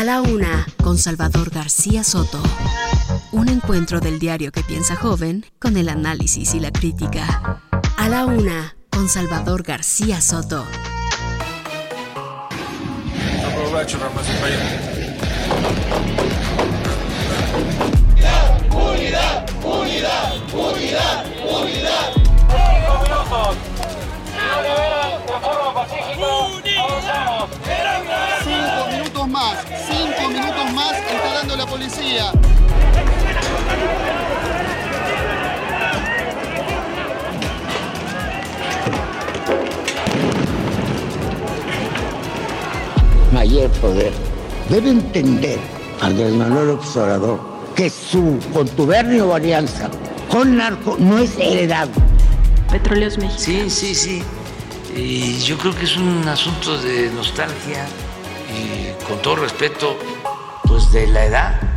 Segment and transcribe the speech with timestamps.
[0.00, 2.42] a la una, con Salvador García Soto.
[3.32, 7.60] Un encuentro del diario que piensa joven con el análisis y la crítica.
[7.98, 10.64] A la una, con Salvador García Soto.
[13.44, 13.98] Aprovecho,
[18.72, 22.19] Unidad, unidad, unidad, unidad.
[30.16, 32.32] Cinco minutos más está dando la policía.
[43.32, 44.12] mayor poder.
[44.68, 45.58] Debe entender
[46.00, 47.40] Andrés Manuel Observador
[47.74, 49.90] que su contubernio o alianza
[50.28, 51.90] con narco no es heredado.
[52.70, 53.38] Petróleos México.
[53.38, 54.22] Sí, sí, sí.
[54.94, 57.86] Y yo creo que es un asunto de nostalgia
[58.50, 59.98] y con todo respeto,
[60.68, 61.69] pues de la edad.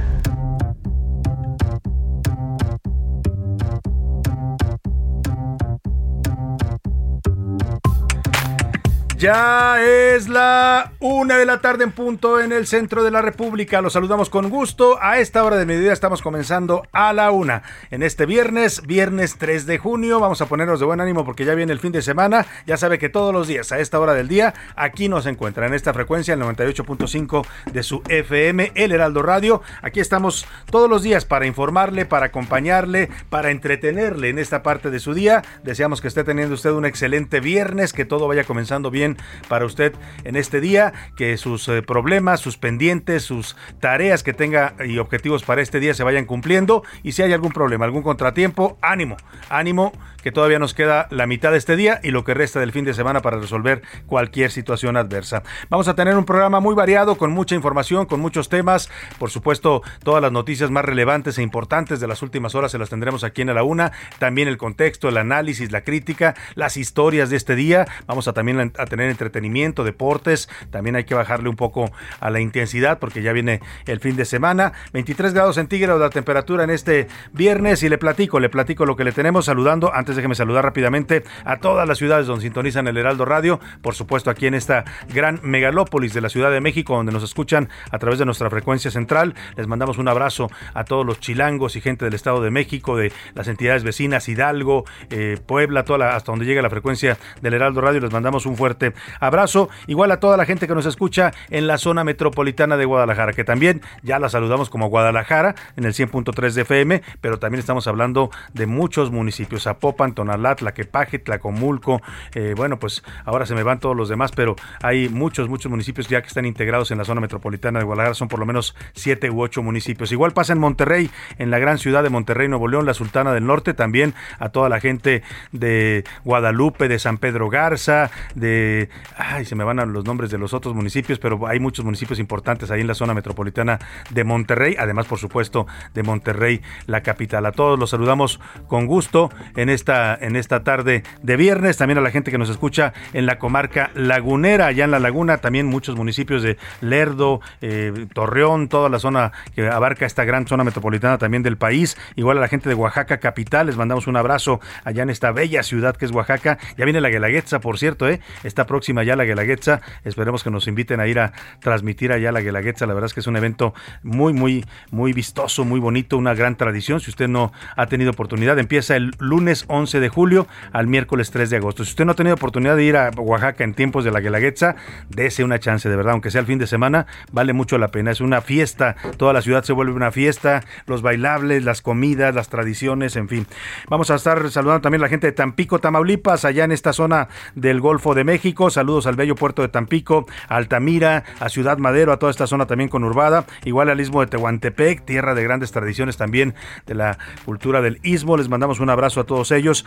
[9.24, 13.82] Ya es la una de la tarde en punto en el centro de la República.
[13.82, 14.98] Los saludamos con gusto.
[15.02, 17.64] A esta hora de mediodía estamos comenzando a la una.
[17.90, 21.56] En este viernes, viernes 3 de junio, vamos a ponernos de buen ánimo porque ya
[21.56, 22.46] viene el fin de semana.
[22.68, 25.74] Ya sabe que todos los días, a esta hora del día, aquí nos encuentra en
[25.74, 29.62] esta frecuencia, el 98.5 de su FM, El Heraldo Radio.
[29.82, 35.00] Aquí estamos todos los días para informarle, para acompañarle, para entretenerle en esta parte de
[35.00, 35.44] su día.
[35.64, 39.13] Deseamos que esté teniendo usted un excelente viernes, que todo vaya comenzando bien
[39.48, 39.94] para usted
[40.24, 45.44] en este día, que sus eh, problemas, sus pendientes, sus tareas que tenga y objetivos
[45.44, 46.84] para este día se vayan cumpliendo.
[47.04, 49.18] Y si hay algún problema, algún contratiempo, ánimo,
[49.50, 52.72] ánimo que todavía nos queda la mitad de este día y lo que resta del
[52.72, 55.44] fin de semana para resolver cualquier situación adversa.
[55.70, 58.90] Vamos a tener un programa muy variado con mucha información, con muchos temas,
[59.20, 62.90] por supuesto todas las noticias más relevantes e importantes de las últimas horas se las
[62.90, 67.30] tendremos aquí en a la una, también el contexto, el análisis, la crítica, las historias
[67.30, 71.56] de este día, vamos a también a tener entretenimiento, deportes, también hay que bajarle un
[71.58, 76.10] poco a la intensidad porque ya viene el fin de semana, 23 grados centígrados la
[76.10, 80.13] temperatura en este viernes y le platico, le platico lo que le tenemos saludando antes
[80.16, 84.48] déjeme saludar rápidamente a todas las ciudades donde sintonizan el Heraldo Radio, por supuesto aquí
[84.48, 88.26] en esta gran megalópolis de la Ciudad de México, donde nos escuchan a través de
[88.26, 89.36] nuestra frecuencia central.
[89.56, 93.12] Les mandamos un abrazo a todos los chilangos y gente del Estado de México, de
[93.36, 98.02] las entidades vecinas, Hidalgo, eh, Puebla, toda hasta donde llega la frecuencia del Heraldo Radio.
[98.02, 99.70] Les mandamos un fuerte abrazo.
[99.88, 103.44] Igual a toda la gente que nos escucha en la zona metropolitana de Guadalajara, que
[103.44, 108.30] también ya la saludamos como Guadalajara en el 100.3 de FM, pero también estamos hablando
[108.54, 112.02] de muchos municipios, Zapopan, Tonalat, Tlaquepaje, Tlacomulco,
[112.36, 116.10] eh, bueno, pues ahora se me van todos los demás, pero hay muchos, muchos municipios
[116.10, 119.30] ya que están integrados en la zona metropolitana de Guadalajara, son por lo menos siete
[119.30, 120.12] u ocho municipios.
[120.12, 123.46] Igual pasa en Monterrey, en la gran ciudad de Monterrey, Nuevo León, la Sultana del
[123.46, 129.56] Norte, también a toda la gente de Guadalupe, de San Pedro Garza, de, ay, se
[129.56, 132.88] me van los nombres de los otros municipios, pero hay muchos municipios importantes ahí en
[132.88, 137.46] la zona metropolitana de Monterrey, además, por supuesto, de Monterrey, la capital.
[137.46, 142.02] A todos los saludamos con gusto en esta, en esta tarde de viernes, también a
[142.02, 145.96] la gente que nos escucha en la comarca lagunera, allá en la laguna, también muchos
[145.96, 151.44] municipios de Lerdo, eh, Torreón, toda la zona que abarca esta gran zona metropolitana también
[151.44, 155.10] del país, igual a la gente de Oaxaca capital, les mandamos un abrazo allá en
[155.10, 158.20] esta bella ciudad que es Oaxaca, ya viene la Guelaguetza, por cierto, ¿eh?
[158.44, 162.42] está próxima ya la Guelaguetza, esperemos que nos inviten a ir a transmitir allá la
[162.42, 166.34] Guelaguetza, la verdad es que es un evento muy, muy, muy vistoso, muy bonito, una
[166.34, 170.88] gran tradición, si usted no ha tenido oportunidad, empieza el lunes 11 de julio al
[170.88, 171.84] miércoles 3 de agosto.
[171.84, 174.76] Si usted no ha tenido oportunidad de ir a Oaxaca en tiempos de la Guelaguetza,
[175.10, 178.12] dése una chance, de verdad, aunque sea el fin de semana, vale mucho la pena.
[178.12, 182.50] Es una fiesta, toda la ciudad se vuelve una fiesta, los bailables, las comidas, las
[182.50, 183.48] tradiciones, en fin.
[183.90, 187.28] Vamos a estar saludando también a la gente de Tampico, Tamaulipas, allá en esta zona
[187.56, 188.70] del Golfo de México.
[188.70, 192.68] Saludos al bello puerto de Tampico, a Altamira, a Ciudad Madero, a toda esta zona
[192.68, 193.46] también conurbada.
[193.66, 196.54] Igual al istmo de Tehuantepec, tierra de grandes tradiciones también
[196.86, 198.38] de la cultura del istmo.
[198.38, 199.86] Les mandamos un abrazo a todos ellos ellos,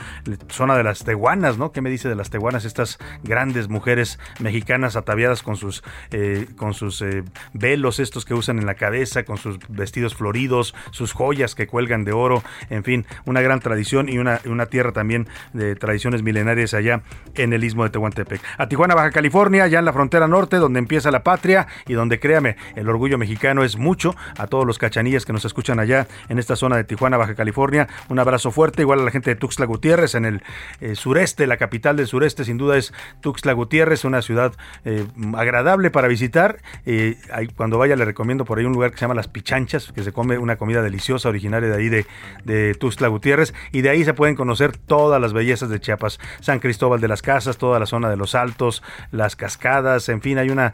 [0.48, 1.72] zona de las tehuanas, ¿no?
[1.72, 2.64] ¿Qué me dice de las tehuanas?
[2.64, 7.22] Estas grandes mujeres mexicanas ataviadas con sus, eh, con sus eh,
[7.52, 12.04] velos estos que usan en la cabeza, con sus vestidos floridos, sus joyas que cuelgan
[12.04, 16.74] de oro, en fin, una gran tradición y una, una tierra también de tradiciones milenarias
[16.74, 17.02] allá
[17.34, 18.40] en el istmo de Tehuantepec.
[18.58, 22.18] A Tijuana, Baja California, allá en la frontera norte, donde empieza la patria y donde,
[22.18, 24.16] créame, el orgullo mexicano es mucho.
[24.38, 27.88] A todos los cachanillas que nos escuchan allá en esta zona de Tijuana, Baja California,
[28.08, 30.42] un abrazo fuerte, igual a la gente de Tuxtla Gutiérrez, en el
[30.80, 34.54] eh, sureste, la capital del sureste, sin duda es Tuxtla Gutiérrez, una ciudad
[34.84, 36.58] eh, agradable para visitar.
[36.86, 37.16] Eh,
[37.56, 40.12] cuando vaya le recomiendo por ahí un lugar que se llama Las Pichanchas, que se
[40.12, 44.34] come una comida deliciosa originaria de ahí de, Tuxtla Gutiérrez, y de ahí se pueden
[44.34, 48.16] conocer todas las bellezas de Chiapas, San Cristóbal de las Casas, toda la zona de
[48.16, 50.72] los Altos, las cascadas, en fin, hay una,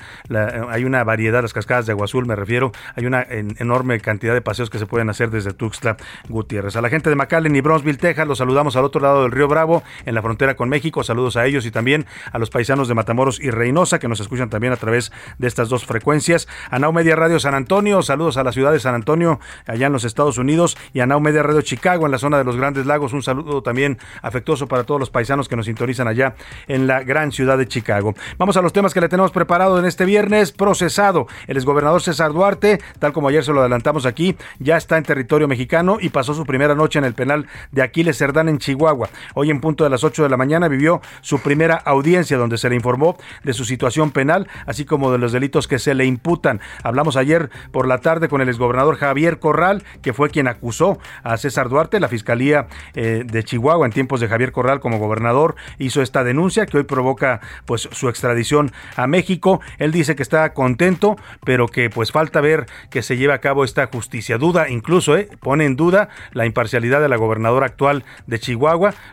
[0.68, 4.40] hay una variedad, las cascadas de Agua Azul me refiero, hay una enorme cantidad de
[4.40, 5.96] paseos que se pueden hacer desde Tuxtla
[6.28, 6.76] Gutiérrez.
[6.76, 9.48] A la gente de McAllen y Bronzeville, Texas, los saludamos al otro lado del río
[9.48, 12.94] Bravo, en la frontera con México, saludos a ellos y también a los paisanos de
[12.94, 16.48] Matamoros y Reynosa, que nos escuchan también a través de estas dos frecuencias.
[16.70, 19.92] A Now Media Radio San Antonio, saludos a la ciudad de San Antonio, allá en
[19.92, 22.86] los Estados Unidos, y a Now Media Radio Chicago, en la zona de los Grandes
[22.86, 26.34] Lagos, un saludo también afectuoso para todos los paisanos que nos sintonizan allá
[26.66, 28.14] en la gran ciudad de Chicago.
[28.36, 30.50] Vamos a los temas que le tenemos preparado en este viernes.
[30.50, 31.28] Procesado.
[31.46, 35.46] El exgobernador César Duarte, tal como ayer se lo adelantamos aquí, ya está en territorio
[35.46, 39.10] mexicano y pasó su primera noche en el penal de Aquiles Cerdán en Chihuahua.
[39.34, 42.70] Hoy en punto de las 8 de la mañana vivió su primera audiencia donde se
[42.70, 46.60] le informó de su situación penal, así como de los delitos que se le imputan.
[46.82, 51.36] Hablamos ayer por la tarde con el exgobernador Javier Corral, que fue quien acusó a
[51.36, 52.00] César Duarte.
[52.00, 56.64] La Fiscalía eh, de Chihuahua en tiempos de Javier Corral como gobernador hizo esta denuncia
[56.64, 59.60] que hoy provoca pues su extradición a México.
[59.78, 63.64] Él dice que está contento, pero que pues falta ver que se lleve a cabo
[63.64, 64.38] esta justicia.
[64.38, 68.61] Duda incluso, eh, pone en duda la imparcialidad de la gobernadora actual de Chihuahua,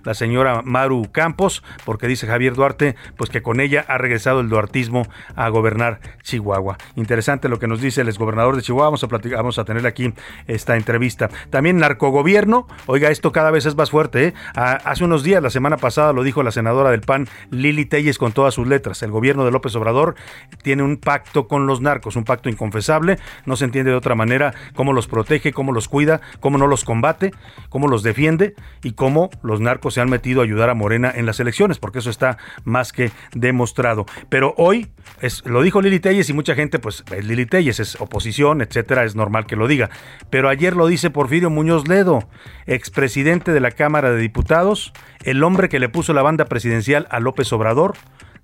[0.03, 4.49] la señora Maru Campos, porque dice Javier Duarte pues que con ella ha regresado el
[4.49, 6.77] duartismo a gobernar Chihuahua.
[6.95, 8.87] Interesante lo que nos dice el exgobernador de Chihuahua.
[8.87, 10.13] Vamos a platicar, vamos a tener aquí
[10.47, 11.29] esta entrevista.
[11.49, 12.67] También narcogobierno.
[12.85, 14.27] Oiga, esto cada vez es más fuerte.
[14.27, 14.33] ¿eh?
[14.55, 18.31] hace unos días, la semana pasada, lo dijo la senadora del PAN, Lili Telles, con
[18.31, 19.01] todas sus letras.
[19.01, 20.15] El gobierno de López Obrador
[20.61, 23.17] tiene un pacto con los narcos, un pacto inconfesable.
[23.45, 26.85] No se entiende de otra manera cómo los protege, cómo los cuida, cómo no los
[26.85, 27.31] combate,
[27.69, 28.53] cómo los defiende
[28.83, 31.99] y cómo los narcos se han metido a ayudar a Morena en las elecciones, porque
[31.99, 34.05] eso está más que demostrado.
[34.29, 34.87] Pero hoy,
[35.21, 39.03] es, lo dijo Lili Telles y mucha gente, pues es Lili Telles, es oposición, etcétera,
[39.03, 39.89] es normal que lo diga.
[40.29, 42.27] Pero ayer lo dice Porfirio Muñoz Ledo,
[42.65, 44.93] expresidente de la Cámara de Diputados,
[45.23, 47.95] el hombre que le puso la banda presidencial a López Obrador,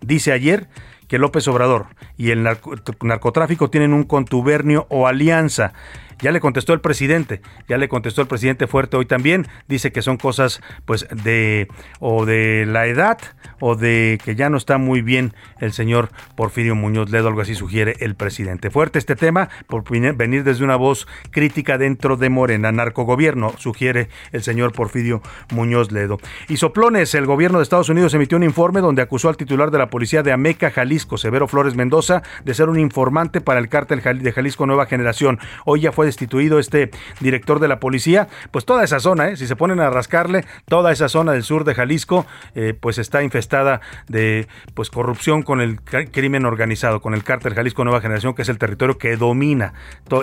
[0.02, 0.68] dice ayer
[1.08, 1.88] que López Obrador
[2.18, 5.74] y el narcotráfico tienen un contubernio o alianza.
[6.20, 10.02] Ya le contestó el presidente, ya le contestó el presidente fuerte hoy también, dice que
[10.02, 11.68] son cosas pues de
[12.00, 13.18] o de la edad
[13.60, 17.56] o de que ya no está muy bien el señor Porfirio Muñoz Ledo, algo así
[17.56, 18.70] sugiere el presidente.
[18.70, 24.44] Fuerte este tema por venir desde una voz crítica dentro de Morena, narcogobierno, sugiere el
[24.44, 25.22] señor Porfirio
[25.54, 26.20] Muñoz Ledo.
[26.48, 29.78] Y soplones, el gobierno de Estados Unidos emitió un informe donde acusó al titular de
[29.78, 34.02] la policía de Ameca, Jalisco, Severo Flores Mendoza, de ser un informante para el cártel
[34.02, 35.40] de Jalisco Nueva Generación.
[35.66, 39.38] Hoy ya fue destituido este director de la policía, pues toda esa zona, ¿eh?
[39.38, 42.26] si se ponen a rascarle, toda esa zona del sur de Jalisco,
[42.56, 47.84] eh, pues está infestada de pues corrupción con el crimen organizado, con el cártel Jalisco
[47.84, 49.74] Nueva Generación, que es el territorio que domina.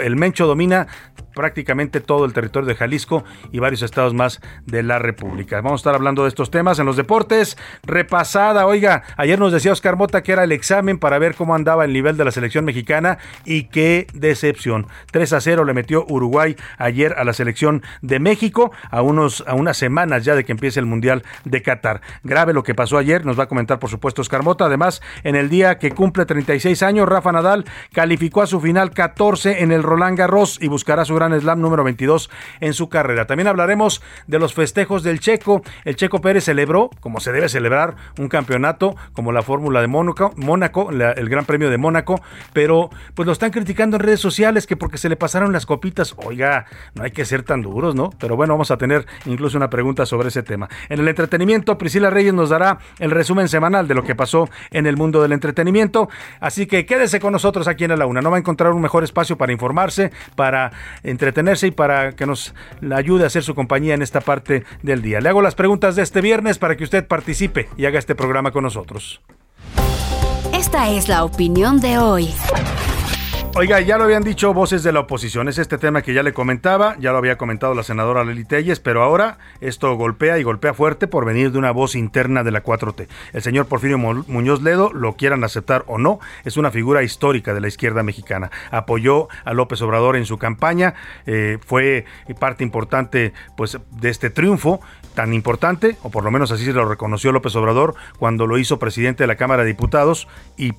[0.02, 0.86] El Mencho domina
[1.34, 5.60] prácticamente todo el territorio de Jalisco y varios estados más de la República.
[5.60, 7.56] Vamos a estar hablando de estos temas en los deportes.
[7.82, 11.84] Repasada, oiga, ayer nos decía Oscar Mota que era el examen para ver cómo andaba
[11.84, 14.86] el nivel de la selección mexicana y qué decepción.
[15.10, 19.54] 3 a 0 le metió Uruguay ayer a la selección de México a unos a
[19.54, 22.00] unas semanas ya de que empiece el Mundial de Qatar.
[22.22, 24.66] Grave lo que pasó ayer, nos va a comentar por supuesto Oscar Mota.
[24.66, 29.62] Además, en el día que cumple 36 años, Rafa Nadal calificó a su final 14
[29.62, 33.26] en el Roland Garros y buscará su Gran Slam número 22 en su carrera.
[33.26, 35.62] También hablaremos de los festejos del Checo.
[35.84, 40.32] El Checo Pérez celebró, como se debe celebrar, un campeonato como la Fórmula de Mónaco,
[40.36, 42.20] Mónaco, el Gran Premio de Mónaco,
[42.52, 46.14] pero pues lo están criticando en redes sociales que porque se le pasaron las copitas.
[46.16, 48.10] Oiga, no hay que ser tan duros, ¿no?
[48.18, 50.68] Pero bueno, vamos a tener incluso una pregunta sobre ese tema.
[50.88, 54.86] En el entretenimiento, Priscila Reyes nos dará el resumen semanal de lo que pasó en
[54.86, 56.08] el mundo del entretenimiento.
[56.40, 58.20] Así que quédese con nosotros aquí en la una.
[58.20, 62.54] No va a encontrar un mejor espacio para informarse, para entretenerse y para que nos
[62.94, 65.20] ayude a hacer su compañía en esta parte del día.
[65.20, 68.50] Le hago las preguntas de este viernes para que usted participe y haga este programa
[68.50, 69.20] con nosotros.
[70.52, 72.28] Esta es la opinión de hoy.
[73.54, 76.32] Oiga, ya lo habían dicho voces de la oposición, es este tema que ya le
[76.32, 80.72] comentaba, ya lo había comentado la senadora Leli Telles, pero ahora esto golpea y golpea
[80.72, 83.08] fuerte por venir de una voz interna de la 4T.
[83.34, 87.60] El señor Porfirio Muñoz Ledo, lo quieran aceptar o no, es una figura histórica de
[87.60, 88.50] la izquierda mexicana.
[88.70, 90.94] Apoyó a López Obrador en su campaña,
[91.26, 92.06] eh, fue
[92.38, 94.80] parte importante pues, de este triunfo
[95.14, 98.78] tan importante, o por lo menos así se lo reconoció López Obrador cuando lo hizo
[98.78, 100.72] presidente de la Cámara de Diputados y,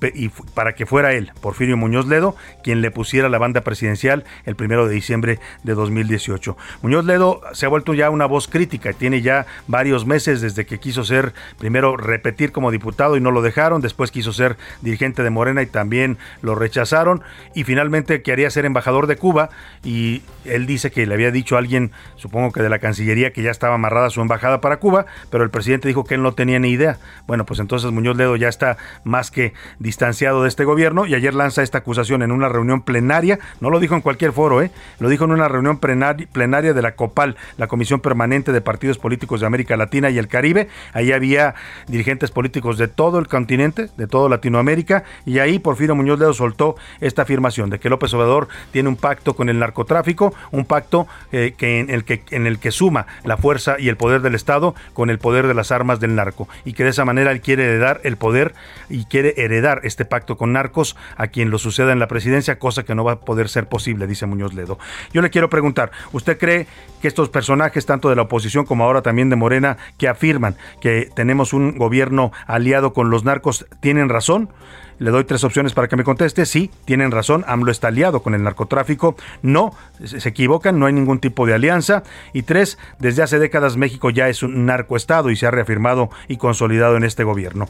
[0.54, 4.88] para que fuera él, Porfirio Muñoz Ledo, quien le pusiera la banda presidencial el primero
[4.88, 6.56] de diciembre de 2018.
[6.82, 10.78] Muñoz Ledo se ha vuelto ya una voz crítica, tiene ya varios meses desde que
[10.78, 15.30] quiso ser, primero repetir como diputado y no lo dejaron, después quiso ser dirigente de
[15.30, 17.22] Morena y también lo rechazaron,
[17.54, 19.50] y finalmente quería ser embajador de Cuba
[19.82, 23.42] y él dice que le había dicho a alguien, supongo que de la Cancillería, que
[23.42, 26.58] ya estaba amarrada su embajada para Cuba, pero el presidente dijo que él no tenía
[26.58, 26.98] ni idea.
[27.26, 31.34] Bueno, pues entonces Muñoz Ledo ya está más que distanciado de este gobierno y ayer
[31.34, 34.70] lanza esta acusación en una reunión plenaria, no lo dijo en cualquier foro, ¿eh?
[34.98, 39.40] lo dijo en una reunión plenaria de la COPAL, la Comisión Permanente de Partidos Políticos
[39.40, 40.68] de América Latina y el Caribe.
[40.92, 41.54] Ahí había
[41.88, 46.76] dirigentes políticos de todo el continente, de toda Latinoamérica, y ahí Porfirio Muñoz Ledo soltó
[47.00, 51.54] esta afirmación de que López Obrador tiene un pacto con el narcotráfico, un pacto eh,
[51.56, 54.74] que, en, el que, en el que suma la fuerza y el poder del Estado
[54.92, 57.64] con el poder de las armas del narco, y que de esa manera él quiere
[57.64, 58.54] heredar el poder
[58.88, 62.84] y quiere heredar este pacto con narcos a quien lo suceda en la presidencia, cosa
[62.84, 64.78] que no va a poder ser posible, dice Muñoz Ledo.
[65.12, 66.66] Yo le quiero preguntar, ¿usted cree
[67.00, 71.08] que estos personajes, tanto de la oposición como ahora también de Morena, que afirman que
[71.14, 74.48] tenemos un gobierno aliado con los narcos, tienen razón?
[74.98, 76.46] Le doy tres opciones para que me conteste.
[76.46, 79.16] Sí, tienen razón, AMLO está aliado con el narcotráfico.
[79.42, 79.72] No,
[80.04, 82.02] se equivocan, no hay ningún tipo de alianza.
[82.32, 86.36] Y tres, desde hace décadas México ya es un narcoestado y se ha reafirmado y
[86.36, 87.68] consolidado en este gobierno.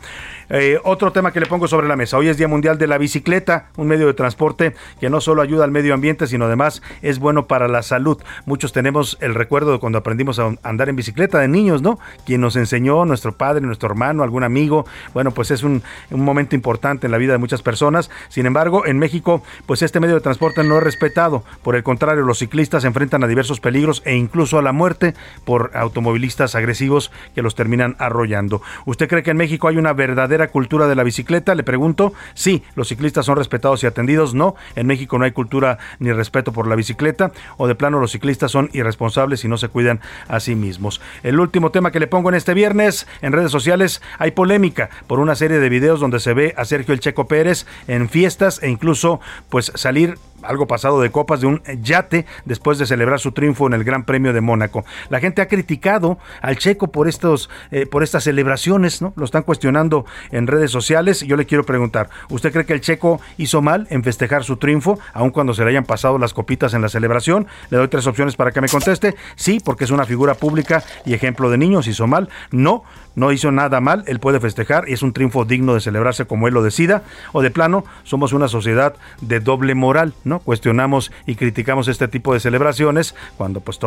[0.50, 2.18] Eh, otro tema que le pongo sobre la mesa.
[2.18, 5.64] Hoy es Día Mundial de la Bicicleta, un medio de transporte que no solo ayuda
[5.64, 8.20] al medio ambiente, sino además es bueno para la salud.
[8.46, 11.98] Muchos tenemos el recuerdo de cuando aprendimos a andar en bicicleta de niños, ¿no?
[12.26, 14.86] Quien nos enseñó, nuestro padre, nuestro hermano, algún amigo.
[15.12, 18.10] Bueno, pues es un, momento importante en la vida de muchas personas.
[18.28, 21.44] Sin embargo, en México, pues este medio de transporte no es respetado.
[21.62, 25.14] Por el contrario, los ciclistas se enfrentan a diversos peligros e incluso a la muerte
[25.44, 28.62] por automovilistas agresivos que los terminan arrollando.
[28.84, 31.54] ¿Usted cree que en México hay una verdadera cultura de la bicicleta?
[31.54, 32.12] Le pregunto.
[32.34, 34.34] Sí, los ciclistas son respetados y atendidos.
[34.34, 38.10] No, en México no hay cultura ni respeto por la bicicleta o de plano los
[38.10, 41.00] ciclistas son irresponsables y no se cuidan a sí mismos.
[41.22, 45.20] El último tema que le pongo en este viernes en redes sociales hay polémica por
[45.20, 48.70] una serie de videos donde se ve a Sergio El Checo Pérez en fiestas e
[48.70, 49.20] incluso
[49.50, 50.16] pues salir
[50.46, 54.04] algo pasado de copas de un yate después de celebrar su triunfo en el Gran
[54.04, 54.84] Premio de Mónaco.
[55.08, 59.12] La gente ha criticado al Checo por estos eh, por estas celebraciones, ¿no?
[59.16, 61.20] Lo están cuestionando en redes sociales.
[61.20, 64.98] Yo le quiero preguntar, ¿usted cree que el Checo hizo mal en festejar su triunfo,
[65.12, 67.46] aun cuando se le hayan pasado las copitas en la celebración?
[67.70, 69.14] Le doy tres opciones para que me conteste.
[69.36, 72.28] Sí, porque es una figura pública y ejemplo de niños, hizo mal.
[72.50, 72.84] No,
[73.14, 76.48] no hizo nada mal, él puede festejar y es un triunfo digno de celebrarse como
[76.48, 77.02] él lo decida.
[77.32, 80.33] O de plano, somos una sociedad de doble moral, ¿no?
[80.40, 83.78] Cuestionamos y criticamos este tipo de celebraciones cuando pues,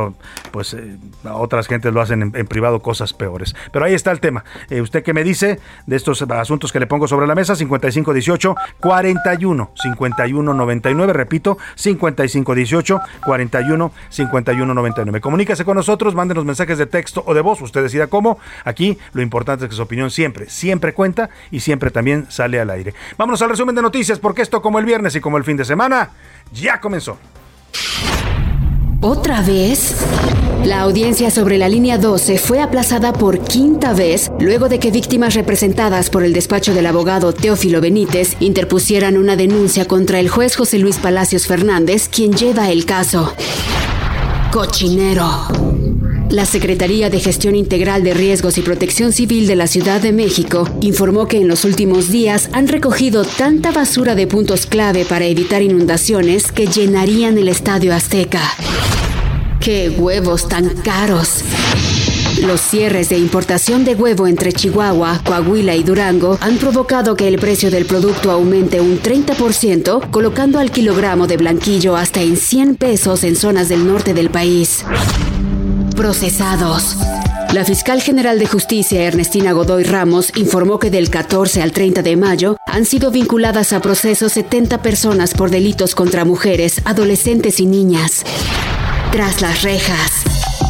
[0.51, 3.55] pues eh, otras gentes lo hacen en, privado cosas peores.
[3.71, 4.43] Pero ahí está el tema.
[4.69, 7.55] Eh, ¿Usted qué me dice de estos asuntos que le pongo sobre la mesa?
[7.55, 15.21] 5518 41 51 99, repito, 5518 41 51 99.
[15.21, 18.39] Comuníquese con nosotros, mándenos mensajes de texto o de voz, usted decida cómo.
[18.63, 22.69] Aquí lo importante es que su opinión siempre, siempre cuenta y siempre también sale al
[22.69, 22.93] aire.
[23.17, 25.65] Vámonos al resumen de noticias porque esto como el viernes y como el fin de
[25.65, 26.11] semana
[26.51, 27.17] ya comenzó.
[29.01, 29.95] ¿Otra vez?
[30.65, 35.35] La audiencia sobre la línea 12 fue aplazada por quinta vez luego de que víctimas
[35.35, 40.79] representadas por el despacho del abogado Teófilo Benítez interpusieran una denuncia contra el juez José
[40.79, 43.33] Luis Palacios Fernández, quien lleva el caso.
[44.51, 45.86] Cochinero.
[46.29, 50.69] La Secretaría de Gestión Integral de Riesgos y Protección Civil de la Ciudad de México
[50.81, 55.61] informó que en los últimos días han recogido tanta basura de puntos clave para evitar
[55.61, 58.41] inundaciones que llenarían el Estadio Azteca.
[59.61, 61.43] ¡Qué huevos tan caros!
[62.45, 67.39] Los cierres de importación de huevo entre Chihuahua, Coahuila y Durango han provocado que el
[67.39, 73.23] precio del producto aumente un 30%, colocando al kilogramo de blanquillo hasta en 100 pesos
[73.23, 74.83] en zonas del norte del país
[75.97, 76.95] procesados.
[77.53, 82.15] La fiscal general de justicia Ernestina Godoy Ramos informó que del 14 al 30 de
[82.15, 88.23] mayo han sido vinculadas a procesos 70 personas por delitos contra mujeres, adolescentes y niñas.
[89.11, 90.23] Tras las rejas.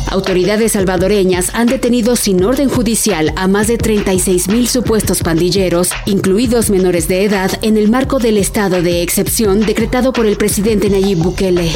[0.09, 6.69] Autoridades salvadoreñas han detenido sin orden judicial a más de 36 mil supuestos pandilleros, incluidos
[6.69, 11.17] menores de edad, en el marco del estado de excepción decretado por el presidente Nayib
[11.17, 11.71] Bukele.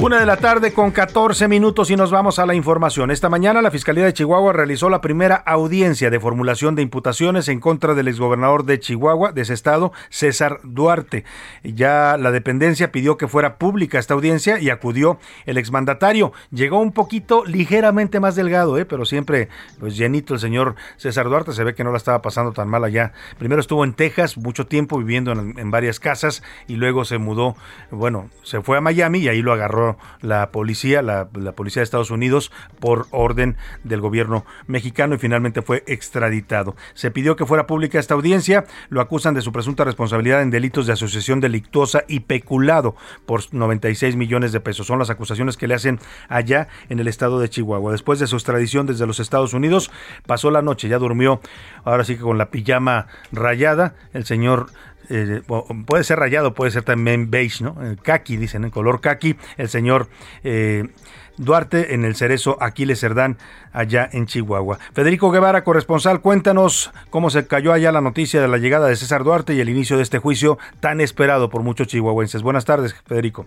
[0.00, 3.12] Una de la tarde con 14 minutos y nos vamos a la información.
[3.12, 7.60] Esta mañana la Fiscalía de Chihuahua realizó la primera audiencia de formulación de imputaciones en
[7.60, 11.24] contra del exgobernador de Chihuahua, de ese estado, César Duarte.
[11.62, 16.32] Ya la dependencia pidió que fuera pública esta audiencia y acudió el exmandatario.
[16.50, 18.84] Llegó un poquito ligeramente más delgado, ¿eh?
[18.84, 19.48] pero siempre
[19.78, 21.52] pues llenito el señor César Duarte.
[21.52, 23.12] Se ve que no la estaba pasando tan mal allá.
[23.38, 27.56] Primero estuvo en Texas mucho tiempo viviendo en, en varias casas y luego se mudó,
[27.90, 29.83] bueno, se fue a Miami y ahí lo agarró
[30.20, 35.84] la policía, la, policía de Estados Unidos, por orden del gobierno mexicano y finalmente fue
[35.86, 36.76] extraditado.
[36.94, 40.86] Se pidió que fuera pública esta audiencia, lo acusan de su presunta responsabilidad en delitos
[40.86, 44.86] de asociación delictuosa y peculado por 96 millones de pesos.
[44.86, 45.98] Son las acusaciones que le hacen
[46.28, 47.92] allá en el estado de Chihuahua.
[47.92, 49.90] Después de su extradición desde los Estados Unidos,
[50.26, 51.40] pasó la noche, ya durmió,
[51.84, 54.66] ahora sí que con la pijama rayada, el señor
[55.10, 55.42] eh,
[55.86, 57.76] puede ser rayado, puede ser también beige, ¿no?
[58.02, 60.08] Kaki, dicen, en color kaki, el señor
[60.42, 60.88] eh,
[61.36, 63.38] Duarte en el Cerezo Aquiles Cerdán,
[63.72, 64.78] allá en Chihuahua.
[64.92, 69.24] Federico Guevara, corresponsal, cuéntanos cómo se cayó allá la noticia de la llegada de César
[69.24, 72.42] Duarte y el inicio de este juicio tan esperado por muchos chihuahuenses.
[72.42, 73.46] Buenas tardes, Federico.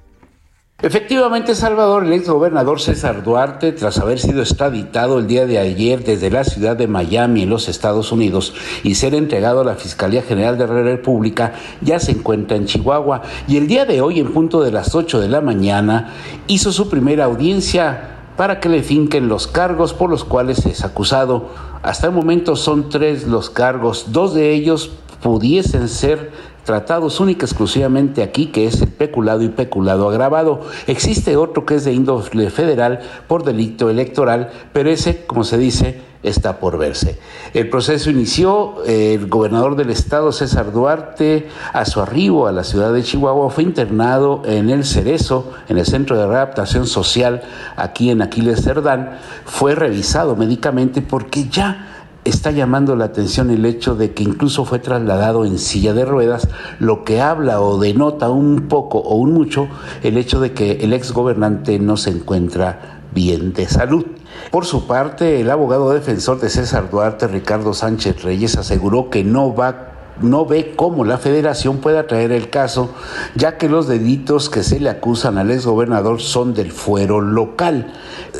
[0.80, 6.04] Efectivamente, Salvador, el ex gobernador César Duarte, tras haber sido extraditado el día de ayer
[6.04, 8.54] desde la ciudad de Miami, en los Estados Unidos,
[8.84, 13.24] y ser entregado a la Fiscalía General de la República, ya se encuentra en Chihuahua.
[13.48, 16.14] Y el día de hoy, en punto de las 8 de la mañana,
[16.46, 21.50] hizo su primera audiencia para que le finquen los cargos por los cuales es acusado.
[21.82, 24.92] Hasta el momento son tres los cargos, dos de ellos
[25.24, 26.32] pudiesen ser
[26.68, 30.64] tratados única exclusivamente aquí, que es el peculado y peculado agravado.
[30.86, 36.02] Existe otro que es de índole federal por delito electoral, pero ese, como se dice,
[36.24, 37.18] está por verse.
[37.54, 42.92] El proceso inició, el gobernador del estado, César Duarte, a su arribo a la ciudad
[42.92, 47.44] de Chihuahua, fue internado en el Cerezo, en el Centro de Readaptación Social,
[47.78, 51.97] aquí en Aquiles Cerdán, fue revisado médicamente porque ya
[52.28, 56.48] está llamando la atención el hecho de que incluso fue trasladado en silla de ruedas,
[56.80, 59.68] lo que habla o denota un poco o un mucho
[60.04, 64.06] el hecho de que el ex gobernante no se encuentra bien de salud.
[64.52, 69.54] Por su parte, el abogado defensor de César Duarte, Ricardo Sánchez Reyes, aseguró que no
[69.54, 72.94] va no ve cómo la federación pueda traer el caso,
[73.36, 77.94] ya que los delitos que se le acusan al exgobernador son del fuero local.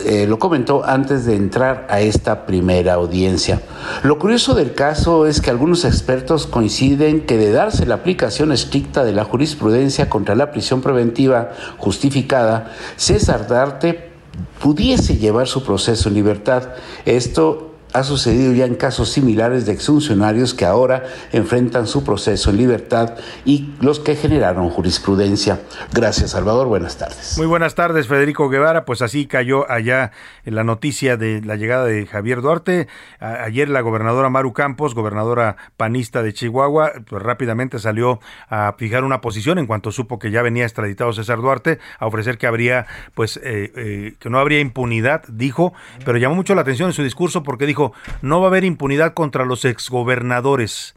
[0.06, 3.62] Eh, lo comentó antes de entrar a esta primera audiencia.
[4.04, 9.04] Lo curioso del caso es que algunos expertos coinciden que de darse la aplicación estricta
[9.04, 14.12] de la jurisprudencia contra la prisión preventiva justificada, César Darte
[14.60, 16.70] pudiese llevar su proceso en libertad.
[17.06, 17.67] Esto
[17.98, 23.16] ha sucedido ya en casos similares de exfuncionarios que ahora enfrentan su proceso en libertad
[23.44, 25.62] y los que generaron jurisprudencia.
[25.94, 26.68] Gracias, Salvador.
[26.68, 27.38] Buenas tardes.
[27.38, 28.86] Muy buenas tardes, Federico Guevara.
[28.86, 30.12] Pues así cayó allá
[30.46, 32.88] la noticia de la llegada de Javier Duarte.
[33.20, 39.22] ayer la gobernadora Maru Campos, gobernadora panista de Chihuahua, pues rápidamente salió a fijar una
[39.22, 43.38] posición en cuanto supo que ya venía extraditado César Duarte, a ofrecer que habría, pues,
[43.38, 45.74] eh, eh, que no habría impunidad, dijo,
[46.06, 47.87] pero llamó mucho la atención en su discurso porque dijo
[48.22, 50.96] no va a haber impunidad contra los exgobernadores.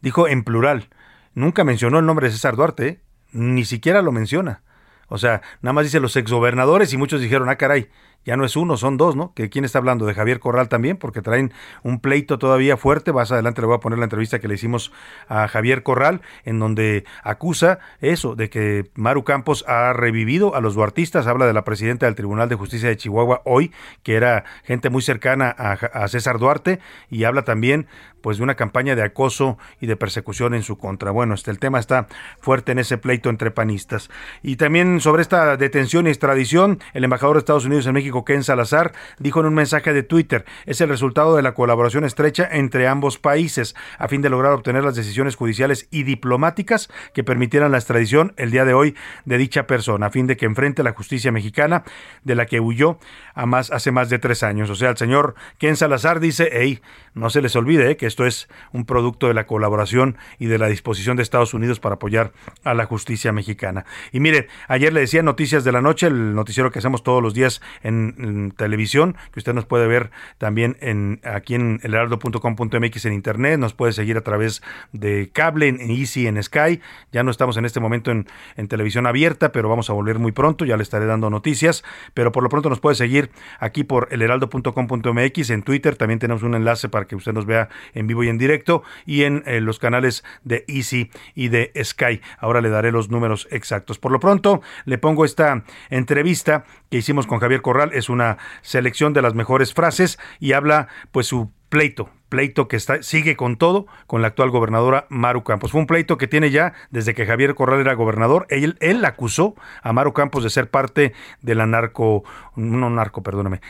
[0.00, 0.88] Dijo en plural.
[1.34, 3.00] Nunca mencionó el nombre de César Duarte,
[3.32, 4.62] ni siquiera lo menciona.
[5.08, 7.88] O sea, nada más dice los exgobernadores y muchos dijeron, ah, caray,
[8.24, 9.32] ya no es uno, son dos, ¿no?
[9.34, 10.04] ¿Que ¿Quién está hablando?
[10.04, 11.52] De Javier Corral también, porque traen
[11.82, 13.12] un pleito todavía fuerte.
[13.12, 14.92] Más adelante le voy a poner la entrevista que le hicimos
[15.28, 20.74] a Javier Corral, en donde acusa eso, de que Maru Campos ha revivido a los
[20.74, 21.26] duartistas.
[21.26, 25.00] Habla de la presidenta del Tribunal de Justicia de Chihuahua hoy, que era gente muy
[25.00, 27.86] cercana a, a César Duarte, y habla también
[28.20, 31.10] pues de una campaña de acoso y de persecución en su contra.
[31.12, 32.08] Bueno, este el tema está
[32.40, 34.10] fuerte en ese pleito entre panistas.
[34.42, 38.44] Y también sobre esta detención y extradición, el embajador de Estados Unidos en México Ken
[38.44, 42.88] Salazar, dijo en un mensaje de Twitter, es el resultado de la colaboración estrecha entre
[42.88, 47.78] ambos países a fin de lograr obtener las decisiones judiciales y diplomáticas que permitieran la
[47.78, 48.94] extradición el día de hoy
[49.24, 51.84] de dicha persona, a fin de que enfrente la justicia mexicana
[52.24, 52.98] de la que huyó
[53.34, 54.70] a más, hace más de tres años.
[54.70, 56.80] O sea, el señor Ken Salazar dice, hey,
[57.14, 60.58] no se les olvide eh, que esto es un producto de la colaboración y de
[60.58, 62.32] la disposición de Estados Unidos para apoyar
[62.64, 63.84] a la justicia mexicana.
[64.12, 67.34] Y mire, ayer le decía Noticias de la Noche, el noticiero que hacemos todos los
[67.34, 73.12] días en en, televisión, que usted nos puede ver también en aquí en elheraldo.com.mx en
[73.12, 76.80] internet, nos puede seguir a través de cable, en Easy, en Sky.
[77.12, 80.32] Ya no estamos en este momento en, en televisión abierta, pero vamos a volver muy
[80.32, 81.84] pronto, ya le estaré dando noticias,
[82.14, 83.30] pero por lo pronto nos puede seguir
[83.60, 88.06] aquí por elheraldo.com.mx, en Twitter también tenemos un enlace para que usted nos vea en
[88.06, 92.20] vivo y en directo y en eh, los canales de Easy y de Sky.
[92.38, 93.98] Ahora le daré los números exactos.
[93.98, 99.12] Por lo pronto, le pongo esta entrevista que hicimos con Javier Corral, es una selección
[99.12, 103.86] de las mejores frases y habla pues su pleito, pleito que está, sigue con todo
[104.06, 105.72] con la actual gobernadora Maru Campos.
[105.72, 108.46] Fue un pleito que tiene ya desde que Javier Corral era gobernador.
[108.48, 112.24] Él, él acusó a Maru Campos de ser parte de la narco,
[112.56, 113.22] no narco,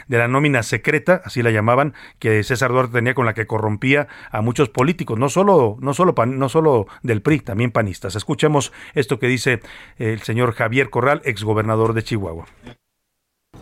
[0.09, 4.09] de la nómina secreta, así la llamaban, que César Duarte tenía con la que corrompía
[4.31, 8.15] a muchos políticos, no solo, no solo, no solo del PRI, también panistas.
[8.15, 9.61] Escuchemos esto que dice
[9.97, 12.47] el señor Javier Corral, exgobernador de Chihuahua.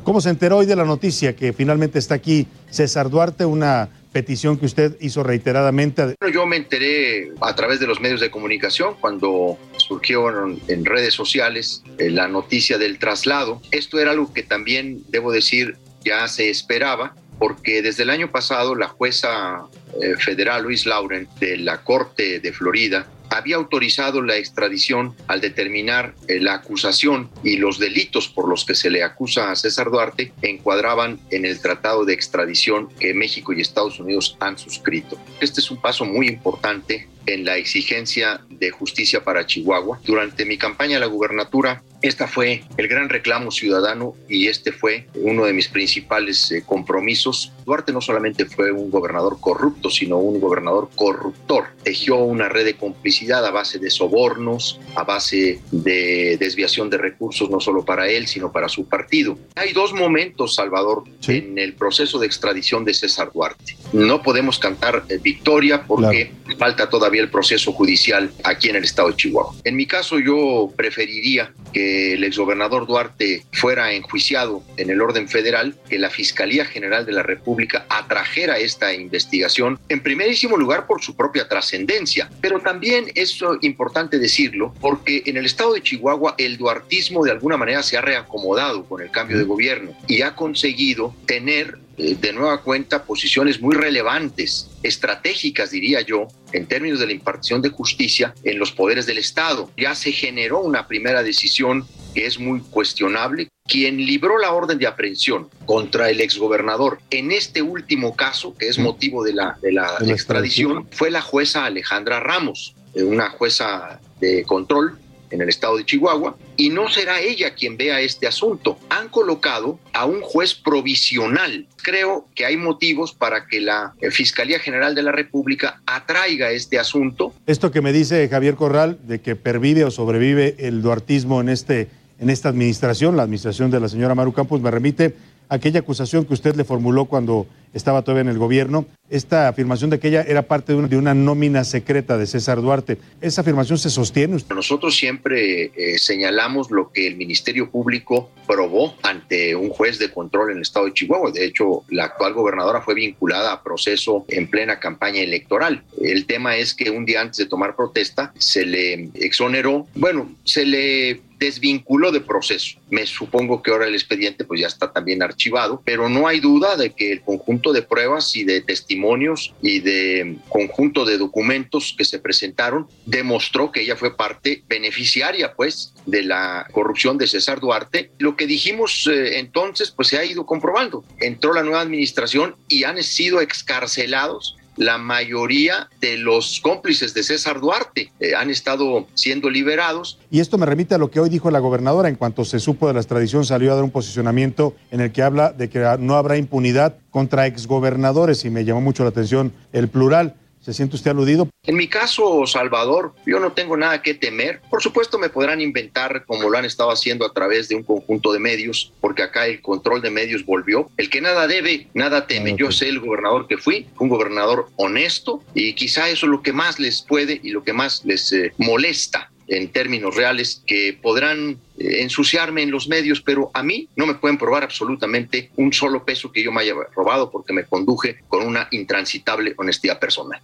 [0.07, 4.57] ¿Cómo se enteró hoy de la noticia que finalmente está aquí César Duarte, una petición
[4.57, 6.14] que usted hizo reiteradamente?
[6.33, 10.29] Yo me enteré a través de los medios de comunicación cuando surgió
[10.69, 13.61] en redes sociales eh, la noticia del traslado.
[13.73, 18.77] Esto era algo que también, debo decir, ya se esperaba porque desde el año pasado
[18.77, 19.66] la jueza
[20.01, 26.15] eh, federal Luis Lauren de la Corte de Florida había autorizado la extradición al determinar
[26.29, 30.33] eh, la acusación y los delitos por los que se le acusa a César Duarte
[30.43, 35.19] encuadraban en el tratado de extradición que México y Estados Unidos han suscrito.
[35.41, 40.01] Este es un paso muy importante en la exigencia de justicia para Chihuahua.
[40.05, 45.07] Durante mi campaña a la gubernatura, esta fue el gran reclamo ciudadano y este fue
[45.14, 47.53] uno de mis principales eh, compromisos.
[47.64, 51.64] Duarte no solamente fue un gobernador corrupto, sino un gobernador corruptor.
[51.83, 57.51] Tejió una red de complicidad a base de sobornos, a base de desviación de recursos,
[57.51, 59.38] no solo para él, sino para su partido.
[59.57, 63.77] Hay dos momentos, Salvador, en el proceso de extradición de César Duarte.
[63.92, 69.09] No podemos cantar eh, victoria porque falta todavía el proceso judicial aquí en el estado
[69.09, 69.55] de Chihuahua.
[69.64, 75.77] En mi caso, yo preferiría que el exgobernador Duarte fuera enjuiciado en el orden federal,
[75.89, 81.17] que la Fiscalía General de la República atrajera esta investigación, en primerísimo lugar por su
[81.17, 87.25] propia trascendencia, pero también es importante decirlo porque en el estado de Chihuahua el duartismo
[87.25, 91.79] de alguna manera se ha reacomodado con el cambio de gobierno y ha conseguido tener
[91.97, 97.71] de nueva cuenta posiciones muy relevantes, estratégicas diría yo, en términos de la impartición de
[97.71, 99.71] justicia en los poderes del Estado.
[99.77, 103.49] Ya se generó una primera decisión que es muy cuestionable.
[103.67, 108.79] Quien libró la orden de aprehensión contra el exgobernador en este último caso, que es
[108.79, 114.45] motivo de la, de la, extradición, fue la jueza Alejandra Ramos, eh, una jueza de
[114.45, 114.99] control
[115.31, 118.79] en el estado de Chihuahua, y no será ella quien vea este asunto.
[118.89, 121.67] Han colocado a un juez provisional.
[121.83, 127.33] Creo que hay motivos para que la Fiscalía General de la República atraiga este asunto.
[127.47, 131.89] Esto que me dice Javier Corral, de que pervive o sobrevive el duartismo en, este,
[132.19, 135.15] en esta administración, la administración de la señora Maru Campos, me remite
[135.49, 140.01] aquella acusación que usted le formuló cuando estaba todavía en el gobierno, esta afirmación de
[140.01, 142.99] que ella era parte de una, de una nómina secreta de César Duarte.
[143.21, 144.39] ¿Esa afirmación se sostiene?
[144.49, 150.51] Nosotros siempre eh, señalamos lo que el Ministerio Público probó ante un juez de control
[150.51, 151.31] en el estado de Chihuahua.
[151.33, 155.83] De hecho, la actual gobernadora fue vinculada a proceso en plena campaña electoral.
[156.01, 160.65] El tema es que un día antes de tomar protesta se le exoneró, bueno, se
[160.65, 162.79] le desvinculó de proceso.
[162.90, 166.77] Me supongo que ahora el expediente pues ya está también archivado, pero no hay duda
[166.77, 172.05] de que el conjunto de pruebas y de testimonios y de conjunto de documentos que
[172.05, 178.11] se presentaron demostró que ella fue parte beneficiaria pues de la corrupción de César Duarte.
[178.18, 181.05] Lo que dijimos eh, entonces pues se ha ido comprobando.
[181.20, 187.61] Entró la nueva administración y han sido excarcelados la mayoría de los cómplices de César
[187.61, 190.19] Duarte eh, han estado siendo liberados.
[190.31, 192.09] Y esto me remite a lo que hoy dijo la gobernadora.
[192.09, 195.23] En cuanto se supo de la extradición, salió a dar un posicionamiento en el que
[195.23, 199.89] habla de que no habrá impunidad contra exgobernadores y me llamó mucho la atención el
[199.89, 200.35] plural.
[200.66, 201.48] ¿Se siente usted aludido?
[201.62, 204.61] En mi caso, Salvador, yo no tengo nada que temer.
[204.68, 208.33] Por supuesto, me podrán inventar como lo han estado haciendo a través de un conjunto
[208.33, 210.90] de medios, porque acá el control de medios volvió.
[210.96, 212.57] El que nada debe, nada teme.
[212.59, 216.52] Yo sé el gobernador que fui, un gobernador honesto, y quizá eso es lo que
[216.52, 221.59] más les puede y lo que más les eh, molesta en términos reales que podrán
[221.79, 226.33] ensuciarme en los medios, pero a mí no me pueden probar absolutamente un solo peso
[226.33, 230.41] que yo me haya robado porque me conduje con una intransitable honestidad personal.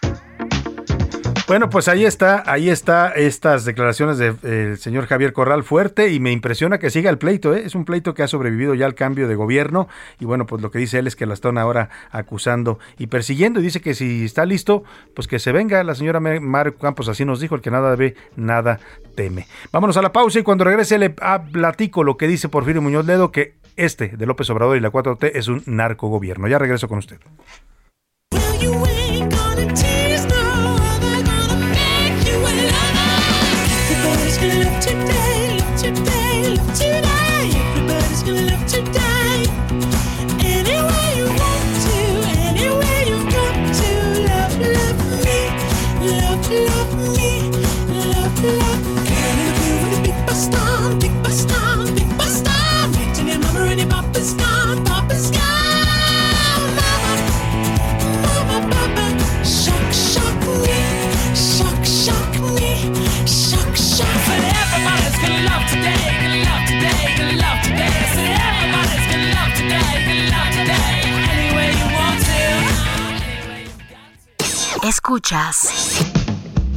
[1.48, 6.20] Bueno, pues ahí está, ahí está estas declaraciones del de, señor Javier Corral fuerte y
[6.20, 7.62] me impresiona que siga el pleito, ¿eh?
[7.66, 9.88] es un pleito que ha sobrevivido ya al cambio de gobierno
[10.20, 13.59] y bueno, pues lo que dice él es que la están ahora acusando y persiguiendo
[13.59, 17.24] y dice que si está listo, pues que se venga la señora Mario Campos, así
[17.24, 18.78] nos dijo, el que nada ve, nada
[19.16, 19.46] teme.
[19.72, 23.33] Vámonos a la pausa y cuando regrese le platico lo que dice Porfirio Muñoz Ledo,
[23.33, 26.46] que este de López Obrador y la 4T es un narcogobierno.
[26.46, 27.18] Ya regreso con usted.
[74.83, 75.68] Escuchas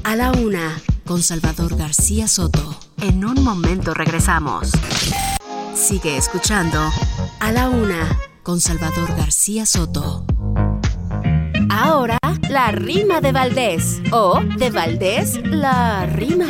[0.04, 2.78] a la una con Salvador García Soto.
[3.02, 4.72] En un momento regresamos.
[5.74, 6.92] Sigue escuchando
[7.40, 10.26] a la una con Salvador García Soto.
[11.70, 16.48] Ahora, la rima de Valdés o de Valdés la rima.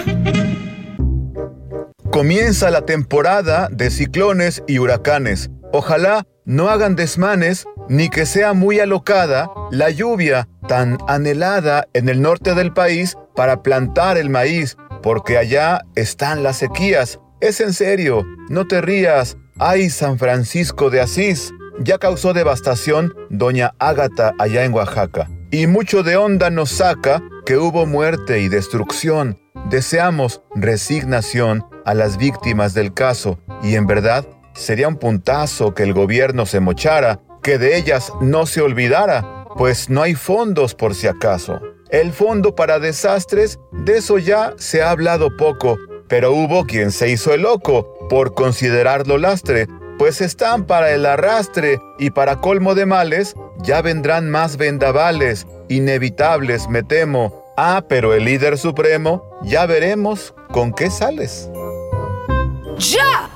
[2.15, 5.49] Comienza la temporada de ciclones y huracanes.
[5.73, 12.21] Ojalá no hagan desmanes ni que sea muy alocada la lluvia tan anhelada en el
[12.21, 17.19] norte del país para plantar el maíz, porque allá están las sequías.
[17.41, 19.35] Es en serio, no te rías.
[19.59, 21.51] Ay, San Francisco de Asís.
[21.81, 25.29] Ya causó devastación doña Ágata allá en Oaxaca.
[25.51, 29.37] Y mucho de onda nos saca que hubo muerte y destrucción.
[29.69, 35.93] Deseamos resignación a las víctimas del caso y en verdad sería un puntazo que el
[35.93, 41.07] gobierno se mochara que de ellas no se olvidara, pues no hay fondos por si
[41.07, 41.61] acaso.
[41.89, 47.09] El fondo para desastres, de eso ya se ha hablado poco, pero hubo quien se
[47.09, 52.85] hizo el loco por considerarlo lastre, pues están para el arrastre y para colmo de
[52.85, 57.44] males, ya vendrán más vendavales, inevitables me temo.
[57.57, 61.49] Ah, pero el líder supremo, ya veremos con qué sales.
[62.77, 63.29] ¡Ya!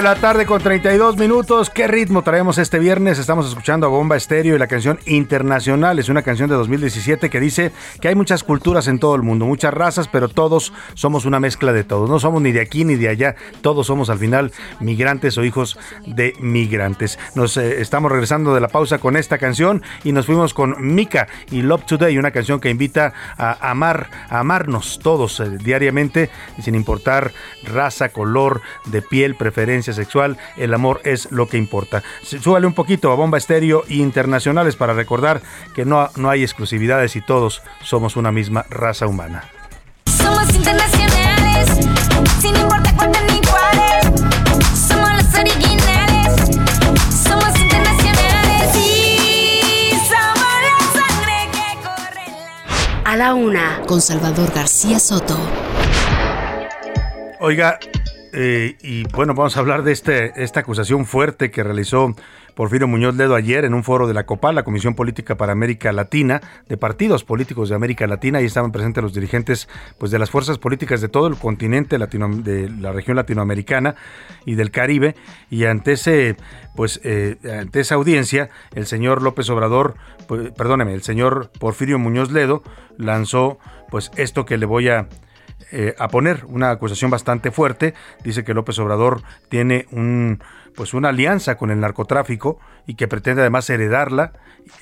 [0.00, 1.68] De la tarde con 32 minutos.
[1.68, 3.18] ¿Qué ritmo traemos este viernes?
[3.18, 5.98] Estamos escuchando a Bomba Estéreo y la canción Internacional.
[5.98, 9.44] Es una canción de 2017 que dice que hay muchas culturas en todo el mundo,
[9.44, 12.08] muchas razas, pero todos somos una mezcla de todos.
[12.08, 13.34] No somos ni de aquí ni de allá.
[13.60, 17.18] Todos somos al final migrantes o hijos de migrantes.
[17.34, 21.28] Nos eh, estamos regresando de la pausa con esta canción y nos fuimos con Mika
[21.50, 26.30] y Love Today, una canción que invita a amar, a amarnos todos eh, diariamente,
[26.62, 27.32] sin importar
[27.64, 32.02] raza, color de piel, preferencia sexual, el amor es lo que importa.
[32.22, 35.42] Súbale un poquito a Bomba Estéreo Internacionales para recordar
[35.74, 39.44] que no, no hay exclusividades y todos somos una misma raza humana.
[40.06, 41.68] Somos internacionales,
[42.40, 44.20] sin importar ni cuáles.
[44.78, 46.60] Somos los originales,
[47.24, 53.04] somos internacionales y somos la sangre que corre.
[53.04, 55.38] A la una, con Salvador García Soto.
[57.42, 57.78] Oiga,
[58.32, 62.14] eh, y bueno, vamos a hablar de este, esta acusación fuerte que realizó
[62.54, 65.92] Porfirio Muñoz Ledo ayer en un foro de la COPAL, la Comisión Política para América
[65.92, 68.40] Latina, de partidos políticos de América Latina.
[68.42, 72.28] y estaban presentes los dirigentes pues, de las fuerzas políticas de todo el continente latino,
[72.28, 73.94] de la región latinoamericana
[74.44, 75.14] y del Caribe.
[75.48, 76.36] Y ante ese,
[76.76, 79.94] pues, eh, ante esa audiencia, el señor López Obrador,
[80.28, 82.62] pues, perdóneme, el señor Porfirio Muñoz Ledo
[82.98, 83.58] lanzó
[83.90, 85.08] pues esto que le voy a
[85.72, 87.94] eh, a poner una acusación bastante fuerte.
[88.24, 90.42] Dice que López Obrador tiene un
[90.74, 94.32] pues una alianza con el narcotráfico y que pretende además heredarla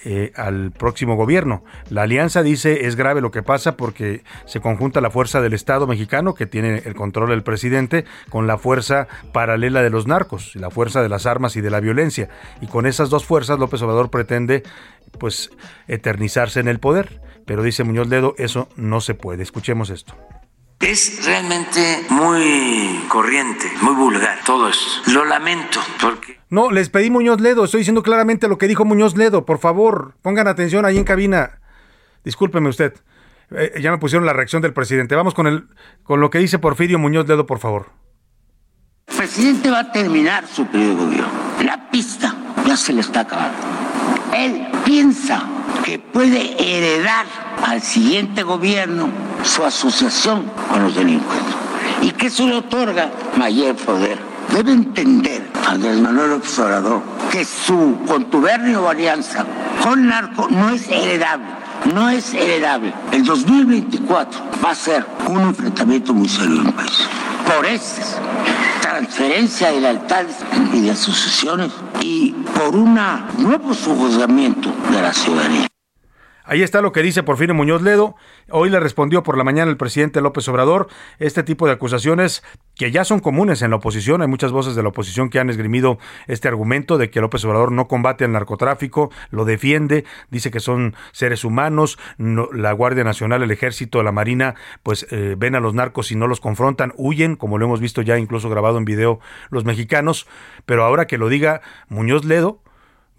[0.05, 1.65] eh, al próximo gobierno.
[1.91, 5.87] La alianza dice es grave lo que pasa porque se conjunta la fuerza del Estado
[5.87, 10.71] mexicano que tiene el control del presidente con la fuerza paralela de los narcos, la
[10.71, 12.29] fuerza de las armas y de la violencia.
[12.61, 14.63] Y con esas dos fuerzas López Obrador pretende
[15.19, 15.51] pues
[15.87, 17.21] eternizarse en el poder.
[17.47, 19.43] Pero dice Muñoz Ledo, eso no se puede.
[19.43, 20.15] Escuchemos esto.
[20.81, 25.11] Es realmente muy corriente, muy vulgar todo esto.
[25.13, 26.39] Lo lamento porque...
[26.51, 30.15] No, les pedí Muñoz Ledo, estoy diciendo claramente lo que dijo Muñoz Ledo, por favor,
[30.23, 31.61] pongan atención ahí en cabina.
[32.25, 32.95] Discúlpeme usted,
[33.51, 35.17] eh, ya me pusieron la reacción del presidente.
[35.17, 35.67] Vamos con, el,
[36.05, 37.91] con lo que dice Porfirio Muñoz Ledo, por favor.
[39.09, 41.29] El presidente va a terminar su periodo de gobierno.
[41.65, 43.59] La pista ya se le está acabando.
[44.33, 45.45] Él piensa
[45.89, 47.25] que puede heredar
[47.67, 49.09] al siguiente gobierno
[49.43, 51.55] su asociación con los delincuentes
[52.03, 54.19] y que eso le otorga mayor poder.
[54.53, 57.01] Debe entender Andrés Manuel Observador
[57.33, 59.47] que su contubernio o alianza
[59.83, 61.47] con narco no es heredable.
[61.95, 62.93] No es heredable.
[63.13, 67.09] El 2024 va a ser un enfrentamiento muy serio en el país.
[67.47, 68.03] Por eso
[68.83, 70.37] transferencia de lealtades
[70.75, 72.99] y de asociaciones y por un
[73.39, 75.69] nuevo sujuzgamiento de la ciudadanía.
[76.51, 78.17] Ahí está lo que dice Porfirio Muñoz Ledo.
[78.49, 82.43] Hoy le respondió por la mañana el presidente López Obrador este tipo de acusaciones
[82.75, 84.23] que ya son comunes en la oposición.
[84.23, 87.71] Hay muchas voces de la oposición que han esgrimido este argumento de que López Obrador
[87.71, 93.51] no combate al narcotráfico, lo defiende, dice que son seres humanos, la Guardia Nacional, el
[93.51, 97.59] Ejército, la Marina, pues eh, ven a los narcos y no los confrontan, huyen, como
[97.59, 100.27] lo hemos visto ya incluso grabado en video los mexicanos.
[100.65, 102.63] Pero ahora que lo diga Muñoz Ledo,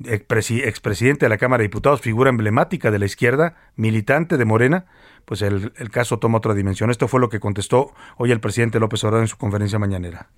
[0.05, 4.85] expresidente de la Cámara de Diputados, figura emblemática de la izquierda, militante de Morena,
[5.25, 6.89] pues el, caso toma otra dimensión.
[6.89, 10.29] Esto fue lo que contestó hoy el presidente López Obrador en su conferencia mañanera.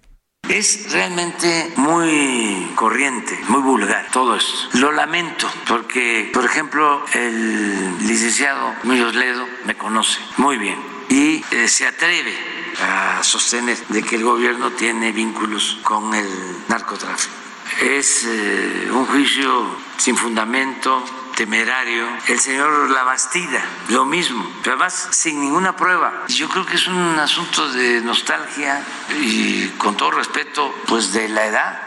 [0.49, 4.51] Es realmente muy corriente, muy vulgar todo esto.
[4.79, 10.77] Lo lamento porque, por ejemplo, el licenciado Muñoz Ledo me conoce muy bien
[11.09, 12.33] y eh, se atreve
[12.81, 16.27] a sostener de que el gobierno tiene vínculos con el
[16.67, 17.40] narcotráfico
[17.81, 21.03] es eh, un juicio sin fundamento,
[21.35, 22.05] temerario.
[22.27, 26.25] El señor Labastida, lo mismo, pero además sin ninguna prueba.
[26.27, 28.83] Yo creo que es un asunto de nostalgia
[29.21, 31.81] y con todo respeto, pues de la edad.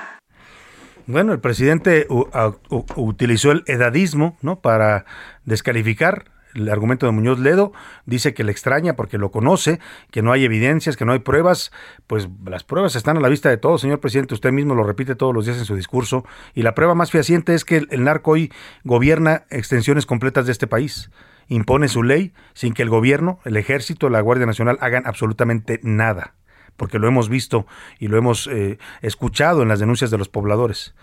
[1.06, 2.06] Bueno, el presidente
[2.96, 4.60] utilizó el edadismo, ¿no?
[4.60, 5.04] Para
[5.44, 7.72] descalificar el argumento de Muñoz Ledo,
[8.06, 11.72] dice que le extraña porque lo conoce, que no hay evidencias, que no hay pruebas,
[12.06, 15.14] pues las pruebas están a la vista de todos, señor presidente, usted mismo lo repite
[15.14, 18.32] todos los días en su discurso, y la prueba más fehaciente es que el, narco
[18.32, 18.52] hoy
[18.84, 21.10] gobierna extensiones completas de este país
[21.48, 26.34] impone su ley sin que el gobierno, el ejército, la Guardia Nacional hagan absolutamente nada,
[26.76, 27.66] porque lo hemos visto
[27.98, 30.94] y lo hemos eh, escuchado en las denuncias de los pobladores.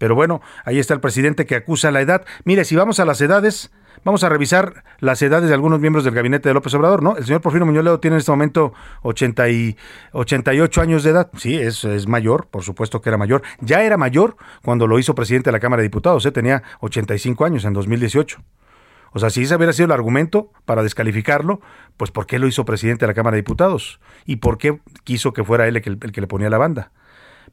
[0.00, 2.24] Pero bueno, ahí está el presidente que acusa la edad.
[2.44, 3.70] Mire, si vamos a las edades,
[4.04, 7.16] Vamos a revisar las edades de algunos miembros del gabinete de López Obrador, ¿no?
[7.16, 8.72] El señor Porfirio Muñoz Ledo tiene en este momento
[9.02, 9.76] 80 y
[10.12, 11.30] 88 años de edad.
[11.36, 13.42] Sí, es, mayor, por supuesto que era mayor.
[13.60, 16.32] Ya era mayor cuando lo hizo presidente de la Cámara de Diputados, ¿eh?
[16.32, 18.42] tenía 85 años en 2018.
[19.12, 21.60] O sea, si ese hubiera sido el argumento para descalificarlo,
[21.96, 24.00] pues ¿por qué lo hizo presidente de la Cámara de Diputados?
[24.24, 26.92] ¿Y por qué quiso que fuera él el que, el que le ponía la banda?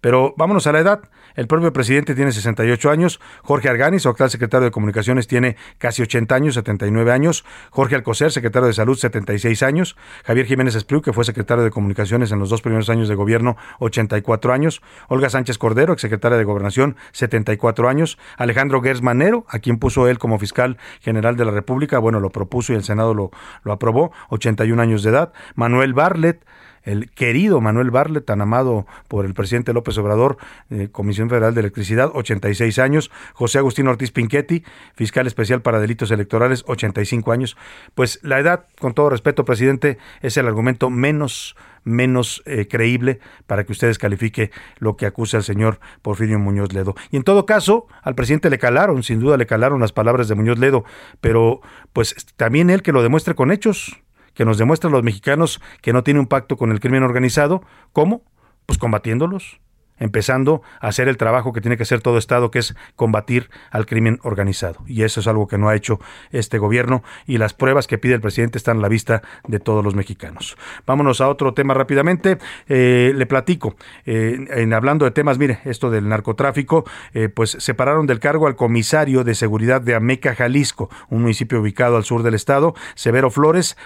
[0.02, 1.10] Pero vámonos a la edad.
[1.38, 3.20] El propio presidente tiene 68 años.
[3.44, 7.46] Jorge Arganis, actual secretario de Comunicaciones, tiene casi 80 años, 79 años.
[7.70, 9.96] Jorge Alcocer, secretario de Salud, 76 años.
[10.26, 13.56] Javier Jiménez Espriu, que fue secretario de Comunicaciones en los dos primeros años de gobierno,
[13.78, 14.82] 84 años.
[15.10, 18.18] Olga Sánchez Cordero, exsecretaria de Gobernación, 74 años.
[18.38, 22.32] Alejandro Gers Manero, a quien puso él como fiscal general de la República, bueno, lo
[22.32, 23.30] propuso y el Senado lo,
[23.62, 25.34] lo aprobó, 81 años de edad.
[25.54, 26.44] Manuel Barlet,
[26.88, 30.38] el querido Manuel Barlet, tan amado por el presidente López Obrador,
[30.70, 34.64] eh, Comisión Federal de Electricidad, 86 años, José Agustín Ortiz Pinchetti,
[34.96, 37.58] fiscal especial para delitos electorales, 85 años.
[37.94, 43.64] Pues la edad, con todo respeto, presidente, es el argumento menos menos eh, creíble para
[43.64, 46.96] que usted descalifique lo que acusa el señor Porfirio Muñoz Ledo.
[47.12, 50.36] Y en todo caso, al presidente le calaron, sin duda le calaron las palabras de
[50.36, 50.84] Muñoz Ledo,
[51.22, 51.62] pero
[51.94, 54.02] pues también él que lo demuestre con hechos
[54.38, 57.64] que nos demuestran los mexicanos que no tiene un pacto con el crimen organizado.
[57.92, 58.22] ¿Cómo?
[58.68, 59.60] Pues combatiéndolos.
[60.00, 63.86] Empezando a hacer el trabajo que tiene que hacer todo Estado, que es combatir al
[63.86, 64.84] crimen organizado.
[64.88, 66.00] Y eso es algo que no ha hecho
[66.32, 69.84] este gobierno y las pruebas que pide el presidente están a la vista de todos
[69.84, 70.58] los mexicanos.
[70.86, 72.38] Vámonos a otro tema rápidamente.
[72.68, 78.08] Eh, le platico, eh, en hablando de temas, mire, esto del narcotráfico, eh, pues separaron
[78.08, 82.34] del cargo al comisario de seguridad de Ameca, Jalisco, un municipio ubicado al sur del
[82.34, 83.78] estado, Severo Flores.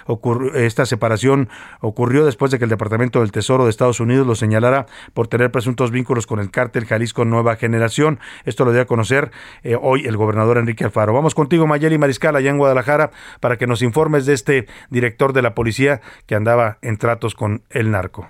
[0.55, 1.49] esta separación
[1.79, 5.51] ocurrió después de que el Departamento del Tesoro de Estados Unidos lo señalara por tener
[5.51, 8.19] presuntos vínculos vínculos con el cártel Jalisco Nueva Generación.
[8.43, 9.31] Esto lo dio a conocer
[9.61, 11.13] eh, hoy el gobernador Enrique Alfaro.
[11.13, 15.43] Vamos contigo, Mayeli Mariscal, allá en Guadalajara, para que nos informes de este director de
[15.43, 18.29] la policía que andaba en tratos con el narco.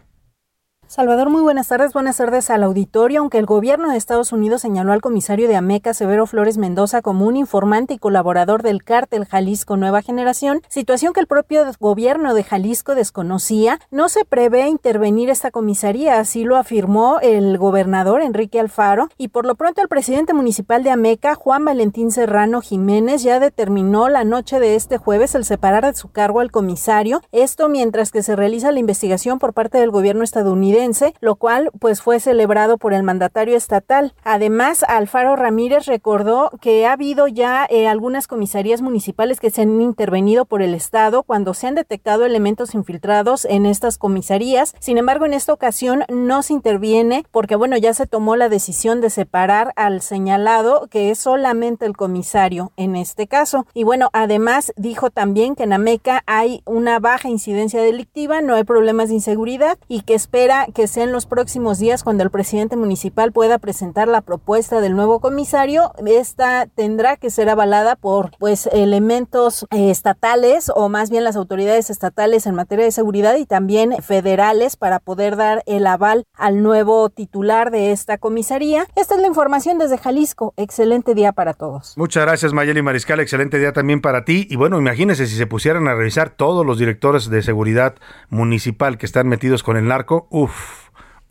[0.91, 1.93] Salvador, muy buenas tardes.
[1.93, 3.21] Buenas tardes al auditorio.
[3.21, 7.27] Aunque el gobierno de Estados Unidos señaló al comisario de Ameca, Severo Flores Mendoza, como
[7.27, 12.43] un informante y colaborador del cártel Jalisco Nueva Generación, situación que el propio gobierno de
[12.43, 16.19] Jalisco desconocía, no se prevé intervenir esta comisaría.
[16.19, 19.07] Así lo afirmó el gobernador Enrique Alfaro.
[19.17, 24.09] Y por lo pronto, el presidente municipal de Ameca, Juan Valentín Serrano Jiménez, ya determinó
[24.09, 27.21] la noche de este jueves el separar de su cargo al comisario.
[27.31, 30.80] Esto mientras que se realiza la investigación por parte del gobierno estadounidense
[31.19, 34.13] lo cual pues fue celebrado por el mandatario estatal.
[34.23, 39.79] Además, Alfaro Ramírez recordó que ha habido ya eh, algunas comisarías municipales que se han
[39.79, 44.73] intervenido por el Estado cuando se han detectado elementos infiltrados en estas comisarías.
[44.79, 49.01] Sin embargo, en esta ocasión no se interviene porque, bueno, ya se tomó la decisión
[49.01, 53.65] de separar al señalado, que es solamente el comisario en este caso.
[53.73, 58.63] Y bueno, además dijo también que en Ameca hay una baja incidencia delictiva, no hay
[58.63, 62.75] problemas de inseguridad y que espera que sea en los próximos días cuando el presidente
[62.75, 65.93] municipal pueda presentar la propuesta del nuevo comisario.
[66.05, 71.89] Esta tendrá que ser avalada por pues elementos eh, estatales o más bien las autoridades
[71.89, 77.09] estatales en materia de seguridad y también federales para poder dar el aval al nuevo
[77.09, 78.85] titular de esta comisaría.
[78.95, 80.53] Esta es la información desde Jalisco.
[80.57, 81.97] Excelente día para todos.
[81.97, 83.19] Muchas gracias Mayeli Mariscal.
[83.19, 84.47] Excelente día también para ti.
[84.49, 87.95] Y bueno, imagínense si se pusieran a revisar todos los directores de seguridad
[88.29, 90.27] municipal que están metidos con el narco.
[90.29, 90.60] Uf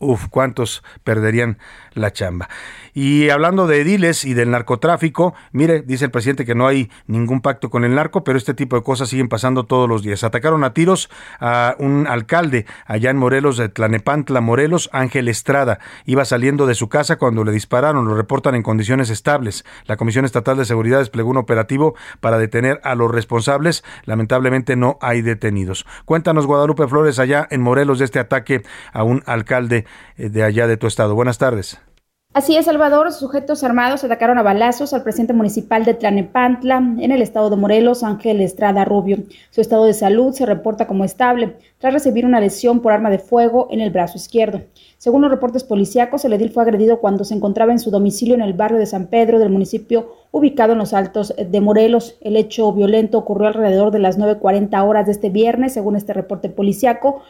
[0.01, 1.59] Uf, ¿cuántos perderían
[1.93, 2.49] la chamba?
[2.93, 7.41] Y hablando de ediles y del narcotráfico, mire, dice el presidente que no hay ningún
[7.41, 10.23] pacto con el narco, pero este tipo de cosas siguen pasando todos los días.
[10.23, 15.79] Atacaron a tiros a un alcalde allá en Morelos, de Tlanepantla, Morelos, Ángel Estrada.
[16.05, 19.65] Iba saliendo de su casa cuando le dispararon, lo reportan en condiciones estables.
[19.85, 23.83] La Comisión Estatal de Seguridad desplegó un operativo para detener a los responsables.
[24.05, 25.85] Lamentablemente no hay detenidos.
[26.05, 28.63] Cuéntanos, Guadalupe Flores, allá en Morelos, de este ataque
[28.93, 29.85] a un alcalde
[30.17, 31.15] eh, de allá de tu estado.
[31.15, 31.90] Buenas tardes.
[32.33, 33.11] Así es, Salvador.
[33.11, 38.03] Sujetos armados atacaron a balazos al presidente municipal de Tlanepantla, en el estado de Morelos,
[38.03, 39.17] Ángel Estrada Rubio.
[39.49, 43.19] Su estado de salud se reporta como estable, tras recibir una lesión por arma de
[43.19, 44.61] fuego en el brazo izquierdo.
[44.97, 48.41] Según los reportes policíacos, el edil fue agredido cuando se encontraba en su domicilio en
[48.41, 52.17] el barrio de San Pedro del municipio ubicado en los Altos de Morelos.
[52.21, 56.47] El hecho violento ocurrió alrededor de las 9.40 horas de este viernes, según este reporte
[56.47, 57.23] policíaco.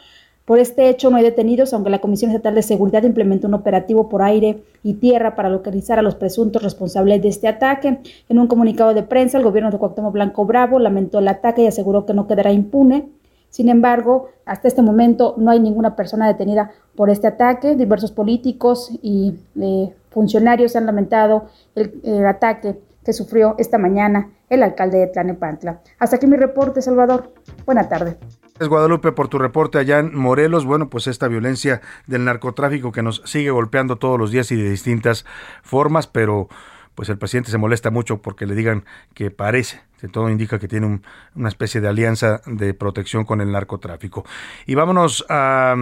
[0.44, 4.08] Por este hecho no hay detenidos, aunque la Comisión Estatal de Seguridad implementó un operativo
[4.08, 8.00] por aire y tierra para localizar a los presuntos responsables de este ataque.
[8.28, 11.66] En un comunicado de prensa, el gobierno de Cuauhtémoc Blanco Bravo lamentó el ataque y
[11.68, 13.08] aseguró que no quedará impune.
[13.50, 17.76] Sin embargo, hasta este momento no hay ninguna persona detenida por este ataque.
[17.76, 24.62] Diversos políticos y eh, funcionarios han lamentado el, el ataque que sufrió esta mañana el
[24.62, 25.80] alcalde de Tlanepantla.
[25.98, 27.32] Hasta aquí mi reporte, Salvador.
[27.64, 28.16] Buena tarde.
[28.54, 30.66] Gracias Guadalupe por tu reporte allá en Morelos.
[30.66, 34.68] Bueno, pues esta violencia del narcotráfico que nos sigue golpeando todos los días y de
[34.68, 35.24] distintas
[35.62, 36.48] formas, pero
[36.94, 38.84] pues el presidente se molesta mucho porque le digan
[39.14, 41.00] que parece, que todo indica que tiene
[41.34, 44.26] una especie de alianza de protección con el narcotráfico.
[44.66, 45.74] Y vámonos a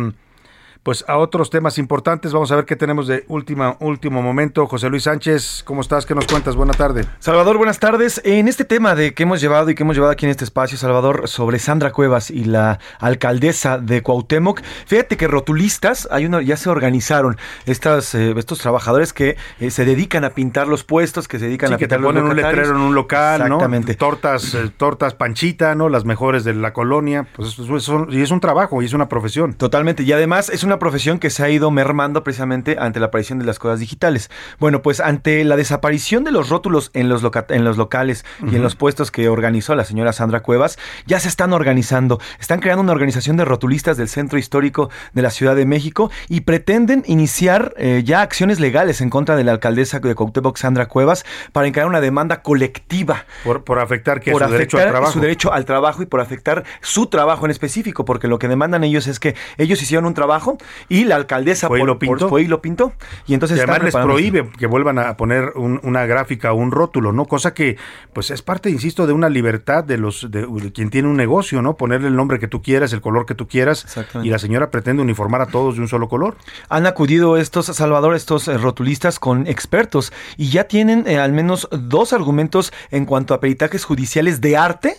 [0.83, 2.33] pues a otros temas importantes.
[2.33, 4.67] Vamos a ver qué tenemos de última, último momento.
[4.67, 6.07] José Luis Sánchez, ¿cómo estás?
[6.07, 6.57] ¿Qué nos cuentas?
[6.57, 7.05] Buena tarde.
[7.19, 8.21] Salvador, buenas tardes.
[8.25, 10.79] En este tema de que hemos llevado y que hemos llevado aquí en este espacio,
[10.79, 16.57] Salvador, sobre Sandra Cuevas y la alcaldesa de Cuauhtémoc, fíjate que rotulistas, hay una, ya
[16.57, 21.39] se organizaron estas, eh, estos trabajadores que eh, se dedican a pintar los puestos, que
[21.39, 23.93] se dedican a que pintar te ponen un letrero en un local, Exactamente.
[23.93, 23.99] ¿no?
[23.99, 25.89] Tortas, eh, tortas panchita, ¿no?
[25.89, 27.27] Las mejores de la colonia.
[27.37, 29.55] Pues eso, eso- y es un trabajo y es una profesión.
[29.55, 30.03] Totalmente.
[30.05, 33.45] Y además es una profesión que se ha ido mermando precisamente ante la aparición de
[33.45, 34.31] las cosas digitales.
[34.59, 38.57] Bueno, pues ante la desaparición de los rótulos en los, loca- en los locales y
[38.57, 42.21] en los puestos que organizó la señora Sandra Cuevas, ya se están organizando.
[42.39, 46.43] Están creando una organización de rotulistas del Centro Histórico de la Ciudad de México y
[46.43, 51.25] pretenden iniciar eh, ya acciones legales en contra de la alcaldesa de Cuauhtémoc, Sandra Cuevas,
[51.53, 53.25] para encarar una demanda colectiva.
[53.45, 55.13] Por, por afectar que por su derecho al trabajo.
[55.13, 58.85] su derecho al trabajo y por afectar su trabajo en específico, porque lo que demandan
[58.85, 60.59] ellos es que ellos hicieron un trabajo
[60.89, 62.29] y la alcaldesa Fue y lo por- pintó.
[62.29, 62.93] fue y lo pintó.
[63.27, 66.71] Y entonces Y además les prohíbe que vuelvan a poner un- una gráfica o un
[66.71, 67.25] rótulo, ¿no?
[67.27, 67.77] Cosa que,
[68.13, 71.63] pues, es parte, insisto, de una libertad de los de, de quien tiene un negocio,
[71.63, 71.77] ¿no?
[71.77, 73.87] Ponerle el nombre que tú quieras, el color que tú quieras.
[74.23, 76.37] Y la señora pretende uniformar a todos de un solo color.
[76.69, 81.69] Han acudido estos, Salvador, estos eh, rotulistas con expertos y ya tienen eh, al menos
[81.71, 84.97] dos argumentos en cuanto a peritajes judiciales de arte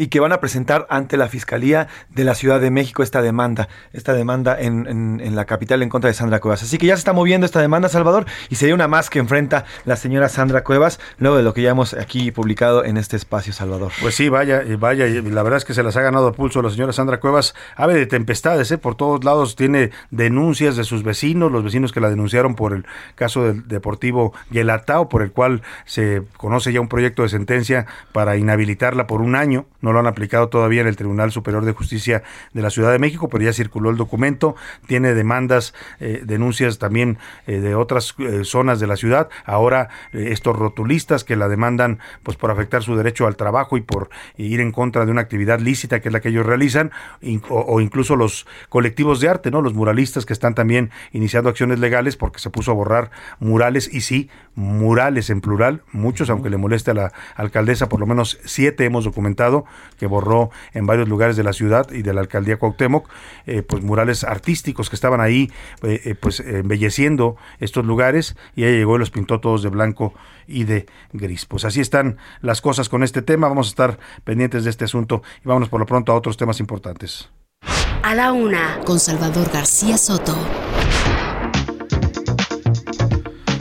[0.00, 3.68] y que van a presentar ante la Fiscalía de la Ciudad de México esta demanda,
[3.92, 6.62] esta demanda en, en- la capital en contra de Sandra Cuevas.
[6.62, 9.66] Así que ya se está moviendo esta demanda, Salvador, y sería una más que enfrenta
[9.84, 13.52] la señora Sandra Cuevas, luego de lo que ya hemos aquí publicado en este espacio,
[13.52, 13.92] Salvador.
[14.00, 16.32] Pues sí, vaya, y vaya, y la verdad es que se las ha ganado a
[16.32, 17.54] pulso la señora Sandra Cuevas.
[17.76, 18.78] Ave de tempestades, ¿eh?
[18.78, 22.86] Por todos lados tiene denuncias de sus vecinos, los vecinos que la denunciaron por el
[23.16, 28.36] caso del Deportivo Guelatao, por el cual se conoce ya un proyecto de sentencia para
[28.38, 29.66] inhabilitarla por un año.
[29.80, 32.22] No lo han aplicado todavía en el Tribunal Superior de Justicia
[32.52, 34.54] de la Ciudad de México, pero ya circuló el documento.
[34.86, 39.28] Tiene demandas, eh, denuncias también eh, de otras eh, zonas de la ciudad.
[39.44, 44.10] Ahora estos rotulistas que la demandan pues por afectar su derecho al trabajo y por
[44.36, 47.60] ir en contra de una actividad lícita que es la que ellos realizan, in- o,
[47.60, 49.62] o incluso los colectivos de arte, ¿no?
[49.62, 54.02] Los muralistas que están también iniciando acciones legales porque se puso a borrar murales y
[54.02, 58.84] sí, murales en plural, muchos, aunque le moleste a la alcaldesa, por lo menos siete
[58.84, 59.64] hemos documentado
[59.98, 63.08] que borró en varios lugares de la ciudad y de la alcaldía Cuauhtémoc,
[63.46, 65.50] eh, pues murales artísticos que estaban ahí,
[65.82, 70.14] eh, eh, pues embelleciendo estos lugares y ella llegó y los pintó todos de blanco
[70.46, 71.46] y de gris.
[71.46, 75.22] Pues así están las cosas con este tema, vamos a estar pendientes de este asunto
[75.44, 77.28] y vámonos por lo pronto a otros temas importantes.
[78.02, 80.34] A la una, con Salvador García Soto.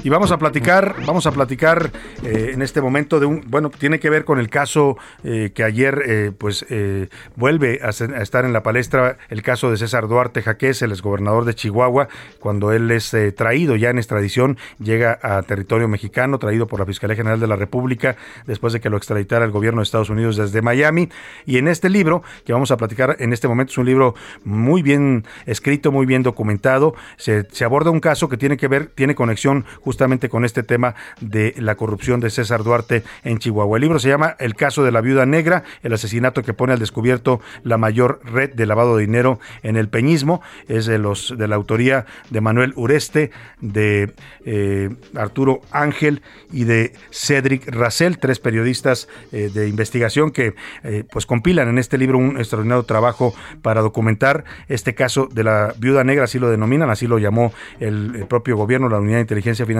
[0.01, 1.91] Y vamos a platicar, vamos a platicar
[2.23, 5.63] eh, en este momento de un, bueno, tiene que ver con el caso eh, que
[5.65, 10.41] ayer, eh, pues, eh, vuelve a, estar en la palestra, el caso de César Duarte
[10.41, 12.07] Jaquez, el exgobernador de Chihuahua,
[12.39, 17.17] cuando él es traído ya en extradición, llega a territorio mexicano, traído por la Fiscalía
[17.17, 20.61] General de la República, después de que lo extraditara el gobierno de Estados Unidos desde
[20.61, 21.09] Miami.
[21.45, 24.81] Y en este libro, que vamos a platicar en este momento, es un libro muy
[24.81, 29.13] bien escrito, muy bien documentado, se, se aborda un caso que tiene que ver, tiene
[29.13, 33.77] conexión justamente con este tema de la corrupción de César Duarte en Chihuahua.
[33.77, 36.79] El libro se llama El caso de la viuda negra, el asesinato que pone al
[36.79, 40.43] descubierto la mayor red de lavado de dinero en el peñismo.
[40.67, 43.31] Es de los de la autoría de Manuel Ureste,
[43.61, 44.13] de
[44.45, 46.21] eh, Arturo Ángel
[46.51, 51.97] y de Cedric Racel, tres periodistas eh, de investigación que eh, pues compilan en este
[51.97, 53.33] libro un extraordinario trabajo
[53.63, 58.15] para documentar este caso de la viuda negra, así lo denominan, así lo llamó el,
[58.15, 59.78] el propio gobierno, la Unidad de Inteligencia Financiera,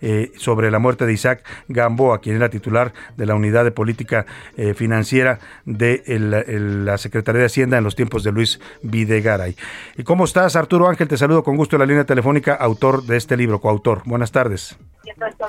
[0.00, 4.26] eh, sobre la muerte de Isaac Gamboa, quien era titular de la Unidad de Política
[4.56, 9.56] eh, Financiera de el- el- la Secretaría de Hacienda en los tiempos de Luis Videgaray.
[9.96, 11.08] ¿Y cómo estás, Arturo Ángel?
[11.08, 14.02] Te saludo con gusto en la línea telefónica, autor de este libro, coautor.
[14.04, 14.76] Buenas tardes.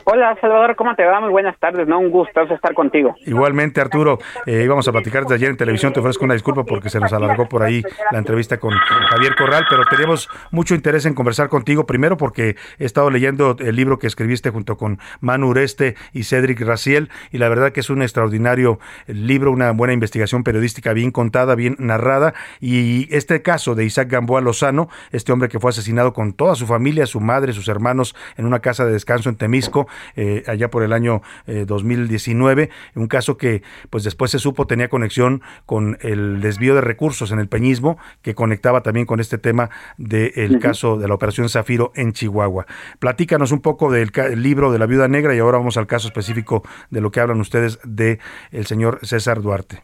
[0.06, 1.20] Hola Salvador, ¿cómo te va?
[1.22, 2.00] Muy buenas tardes, ¿no?
[2.00, 3.16] Un gusto estar contigo.
[3.26, 5.94] Igualmente, Arturo, eh, íbamos a platicar de ayer en televisión.
[5.94, 9.66] Te ofrezco una disculpa porque se nos alargó por ahí la entrevista con Javier Corral,
[9.70, 11.86] pero teníamos mucho interés en conversar contigo.
[11.86, 16.62] Primero, porque he estado leyendo el libro que escribiste junto con Manu Ureste y Cedric
[16.62, 21.56] Raciel, y la verdad que es un extraordinario libro, una buena investigación periodística bien contada,
[21.56, 22.34] bien narrada.
[22.60, 26.68] Y este caso de Isaac Gamboa Lozano, este hombre que fue asesinado con toda su
[26.68, 30.84] familia, su madre, sus hermanos, en una casa de descanso en Temisco, eh, allá por
[30.84, 36.42] el año eh, 2019, un caso que pues después se supo tenía conexión con el
[36.42, 40.60] desvío de recursos en el peñismo, que conectaba también con este tema del Ujú.
[40.60, 42.66] caso de la operación Zafiro en Chihuahua.
[43.00, 46.62] Platícanos un poco del libro de la viuda negra y ahora vamos al caso específico
[46.92, 48.20] de lo que hablan ustedes de
[48.52, 49.82] el señor César Duarte.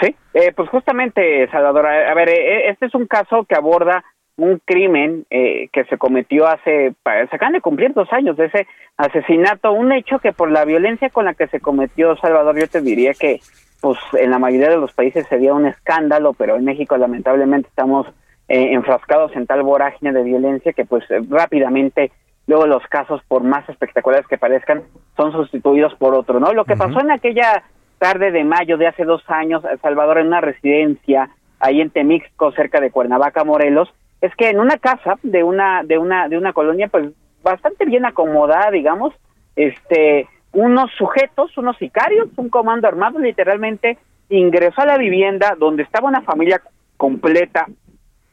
[0.00, 4.02] Sí, eh, pues justamente, Salvador, a, ver, eh, este es un caso que aborda
[4.36, 8.66] un crimen eh, que se cometió hace, se acaban de cumplir dos años de ese
[8.96, 12.80] asesinato, un hecho que por la violencia con la que se cometió, Salvador, yo te
[12.80, 13.40] diría que
[13.80, 18.06] pues en la mayoría de los países sería un escándalo, pero en México lamentablemente estamos
[18.48, 22.10] eh, enfrascados en tal vorágine de violencia que pues eh, rápidamente
[22.46, 24.82] luego los casos, por más espectaculares que parezcan,
[25.16, 26.52] son sustituidos por otro, ¿no?
[26.52, 27.62] Lo que pasó en aquella
[27.98, 31.30] tarde de mayo de hace dos años, eh, Salvador, en una residencia
[31.60, 33.88] ahí en Temixco, cerca de Cuernavaca, Morelos,
[34.20, 37.10] es que en una casa de una de una de una colonia, pues
[37.42, 39.14] bastante bien acomodada, digamos,
[39.56, 46.08] este, unos sujetos, unos sicarios, un comando armado, literalmente ingresó a la vivienda donde estaba
[46.08, 46.62] una familia
[46.96, 47.66] completa,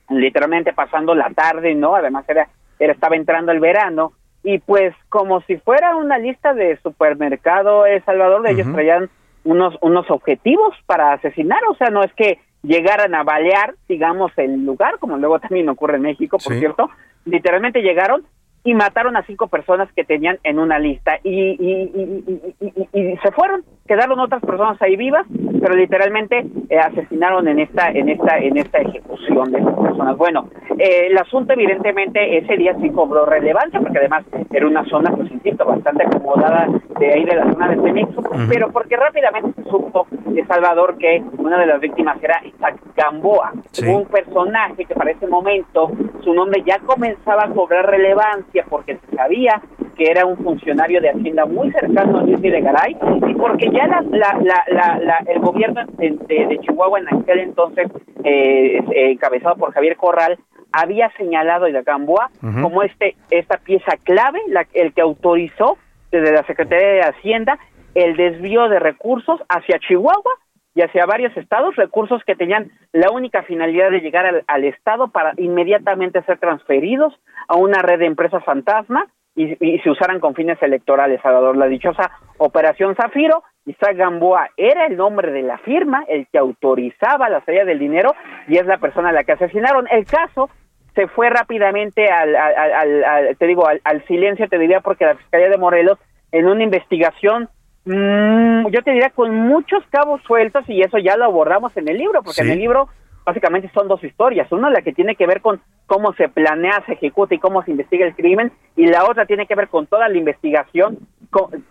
[0.10, 1.96] literalmente pasando la tarde, ¿no?
[1.96, 2.48] Además era,
[2.80, 4.14] era estaba entrando el verano
[4.44, 8.76] y pues como si fuera una lista de supermercado El Salvador, ellos Ujú.
[8.76, 9.10] traían
[9.44, 14.66] unos unos objetivos para asesinar, o sea, no es que llegaran a balear, digamos, el
[14.66, 16.60] lugar, como luego también ocurre en México, por Sí.
[16.60, 16.90] cierto,
[17.26, 18.26] literalmente llegaron
[18.68, 21.20] y mataron a cinco personas que tenían en una lista.
[21.24, 25.26] Y, y- se fueron quedaron otras personas ahí vivas
[25.62, 30.18] pero literalmente eh, asesinaron en esta en esta en esta ejecución de estas personas.
[30.18, 35.12] Bueno eh, el asunto evidentemente ese día sí cobró relevancia porque además era una zona
[35.16, 36.68] pues insisto bastante acomodada
[37.00, 41.24] de ahí de la zona de Temixco pero porque rápidamente se supo de Salvador que
[41.38, 43.86] una de las víctimas era Isaac Gamboa Sí.
[43.88, 45.92] un personaje que para ese momento
[46.24, 49.62] su nombre ya comenzaba a cobrar relevancia porque se sabía
[49.98, 52.96] que era un funcionario de Hacienda muy cercano a Luis Videgaray
[53.28, 57.88] y porque ya la, la, la, el gobierno de, de- de Chihuahua en aquel entonces,
[58.24, 60.38] eh, eh, encabezado por Javier Corral,
[60.72, 62.30] había señalado a Gamboa
[62.62, 65.78] como este esta pieza clave, la, el que autorizó
[66.12, 67.58] desde la Secretaría de Hacienda
[67.96, 70.34] el desvío de recursos hacia Chihuahua
[70.78, 75.08] y hacia varios estados, recursos que tenían la única finalidad de llegar al, al estado
[75.08, 80.62] para inmediatamente ser transferidos a una red de empresas fantasma y, se usaran con fines
[80.62, 81.58] electorales, Salvador.
[81.58, 87.28] La dichosa Operación Zafiro, Isaac Gamboa era el nombre de la firma, el que autorizaba
[87.30, 88.14] la salida del dinero
[88.48, 89.88] y es la persona a la que asesinaron.
[89.90, 90.50] El caso
[90.94, 95.16] se fue rápidamente al, al- al- al- te digo, al silencio, te diría, porque la
[95.16, 95.98] Fiscalía de Morelos,
[96.32, 97.50] en una investigación,
[97.88, 101.98] mm, yo te diría, con muchos cabos sueltos, y eso ya lo abordamos en el
[101.98, 102.48] libro, porque Sí.
[102.48, 102.90] en el libro
[103.26, 104.52] básicamente son dos historias.
[104.52, 107.72] Una la que tiene que ver con cómo se planea, se ejecuta y cómo se
[107.72, 111.00] investiga el crimen, y la otra tiene que ver con toda la investigación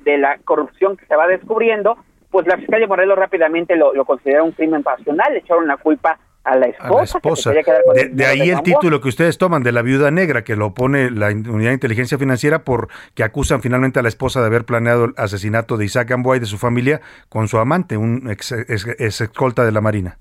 [0.05, 1.97] de la corrupción que se va descubriendo.
[2.31, 6.19] Pues la Fiscalía Morelos rápidamente lo, lo consideró un crimen pasional, le echaron la culpa
[6.47, 6.90] a la a esposa.
[6.94, 7.51] la que se esposa.
[7.51, 9.72] quería quedar con De, el de dinero ahí de el título que ustedes toman de
[9.72, 13.99] la viuda negra, que lo pone la Unidad de Inteligencia Financiera por que acusan finalmente
[13.99, 17.01] a la esposa de haber planeado el asesinato de Isaac Gamboa y de su familia
[17.28, 20.18] con su amante, un ex, ex- ex escolta de la Marina.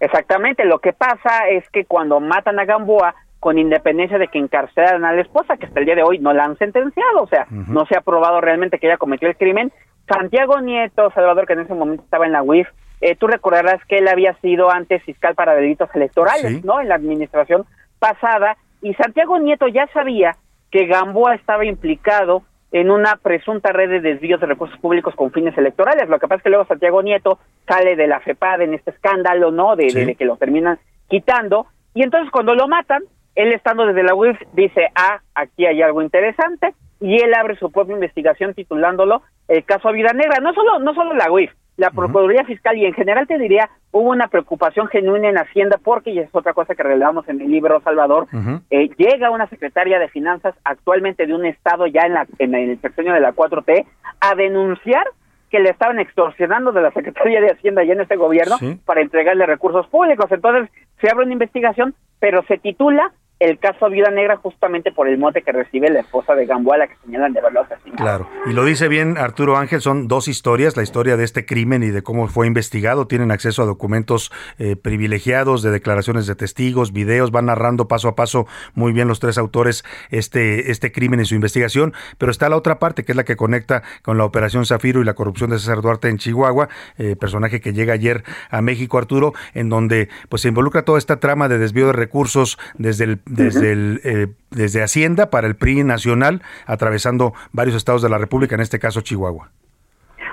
[0.00, 5.04] Exactamente, lo que pasa es que cuando matan a Gamboa, con independencia de que encarcelaran
[5.04, 7.46] a la esposa, que hasta el día de hoy no la han sentenciado, o sea,
[7.50, 9.72] no se ha probado realmente que ella cometió el crimen.
[10.08, 12.68] Santiago Nieto, Salvador, que en ese momento estaba en la UIF,
[13.02, 16.60] eh, tú recordarás que él había sido antes fiscal para delitos electorales, Sí.
[16.64, 16.80] ¿no?
[16.80, 17.64] En la administración
[17.98, 20.36] pasada, y Santiago Nieto ya sabía
[20.70, 22.42] que Gamboa estaba implicado
[22.72, 26.08] en una presunta red de desvíos de recursos públicos con fines electorales.
[26.08, 27.38] Lo que pasa es que luego Santiago Nieto
[27.68, 29.76] sale de la FEPAD en este escándalo, ¿no?
[29.76, 30.04] De, de- Sí.
[30.06, 30.78] de que lo terminan
[31.08, 31.66] quitando.
[31.94, 33.02] Y entonces cuando lo matan,
[33.34, 37.70] él estando desde la UIF dice, ah, aquí hay algo interesante, y él abre su
[37.70, 40.38] propia investigación titulándolo el caso Vida Negra.
[40.40, 44.10] No solo, no solo la UIF, la Procuraduría Fiscal y en general te diría, hubo
[44.10, 47.80] una preocupación genuina en Hacienda porque, y es otra cosa que relevamos en el libro,
[47.80, 48.26] Salvador,
[48.70, 52.80] eh, llega una secretaria de finanzas actualmente de un estado ya en, la, en el
[52.80, 53.86] sexenio de la 4T
[54.20, 55.04] a denunciar
[55.50, 58.78] que le estaban extorsionando de la Secretaría de Hacienda ya en este gobierno Sí.
[58.86, 60.26] para entregarle recursos públicos.
[60.30, 60.70] Entonces
[61.00, 63.12] se abre una investigación, pero se titula
[63.42, 66.86] el caso Vida Negra justamente por el mote que recibe la esposa de Gamboa, la
[66.86, 67.66] que señalan de haberlo.
[67.96, 71.82] Claro, y lo dice bien Arturo Ángel, son dos historias, la historia de este crimen
[71.82, 76.92] y de cómo fue investigado, tienen acceso a documentos eh, privilegiados de declaraciones de testigos,
[76.92, 81.24] videos, van narrando paso a paso muy bien los tres autores este, este crimen y
[81.24, 84.66] su investigación, pero está la otra parte que es la que conecta con la operación
[84.66, 86.68] Zafiro y la corrupción de César Duarte en Chihuahua,
[86.98, 91.20] eh, personaje que llega ayer a México, Arturo, en donde pues se involucra toda esta
[91.20, 95.84] trama de desvío de recursos desde el, desde el, eh, desde Hacienda para el PRI
[95.84, 99.50] nacional, atravesando varios estados de la República, en este caso Chihuahua.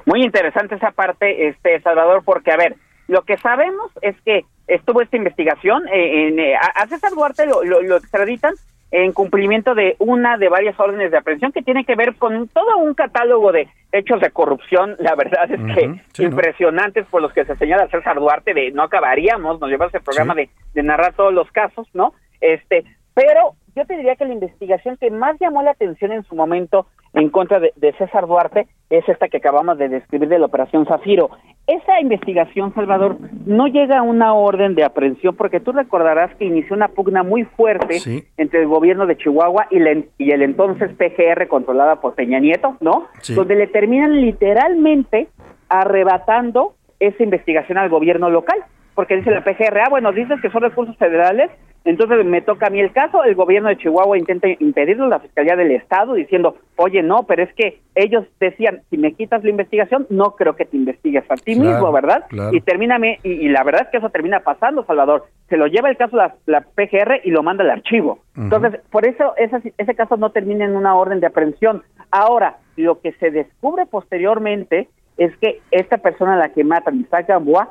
[0.06, 2.76] Muy interesante esa parte, este Salvador, porque a ver,
[3.08, 7.64] lo que sabemos es que estuvo esta investigación, eh, en, eh, a César Duarte lo,
[7.64, 8.54] lo- lo extraditan
[8.92, 12.78] en cumplimiento de una de varias órdenes de aprehensión que tiene que ver con todo
[12.78, 17.56] un catálogo de hechos de corrupción, la verdad es que impresionantes por los que se
[17.58, 20.40] señala César Duarte, de no acabaríamos, nos llevamos el programa Sí.
[20.42, 22.14] de, de narrar todos los casos, ¿no?
[22.42, 22.84] Este,
[23.14, 26.88] pero yo te diría que la investigación que más llamó la atención en su momento
[27.14, 30.86] en contra de, de César Duarte es esta que acabamos de describir de la Operación
[30.86, 31.30] Zafiro.
[31.66, 36.76] Esa investigación, Salvador, no llega a una orden de aprehensión porque tú recordarás que inició
[36.76, 38.24] una pugna muy fuerte Sí.
[38.38, 42.78] entre el gobierno de Chihuahua y, la- y el entonces PGR controlada por Peña Nieto,
[42.80, 43.08] ¿no?
[43.22, 43.34] Sí.
[43.36, 45.28] Donde le terminan literalmente
[45.70, 48.58] arrebatando esa investigación al gobierno local.
[48.96, 51.50] Porque dice la PGR, ah, bueno, dices que son recursos federales,
[51.86, 55.56] entonces me toca a mí el caso, el gobierno de Chihuahua intenta impedirlo, la Fiscalía
[55.56, 60.06] del Estado, diciendo, oye, no, pero es que ellos decían, si me quitas la investigación,
[60.10, 62.26] no creo que te investigues a ti Claro, mismo, ¿verdad?
[62.30, 62.56] claro.
[62.56, 65.26] Y termina, y, y la verdad es que eso termina pasando, Salvador.
[65.48, 68.20] Se lo lleva el caso la, la PGR y lo manda al archivo.
[68.38, 71.84] Entonces, por eso esa- ese caso no termina en una orden de aprehensión.
[72.12, 77.28] Ahora, lo que se descubre posteriormente es que esta persona a la que matan, Isaac
[77.28, 77.70] Gamboa,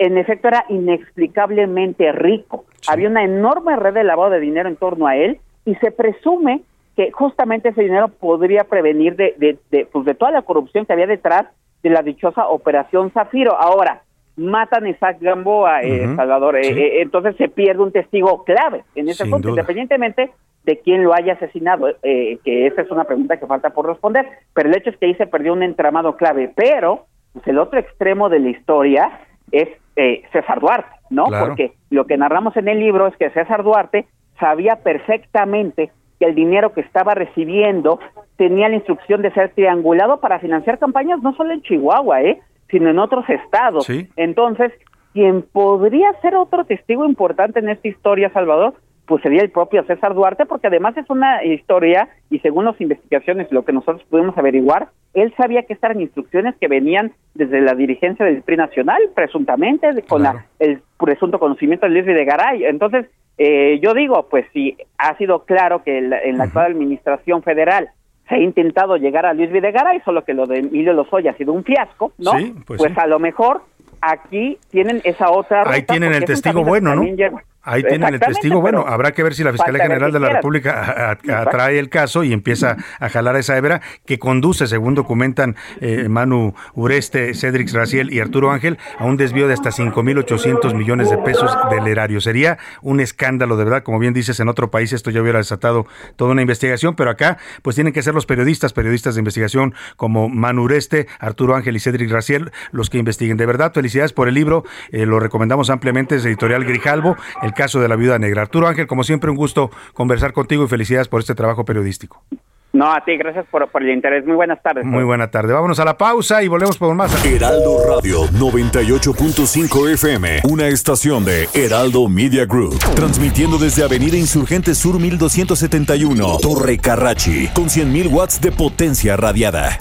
[0.00, 2.64] en efecto era inexplicablemente rico.
[2.88, 6.62] Había una enorme red de lavado de dinero en torno a él y se presume
[6.96, 10.92] que justamente ese dinero podría prevenir de, de, de, pues de toda la corrupción que
[10.94, 11.44] había detrás
[11.82, 13.54] de la dichosa operación Zafiro.
[13.60, 14.02] Ahora,
[14.36, 16.80] matan a Isaac Gamboa, eh, Salvador, eh, sí.
[16.80, 19.60] eh, entonces se pierde un testigo clave en ese Sin punto, duda.
[19.60, 20.30] independientemente
[20.64, 24.26] de quién lo haya asesinado, eh, que esa es una pregunta que falta por responder,
[24.54, 27.78] pero el hecho es que ahí se perdió un entramado clave, pero pues, el otro
[27.78, 29.10] extremo de la historia
[29.52, 29.68] es
[30.00, 31.26] eh, César Duarte, ¿no?
[31.26, 31.48] Claro.
[31.48, 34.06] Porque lo que narramos en el libro es que César Duarte
[34.38, 38.00] sabía perfectamente que el dinero que estaba recibiendo
[38.36, 42.40] tenía la instrucción de ser triangulado para financiar campañas no solo en Chihuahua, ¿eh?
[42.70, 43.84] sino en otros estados.
[43.84, 44.08] Sí.
[44.16, 44.72] Entonces,
[45.12, 48.74] quien podría ser otro testigo importante en esta historia, Salvador,
[49.10, 53.50] pues sería el propio César Duarte, porque además es una historia, y según las investigaciones,
[53.50, 57.74] lo que nosotros pudimos averiguar, él sabía que estas eran instrucciones que venían desde la
[57.74, 62.64] dirigencia del PRI nacional, presuntamente, con la- el presunto conocimiento de Luis Videgaray.
[62.66, 63.06] Entonces,
[63.36, 67.42] eh, yo digo, pues si ha sido claro que en la, en la actual administración
[67.42, 67.88] federal
[68.28, 71.52] se ha intentado llegar a Luis Videgaray, solo que lo de Emilio Lozoya ha sido
[71.52, 72.30] un fiasco, ¿no?
[72.38, 72.88] Sí, pues sí.
[72.96, 73.62] a lo mejor
[74.00, 77.02] aquí tienen esa otra Ahí tienen el testigo bueno, ¿no?
[77.02, 78.84] lleva- Ahí tienen el testigo bueno.
[78.86, 80.30] Habrá que ver si la Fiscalía General de la.
[80.30, 86.08] República atrae el caso y empieza a jalar esa hebra que conduce, según documentan eh,
[86.08, 91.18] Manu Ureste, Cedric Raciel y Arturo Ángel, a un desvío de hasta 5.800 millones de
[91.18, 92.20] pesos del erario.
[92.20, 93.82] Sería un escándalo, de verdad.
[93.82, 95.86] Como bien dices, en otro país esto ya hubiera desatado
[96.16, 100.28] toda una investigación, pero acá pues tienen que ser los periodistas, periodistas de investigación como
[100.28, 103.36] Manu Ureste, Arturo Ángel y Cedric Raciel los que investiguen.
[103.36, 104.64] De verdad, felicidades por el libro.
[104.92, 106.16] eh, lo recomendamos ampliamente.
[106.16, 108.42] Es editorial Grijalvo, el caso de la viuda negra.
[108.42, 112.24] Arturo Ángel, como siempre, un gusto conversar contigo y felicidades por este trabajo periodístico.
[112.72, 114.24] No, a ti, gracias por, por el interés.
[114.24, 114.84] Muy buenas tardes.
[114.84, 115.52] Muy buena tarde.
[115.52, 117.24] Vámonos a la pausa y volvemos por más.
[117.24, 125.00] Heraldo Radio 98.5 FM, una estación de Heraldo Media Group, transmitiendo desde Avenida Insurgente Sur
[125.00, 129.76] 1271, Torre Carrachi, con 100.000 watts de potencia radiada.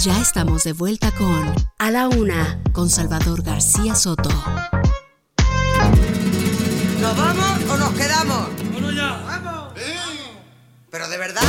[0.00, 4.30] Ya estamos de vuelta con A la Una con Salvador García Soto.
[7.10, 8.46] ¿Nos vamos o nos quedamos?
[8.70, 9.20] Bueno, ya.
[9.26, 9.72] ¡Vamos!
[10.92, 11.42] Pero de verdad.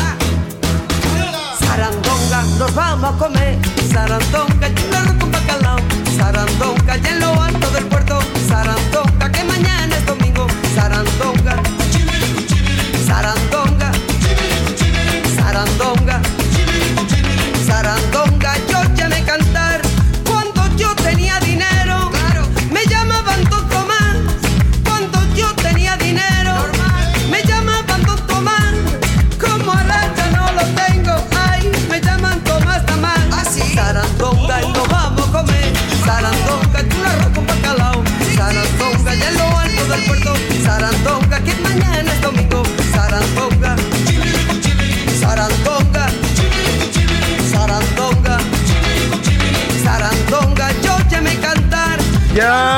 [1.59, 3.59] Sarandonga, nos vamos a comer.
[3.91, 5.77] Sarandonga, arroz con bacalao.
[6.17, 8.19] Sarandonga, y en lo alto del puerto.
[8.49, 9.10] Sarandonga,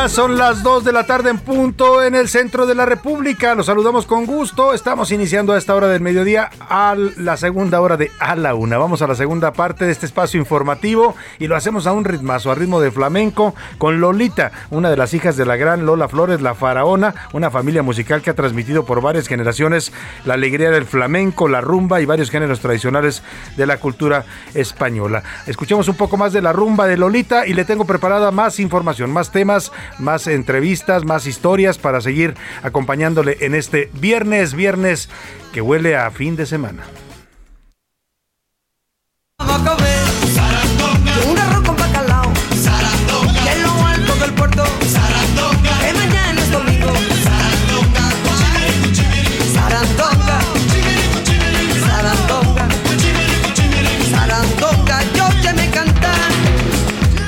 [0.08, 3.56] Son las 2 de la tarde en punto en el centro de la República.
[3.56, 4.74] Los saludamos con gusto.
[4.74, 8.78] Estamos iniciando a esta hora del mediodía a la segunda hora de A la Una.
[8.78, 12.52] Vamos a la segunda parte de este espacio informativo y lo hacemos a un ritmazo,
[12.52, 16.42] a ritmo de flamenco, con Lolita, una de las hijas de la gran Lola Flores,
[16.42, 19.94] la faraona, una familia musical que ha transmitido por varias generaciones
[20.26, 23.24] la alegría del flamenco, la rumba y varios géneros tradicionales
[23.56, 25.24] de la cultura española.
[25.48, 29.10] Escuchemos un poco más de la rumba de Lolita y le tengo preparada más información,
[29.12, 35.10] más temas, más entrevistas, más historias para seguir acompañándole en este viernes, viernes
[35.54, 36.84] que huele a fin de semana.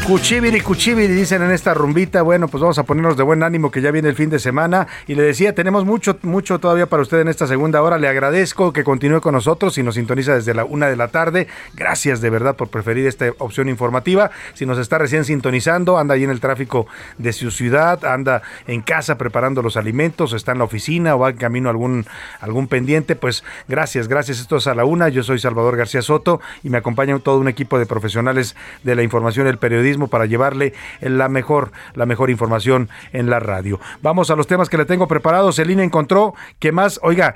[0.05, 2.21] Cuchibiri, cuchibiri, dicen en esta rumbita.
[2.21, 4.85] Bueno, pues vamos a ponernos de buen ánimo que ya viene el fin de semana.
[5.07, 7.97] Y le decía, tenemos mucho, mucho todavía para usted en esta segunda hora.
[7.97, 11.47] Le agradezco que continúe con nosotros y nos sintoniza desde la una de la tarde.
[11.73, 14.29] Gracias de verdad por preferir esta opción informativa.
[14.53, 16.85] Si nos está recién sintonizando, anda ahí en el tráfico
[17.17, 21.31] de su ciudad, anda en casa preparando los alimentos, está en la oficina o va
[21.31, 22.05] en camino algún,
[22.41, 24.39] algún pendiente, pues gracias, gracias.
[24.39, 25.09] Esto es a la una.
[25.09, 29.01] Yo soy Salvador García Soto y me acompaña todo un equipo de profesionales de la
[29.01, 33.79] información el periodismo para llevarle la mejor, la mejor información en la radio.
[34.01, 35.55] Vamos a los temas que le tengo preparados.
[35.55, 37.35] Celina encontró que más, oiga,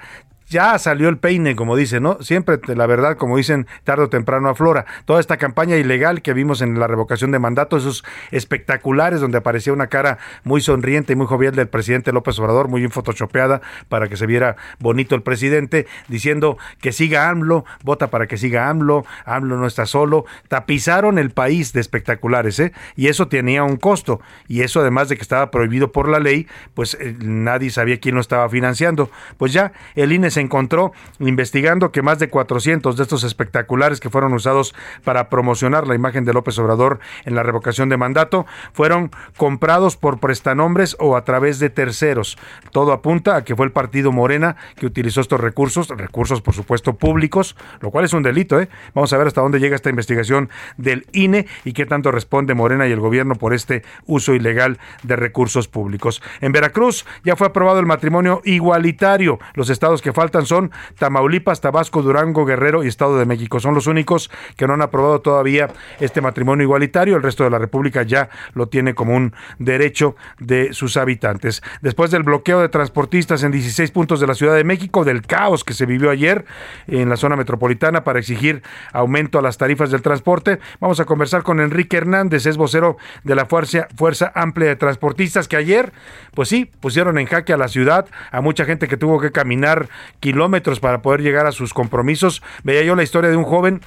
[0.50, 2.22] ya salió el peine, como dicen, ¿no?
[2.22, 4.86] Siempre la verdad, como dicen, tarde o temprano aflora.
[5.06, 9.74] Toda esta campaña ilegal que vimos en la revocación de mandato, esos espectaculares donde aparecía
[9.74, 14.08] una cara muy sonriente y muy jovial del presidente López Obrador, muy bien photoshopeada para
[14.08, 19.06] que se viera bonito el presidente, diciendo que siga AMLO, vota para que siga AMLO,
[19.26, 20.26] AMLO no está solo.
[20.47, 22.74] Tapizaron el país de espectaculares, ¿eh?
[22.95, 24.22] Y eso tenía un costo.
[24.47, 28.16] Y eso además de que estaba prohibido por la ley, pues eh, nadie sabía quién
[28.16, 29.12] lo estaba financiando.
[29.38, 34.10] Pues ya el INE se encontró investigando que más de 400 de estos espectaculares que
[34.10, 34.74] fueron usados
[35.04, 40.20] para promocionar la imagen de López Obrador en la revocación de mandato fueron comprados por
[40.20, 42.38] prestanombres o a través de terceros.
[42.72, 46.96] Todo apunta a que fue el partido Morena que utilizó estos recursos, recursos por supuesto
[46.96, 48.60] públicos, lo cual es un delito.
[48.60, 48.70] ¿eh?
[48.94, 52.88] Vamos a ver hasta dónde llega esta investigación del INE y qué tanto responde Morena
[52.88, 56.22] y el gobierno por este uso ilegal de recursos públicos.
[56.42, 59.40] En Veracruz ya fue aprobado el matrimonio igualitario.
[59.54, 63.60] Los estados que faltan son Tamaulipas, Tabasco, Durango, Guerrero y Estado de México.
[63.60, 65.70] Son los únicos que no han aprobado todavía
[66.00, 67.16] este matrimonio igualitario.
[67.16, 71.62] El resto de la República ya lo tiene como un derecho de sus habitantes.
[71.82, 75.64] Después del bloqueo de transportistas en 16 puntos de la Ciudad de México, del caos
[75.64, 76.46] que se vivió ayer
[76.88, 78.64] en la zona metropolitana para exigir
[78.94, 83.36] aumento a las tarifas del transporte, vamos a conversar con Enrique Hernández, es vocero de
[83.36, 85.92] la Fuerza, Fuerza Amplia de Transportistas, que ayer,
[86.34, 89.90] pues sí, pusieron en jaque a la ciudad, a mucha gente que tuvo que caminar
[90.20, 92.41] kilómetros para poder llegar a sus compromisos.
[92.63, 93.82] Veía yo la historia de un joven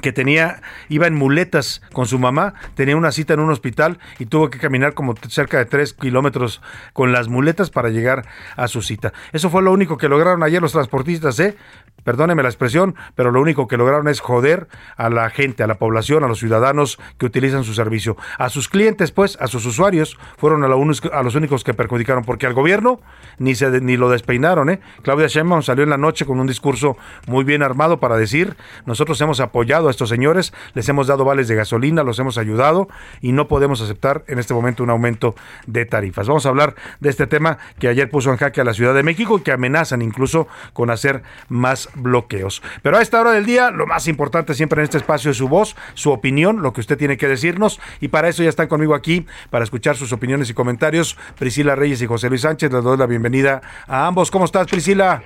[0.00, 4.26] que tenía, iba en muletas con su mamá, tenía una cita en un hospital y
[4.26, 8.26] tuvo que caminar como cerca de tres kilómetros con las muletas para llegar
[8.56, 9.12] a su cita.
[9.32, 11.56] Eso fue lo único que lograron ayer los transportistas, ¿eh?
[12.04, 14.66] Perdóneme la expresión, pero lo único que lograron es joder
[14.96, 18.16] a la gente, a la población, a los ciudadanos que utilizan su servicio.
[18.38, 22.46] A sus clientes, pues, a sus usuarios, fueron a, a los únicos que perjudicaron, porque
[22.46, 23.00] al gobierno
[23.38, 24.80] ni, se, ni lo despeinaron, ¿eh?
[25.02, 26.96] Claudia Sheinbaum salió en la noche con un discurso
[27.28, 31.46] muy bien armado para decir, nosotros hemos apoyado a estos señores, les hemos dado vales
[31.46, 32.88] de gasolina, los hemos ayudado
[33.20, 35.36] y no podemos aceptar en este momento un aumento
[35.66, 36.26] de tarifas.
[36.26, 39.04] Vamos a hablar de este tema que ayer puso en jaque a la Ciudad de
[39.04, 42.62] México y que amenazan incluso con hacer más bloqueos.
[42.82, 45.48] Pero a esta hora del día, lo más importante siempre en este espacio es su
[45.48, 48.94] voz, su opinión, lo que usted tiene que decirnos y para eso ya están conmigo
[48.94, 52.72] aquí para escuchar sus opiniones y comentarios Priscila Reyes y José Luis Sánchez.
[52.72, 54.30] Les doy la bienvenida a ambos.
[54.30, 55.22] ¿Cómo estás, Priscila?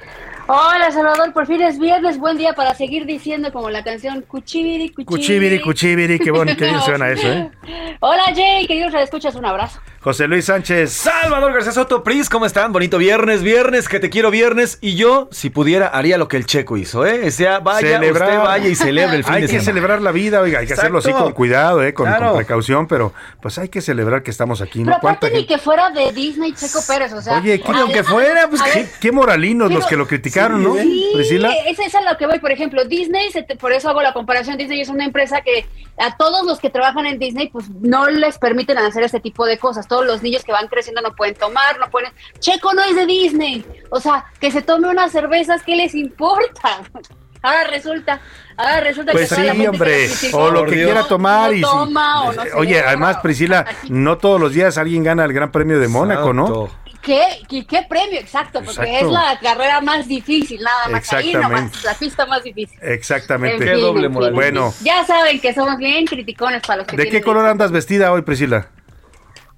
[0.49, 4.91] Hola Salvador, por fin es viernes, buen día para seguir diciendo como la canción Cuchibiri,
[4.91, 5.05] Cuchibiri.
[5.05, 7.51] Cuchibiri, cuchibiri, qué bueno, qué bien suena eso, ¿eh?
[7.99, 9.81] Hola Jay, queridos escuchas, un abrazo.
[10.07, 10.93] José Luis Sánchez.
[10.93, 12.73] Salvador García Soto, Pris, ¿cómo están?
[12.73, 14.79] Bonito viernes, viernes, que te quiero viernes.
[14.81, 17.27] Y yo, si pudiera, haría lo que el checo hizo, ¿eh?
[17.27, 19.65] O sea, vaya, usted vaya y celebre el fin hay de que semana.
[19.65, 21.93] celebrar la vida, oiga, hay que hacerlo así con cuidado, ¿eh?
[21.93, 22.27] con, Claro.
[22.29, 25.01] con precaución, pero pues hay que celebrar que estamos aquí, Pero ¿no?
[25.01, 27.39] ¿Cuánta aparte ni que fuera de Disney Checo Pérez, o sea.
[27.41, 28.63] Oye, que aunque fuera, pues
[29.01, 30.77] qué, moralinos los pero- que lo criticaron, ¿no?
[30.77, 31.51] Sí, Priscila.
[31.67, 32.39] es, es a lo que voy.
[32.39, 34.57] Por ejemplo, Disney, se te- por eso hago la comparación.
[34.57, 35.67] Disney es una empresa que
[35.99, 39.59] a todos los que trabajan en Disney, pues no les permiten hacer este tipo de
[39.59, 39.89] cosas.
[39.97, 42.13] Todos los niños que van creciendo no pueden tomar, no pueden.
[42.39, 43.65] Checo no es de Disney.
[43.89, 46.83] O sea, que se tome unas cervezas, ¿qué les importa?
[47.43, 48.21] Ahora resulta,
[48.57, 51.57] ahora resulta Pues que la sí, gente hombre, que o lo que quiera tomar no
[51.57, 55.33] y toma, o no se Oye, además Priscila, no todos los días alguien gana el
[55.33, 56.69] Gran Premio de Mónaco, ¿no?
[57.03, 58.19] ¿Qué, qué, qué premio?
[58.19, 59.07] Exacto, porque Exacto.
[59.07, 61.13] es la carrera más difícil, nada más.
[61.13, 61.63] Ahí Exactamente.
[61.63, 62.77] nomás, la pista más difícil.
[62.83, 63.73] Exactamente.
[63.73, 64.33] En fin, en fin.
[64.35, 68.11] Bueno, Ya saben que somos bien criticones para los que ¿de qué color andas vestida
[68.11, 68.71] hoy, Priscila?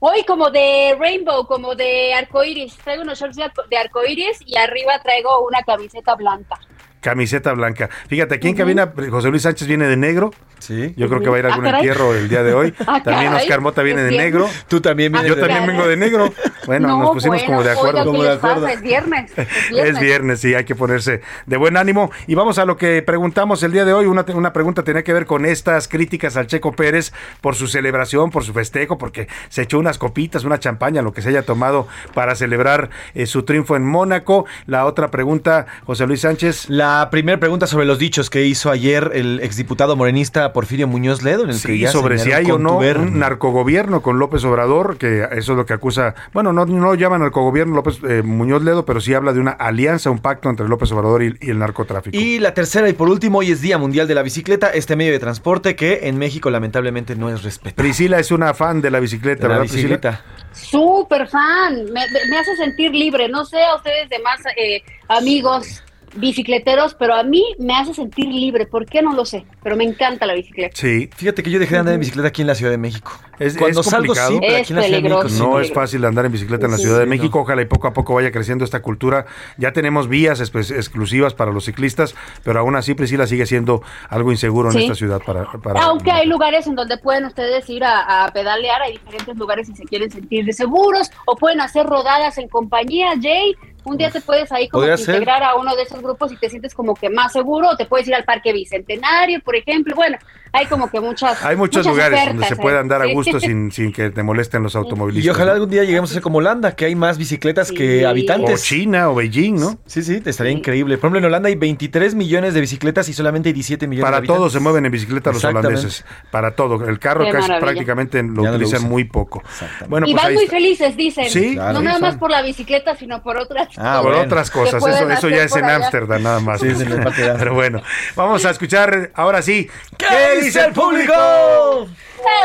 [0.01, 2.77] Hoy como de rainbow, como de arcoiris.
[2.79, 6.59] Traigo unos shorts de arco- de arcoiris y arriba traigo una camiseta blanca.
[7.01, 7.89] Camiseta blanca.
[8.09, 10.31] Fíjate, aquí en cabina José Luis Sánchez viene de negro.
[10.59, 10.93] Sí.
[10.97, 11.87] Yo creo que va a ir a algún Ah, caray.
[11.87, 12.75] entierro el día de hoy.
[12.87, 13.43] Ah, También caray.
[13.45, 14.49] Oscar Mota viene de negro.
[14.67, 16.33] Tú también Yo vienes de también vengo de negro.
[16.67, 18.11] Bueno, No, nos pusimos bueno, como de acuerdo.
[18.11, 18.73] oigan, ¿qué les pasa?
[18.73, 19.31] Es viernes.
[19.37, 19.95] Es viernes.
[19.95, 22.11] Es viernes, sí, hay que ponerse de buen ánimo.
[22.27, 24.07] Y vamos a lo que preguntamos el día de hoy.
[24.07, 28.31] Una, una pregunta tenía que ver con estas críticas al Checo Pérez por su celebración,
[28.31, 31.87] por su festejo, porque se echó unas copitas, una champaña, lo que se haya tomado
[32.15, 34.45] para celebrar eh, su triunfo en Mónaco.
[34.67, 36.69] La otra pregunta, José Luis Sánchez.
[36.69, 41.45] La primera pregunta sobre los dichos que hizo ayer el exdiputado morenista Porfirio Muñoz Ledo,
[41.45, 44.97] en el que Sí, ya sobre si hay o no un narcogobierno con López Obrador,
[44.97, 48.63] que eso es lo que acusa, bueno, no, no lo llama narcogobierno López eh, Muñoz
[48.63, 51.59] Ledo, pero sí habla de una alianza, un pacto entre López Obrador y, y el
[51.59, 52.17] narcotráfico.
[52.17, 55.13] Y la tercera y por último, hoy es Día Mundial de la Bicicleta, este medio
[55.13, 57.77] de transporte que en México lamentablemente no es respetado.
[57.83, 59.97] Priscila es una fan de la bicicleta, De la ¿verdad, Priscila?
[59.97, 60.25] bicicleta.
[60.53, 61.85] Súper fan.
[61.93, 63.29] Me, me hace sentir libre.
[63.29, 65.83] No sé a ustedes demás eh, amigos
[66.17, 68.67] bicicleteros, pero a mí me hace sentir libre.
[68.67, 69.03] ¿Por qué?
[69.03, 70.75] No lo sé, pero me encanta la bicicleta.
[70.75, 71.09] Sí.
[71.15, 73.13] Fíjate que yo dejé de andar en bicicleta aquí en la Ciudad de México.
[73.39, 74.31] Es, Cuando es salgo, complicado.
[74.33, 75.39] sí, pero aquí en la Ciudad de México sí.
[75.43, 77.41] No es fácil andar en bicicleta en la Sí, Ciudad de sí, México.
[77.41, 79.27] Ojalá y poco a poco vaya creciendo esta cultura.
[79.57, 82.15] Ya tenemos vías exclusivas para los ciclistas,
[82.45, 86.27] pero aún así Priscila sigue siendo algo inseguro en esta ciudad para, para Aunque hay
[86.27, 90.11] lugares en donde pueden ustedes ir a, a pedalear, hay diferentes lugares si se quieren
[90.11, 93.55] sentir seguros o pueden hacer rodadas en compañía, Jay.
[93.85, 96.51] Un día te puedes ahí como que integrar a uno de esos grupos y te
[96.51, 99.95] sientes como que más seguro, o te puedes ir al Parque Bicentenario, por ejemplo.
[99.95, 100.19] Bueno,
[100.53, 103.15] hay como que muchas Hay muchos muchas lugares ofertas donde se puede andar a Sí.
[103.33, 105.27] Gusto sin, sin que te molesten los automovilistas.
[105.27, 108.61] Y ojalá algún día lleguemos a ser como Holanda, que hay más bicicletas que habitantes.
[108.61, 109.79] O China o Beijing, ¿no?
[109.87, 110.97] Sí, sí, te estaría increíble.
[110.99, 114.17] Por ejemplo, en Holanda hay 23 millones de bicicletas y solamente hay 17 millones de
[114.17, 116.05] Para todo se mueven en bicicleta los holandeses.
[116.31, 116.87] Para todo.
[116.89, 117.67] El carro Qué casi maravilla.
[117.67, 119.43] prácticamente lo Ya no lo utilizan muy poco.
[119.89, 120.57] Bueno, y pues van muy está.
[120.57, 121.31] felices, dicen.
[121.31, 125.11] Sí, no nada más por la bicicleta, sino por otras Ah, por otras cosas, eso,
[125.11, 125.69] eso ya es en.
[125.69, 126.61] Ámsterdam nada más.
[126.61, 126.69] Sí,
[127.39, 127.83] Pero bueno,
[128.17, 129.69] vamos a escuchar ahora sí.
[129.97, 131.13] ¿Qué dice el público?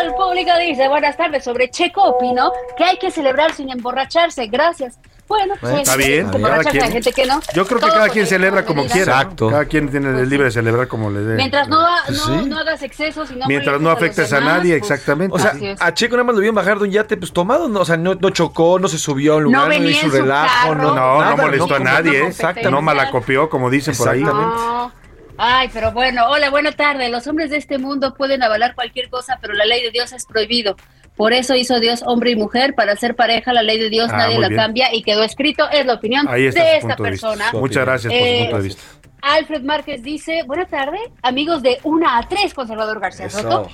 [0.04, 5.00] El público dice, buenas tardes, sobre Checo opino que hay que celebrar sin emborracharse, gracias.
[5.26, 6.92] Bueno, pues está bien, cada quien.
[6.92, 7.40] gente que no.
[7.56, 9.14] Yo creo que Todo cada quien celebra como quiera.
[9.16, 9.22] ¿no?
[9.22, 9.50] Exacto.
[9.50, 11.36] Cada quien tiene el libre de celebrar como le dé.
[11.36, 12.50] Mientras no, ha- Pues no, sí.
[12.50, 15.34] no hagas excesos y no Mientras no afectes a demás, nadie, pues, exactamente.
[15.36, 17.80] O sea, a Checo nada más lo vieron bajar de un yate pues tomado, ¿no?
[17.80, 20.70] o sea, no, no chocó, no se subió a un No lugar, no, hizo relajo,
[20.70, 20.76] carro.
[20.76, 22.28] no, No, no nada, molestó a no, nadie, ¿eh?
[22.28, 22.70] Exactamente.
[22.72, 24.22] No malacopió, como dicen por ahí.
[24.24, 24.92] No.
[25.38, 27.10] Ay, pero bueno, hola, buena tarde.
[27.10, 30.26] Los hombres de este mundo pueden avalar cualquier cosa, pero la ley de Dios es
[30.26, 30.76] prohibido.
[31.16, 33.54] Por eso hizo Dios hombre y mujer para ser pareja.
[33.54, 34.60] La ley de Dios Ah, nadie la bien.
[34.60, 35.70] cambia y quedó escrito.
[35.72, 37.46] Es la opinión Ahí está de esta de persona.
[37.54, 38.82] Muchas gracias por su Eh, punto de vista.
[39.22, 43.42] Alfred Márquez dice, buena tarde, amigos de 1 a 3 con Salvador García Eso.
[43.42, 43.70] Soto.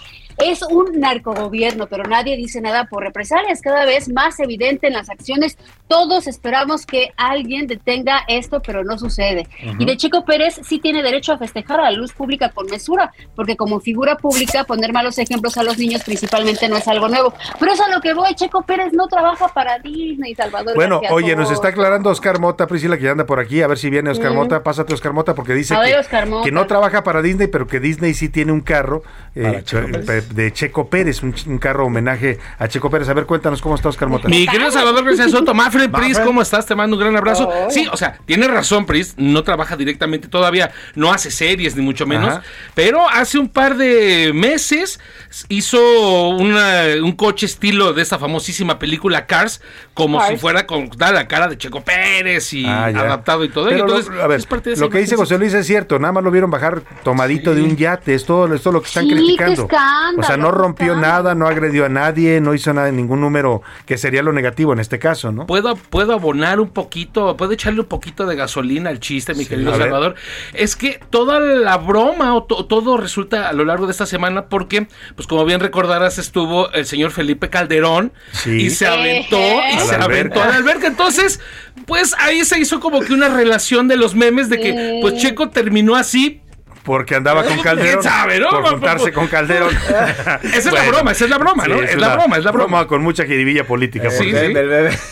[0.46, 3.62] Es un narcogobierno, pero nadie dice nada por represalias.
[3.62, 5.58] Cada vez más evidente en las acciones.
[5.88, 9.48] Todos esperamos que alguien detenga esto, pero no sucede.
[9.80, 13.12] Y de Checo Pérez sí tiene derecho a festejar a la luz pública con mesura,
[13.36, 17.34] porque como figura pública poner malos ejemplos a los niños principalmente no es algo nuevo.
[17.60, 21.16] Pero es a lo que voy, Checo Pérez no trabaja para Disney, Salvador Bueno, García
[21.16, 23.62] oye, nos está aclarando Oscar Mota, Priscila, que ya anda por aquí.
[23.62, 24.36] A ver si viene Oscar Mm.
[24.36, 24.64] Mota.
[24.64, 26.46] Pásate, Oscar Mota, porque dice ver, que, Mota.
[26.46, 29.02] que no trabaja para Disney, pero que Disney sí tiene un carro
[29.42, 29.64] eh,
[30.06, 33.08] pe- de Checo Pérez, un, un carro homenaje a Checo Pérez.
[33.10, 34.28] A ver, cuéntanos cómo está Oscar Mota.
[34.28, 36.66] Mi querido Salvador García Soto, Mafred Pris, ¿cómo estás?
[36.66, 37.48] Te mando un gran abrazo.
[37.48, 37.70] Oh.
[37.70, 42.06] Sí, o sea, tiene razón, Pris, no trabaja directamente todavía, no hace series ni mucho
[42.06, 42.44] menos, Ajá.
[42.76, 45.00] pero hace un par de meses
[45.48, 49.62] hizo una- un coche estilo de esta famosísima película Cars,
[49.94, 53.68] como si fuera con da la cara de Checo Pérez y Ah, adaptado y todo.
[53.70, 55.16] Pero Entonces, lo, a ver, es parte de esa lo que dice.
[55.16, 58.54] José Luis es cierto, nada más lo vieron bajar tomadito de un yate, es todo,
[58.54, 61.86] es todo lo que están Sí, qué escándalo, o sea, no rompió nada, no agredió
[61.86, 65.46] a nadie, no hizo nada, ningún número que sería lo negativo en este caso, ¿no?
[65.48, 69.50] Puedo, puedo abonar un poquito, puedo echarle un poquito de gasolina al chiste, mi Sí,
[69.50, 69.82] querido ver.
[69.82, 70.16] Salvador.
[70.54, 74.46] Es que toda la broma o to- todo resulta a lo largo de esta semana
[74.46, 78.52] porque, pues como bien recordarás, estuvo el señor Felipe Calderón Sí.
[78.64, 80.88] y se aventó, y A se aventó a la alberca.
[80.88, 81.40] Entonces,
[81.86, 85.50] pues ahí se hizo como que una relación de los memes de que, pues Checo
[85.50, 86.42] terminó así.
[86.90, 88.02] Porque andaba con Calderón.
[88.02, 88.50] ¿Quién sabe, no?
[88.50, 89.70] Por juntarse con Calderón.
[90.44, 91.84] Esa es la broma, esa es la broma, ¿no?
[91.84, 92.88] Es la broma, es la broma.
[92.88, 94.10] con mucha jiribilla política.
[94.10, 94.54] Sí, sí.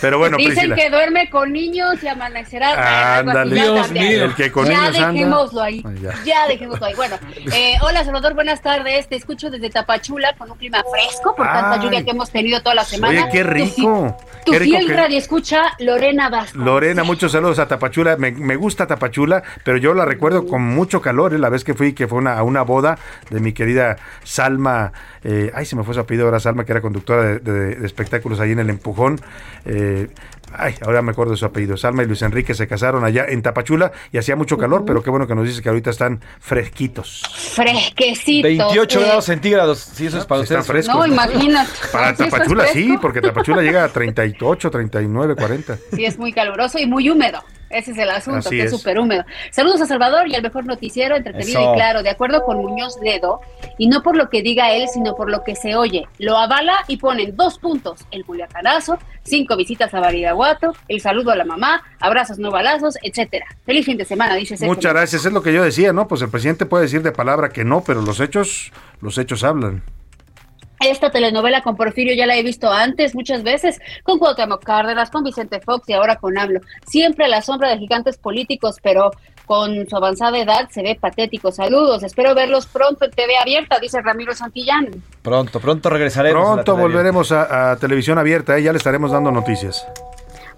[0.01, 0.75] Pero bueno, Dicen Priscila.
[0.75, 3.19] que duerme con niños y amanecerá.
[3.19, 3.55] Ándale.
[3.55, 4.23] ya Dios mío.
[4.25, 5.11] El que con ya niños anda.
[5.11, 5.83] dejémoslo ahí.
[5.87, 6.13] Ay, ya.
[6.25, 6.47] ya.
[6.47, 6.95] dejémoslo ahí.
[6.95, 7.19] Bueno,
[7.53, 9.07] eh, hola Salvador, buenas tardes.
[9.07, 11.79] Te escucho desde Tapachula con un clima fresco por tanta Ay.
[11.81, 13.21] lluvia que hemos tenido toda la semana.
[13.21, 14.17] Oye, qué Tu rico.
[14.45, 16.55] Tu, Qué rico fiel que- radio escucha Lorena Vázquez.
[16.55, 18.17] Lorena, muchos saludos a Tapachula.
[18.17, 21.33] Me, me gusta Tapachula, pero yo la recuerdo con mucho calor.
[21.35, 21.37] ¿eh?
[21.37, 22.97] La vez que fui, que fue una, a una boda
[23.29, 24.93] de mi querida Salma.
[25.23, 27.85] eh, ay, se me fue su apellido ahora, Salma, que era conductora de, de- de
[27.85, 29.19] espectáculos ahí en el Empujón.
[29.65, 30.07] eh,
[30.53, 31.75] ay, ahora me acuerdo de su apellido.
[31.75, 35.09] Salma y Luis Enrique se casaron allá en Tapachula y hacía mucho calor, pero qué
[35.09, 37.23] bueno que nos dice que ahorita están fresquitos.
[37.53, 38.43] Fresquecitos.
[38.49, 40.85] 28 eh, grados centígrados, si eso es para Están ustedes.
[40.85, 40.95] frescos.
[40.95, 41.69] No, imagínate.
[41.91, 45.77] Para Sí, Tapachula sí, porque Tapachula llega a 38, 39, 40.
[45.93, 47.43] Sí, es muy caluroso y muy húmedo.
[47.69, 49.25] Ese es el asunto, Así que es súper húmedo.
[49.51, 51.73] Saludos a Salvador y al mejor noticiero, entretenido Eso.
[51.73, 53.41] y claro, de acuerdo con Muñoz Ledo,
[53.77, 56.07] y no por lo que diga él, sino por lo que se oye.
[56.17, 61.35] Lo avala y ponen dos puntos, el culiacanazo, cinco visitas a Baridaguato, el saludo a
[61.35, 63.45] la mamá, abrazos no balazos, etcétera.
[63.65, 64.73] Feliz fin de semana, dice Sergio.
[64.73, 66.07] Muchas gracias, es lo que yo decía, ¿no?
[66.07, 69.83] Pues el presidente puede decir de palabra que no, pero los hechos, los hechos hablan.
[70.79, 75.23] Esta telenovela con Porfirio ya la he visto antes muchas veces, con Cuauhtémoc Cárdenas, con
[75.23, 76.61] Vicente Fox y ahora con AMLO.
[76.85, 79.11] Siempre a la sombra de gigantes políticos, pero
[79.47, 81.51] con su avanzada edad se ve patético.
[81.51, 85.03] Saludos, espero verlos pronto en TV abierta, dice Ramiro Santillán.
[85.23, 86.53] Pronto, pronto regresaremos.
[86.53, 88.63] Pronto volveremos a, a televisión abierta, ¿eh?
[88.63, 89.87] ya le estaremos dando noticias.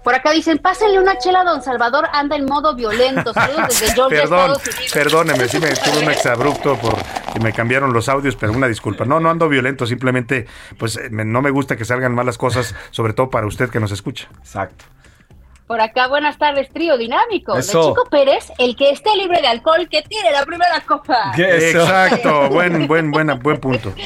[0.02, 3.34] Por acá dicen, pásenle una chela a don Salvador, anda en modo violento.
[3.34, 4.92] Saludos desde Georgia, Perdón, Estados Unidos.
[4.94, 6.94] perdóneme, sí me tuve un exabrupto por
[7.32, 9.04] que me cambiaron los audios, pero una disculpa.
[9.04, 10.46] No, no ando violento, simplemente
[10.78, 13.78] pues eh, me- no me gusta que salgan malas cosas, sobre todo para usted que
[13.78, 14.28] nos escucha.
[14.38, 14.84] Exacto.
[15.66, 17.56] Por acá, buenas tardes, trío dinámico.
[17.56, 17.78] Eso.
[17.80, 21.32] De Chico Pérez, el que esté libre de alcohol, que tire la primera copa.
[21.36, 23.92] Exacto, buen, buen, buena, buen punto.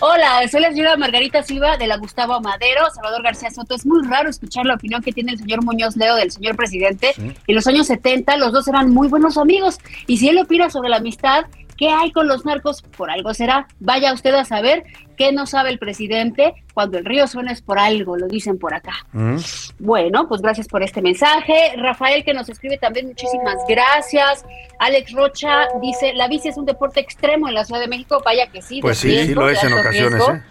[0.00, 3.74] Hola, soy la señora Margarita Silva de la Gustavo Madero, Salvador García Soto.
[3.74, 7.12] Es muy raro escuchar la opinión que tiene el señor Muñoz Leo del señor presidente.
[7.16, 10.88] En los años 70 los dos eran muy buenos amigos y si él opina sobre
[10.88, 11.44] la amistad,
[11.76, 12.82] ¿qué hay con los narcos?
[12.82, 13.66] Por algo será.
[13.80, 14.84] Vaya usted a saber
[15.16, 16.54] qué no sabe el presidente.
[16.72, 19.06] Cuando el río suena es por algo, lo dicen por acá.
[19.12, 19.36] Mm.
[19.78, 21.74] Bueno, pues gracias por este mensaje.
[21.76, 24.44] Rafael que nos escribe también, muchísimas gracias.
[24.78, 28.20] Alex Rocha dice, la bici es un deporte extremo en la Ciudad de México.
[28.24, 28.80] Vaya que sí.
[28.80, 30.22] Pues sí, sí lo es en ocasiones.
[30.28, 30.42] ¿eh?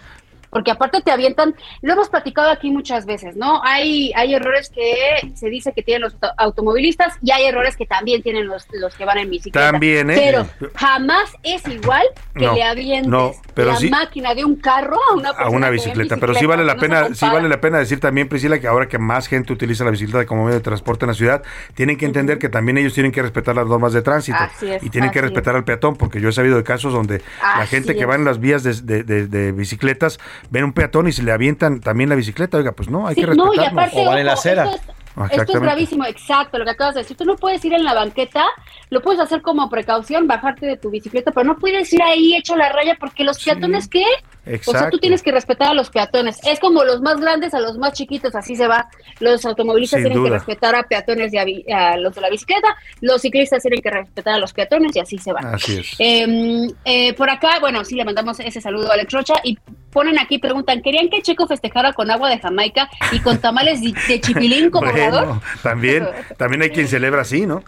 [0.54, 3.62] Porque aparte te avientan, lo hemos platicado aquí muchas veces, ¿no?
[3.64, 4.94] Hay, hay errores que
[5.36, 8.94] se dice que tienen los auto- automovilistas y hay errores que también tienen los, los
[8.96, 9.72] que van en bicicleta.
[9.72, 10.16] También, ¿eh?
[10.16, 12.04] Pero jamás es igual
[12.36, 15.50] que No, le avientes no, pero la sí- máquina de un carro a una a
[15.50, 18.60] una bicicleta, pero sí vale la no pena, sí vale la pena decir también, Priscila,
[18.60, 21.44] que ahora que más gente utiliza la bicicleta como medio de transporte en la ciudad,
[21.74, 24.84] tienen que entender que también ellos tienen que respetar las normas de tránsito Así es,
[24.84, 27.96] y tienen que respetar al peatón, porque yo he sabido de casos donde la gente
[27.96, 28.08] que es.
[28.10, 30.20] va en las vías de, de- de- de bicicletas
[30.50, 33.22] ven un peatón y se le avientan también la bicicleta, oiga, pues no, hay Sí,
[33.22, 33.62] que no, respetarlo.
[33.62, 34.82] y aparte, ojo, esto es-
[35.14, 35.60] Esto es Exactamente.
[35.68, 37.16] gravísimo, exacto, lo que acabas de decir.
[37.16, 38.46] Tú no puedes ir en la banqueta,
[38.90, 42.56] lo puedes hacer como precaución, bajarte de tu bicicleta, pero no puedes ir ahí hecho
[42.56, 44.04] la raya porque los peatones, ¿qué?
[44.46, 46.40] O sea, tú tienes que respetar a los peatones.
[46.46, 48.90] Es como los más grandes a los más chiquitos, así se va.
[49.20, 53.22] Los automovilistas Sin tienen que respetar a peatones y a, los de la bicicleta, los
[53.22, 55.40] ciclistas tienen que respetar a los peatones y así se va.
[55.40, 55.96] Así es.
[56.00, 59.58] Eh, eh, por acá, bueno, sí, le mandamos ese saludo a Alex Rocha y
[59.92, 64.20] ponen aquí, preguntan, ¿querían que Checo festejara con agua de Jamaica y con tamales de,
[64.20, 64.92] chipilín como?
[64.94, 67.64] Bueno, también, también hay quien celebra así, ¿no?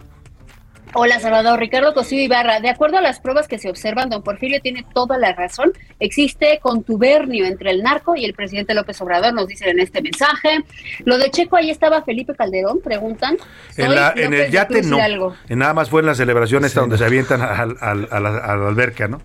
[0.94, 1.58] Hola, Salvador.
[1.60, 2.60] Ricardo Cosío Ibarra.
[2.60, 5.72] De acuerdo a las pruebas que se observan, don Porfirio tiene toda la razón.
[6.00, 10.60] Existe contubernio entre el narco y el presidente López Obrador, nos dicen en este mensaje.
[11.04, 13.36] Lo de Checo, ahí estaba Felipe Calderón, preguntan.
[13.76, 15.34] En, la- en el yate no.
[15.48, 18.28] En nada más fue en la celebración esta donde se avientan al- al- a, la,
[18.38, 19.20] a la alberca, ¿no?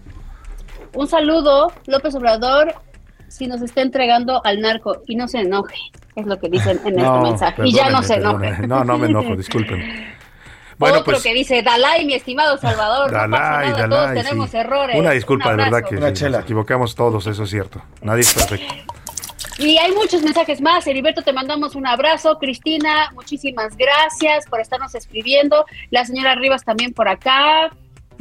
[0.94, 2.74] Un saludo, López Obrador,
[3.30, 5.78] si nos está entregando al narco y no se enoje,
[6.18, 7.62] es lo que dicen en este mensaje.
[7.66, 8.68] Y ya no se enoje.
[8.68, 10.20] No, no me enojo, disculpen.
[10.82, 14.14] Bueno, Otro pues que dice, Dalai, mi estimado Salvador, no pasa Dalai, nada, Dalai, todos
[14.26, 14.58] tenemos sí.
[14.58, 15.00] errores.
[15.00, 17.82] Una disculpa, Un de verdad que sí, nos equivocamos todos, eso es cierto.
[18.02, 18.74] Nadie es perfecto.
[19.58, 20.88] Y hay muchos mensajes más.
[20.88, 22.40] Heriberto, te mandamos un abrazo.
[22.40, 25.66] Cristina, muchísimas gracias por estarnos escribiendo.
[25.92, 27.72] La señora Rivas también por acá.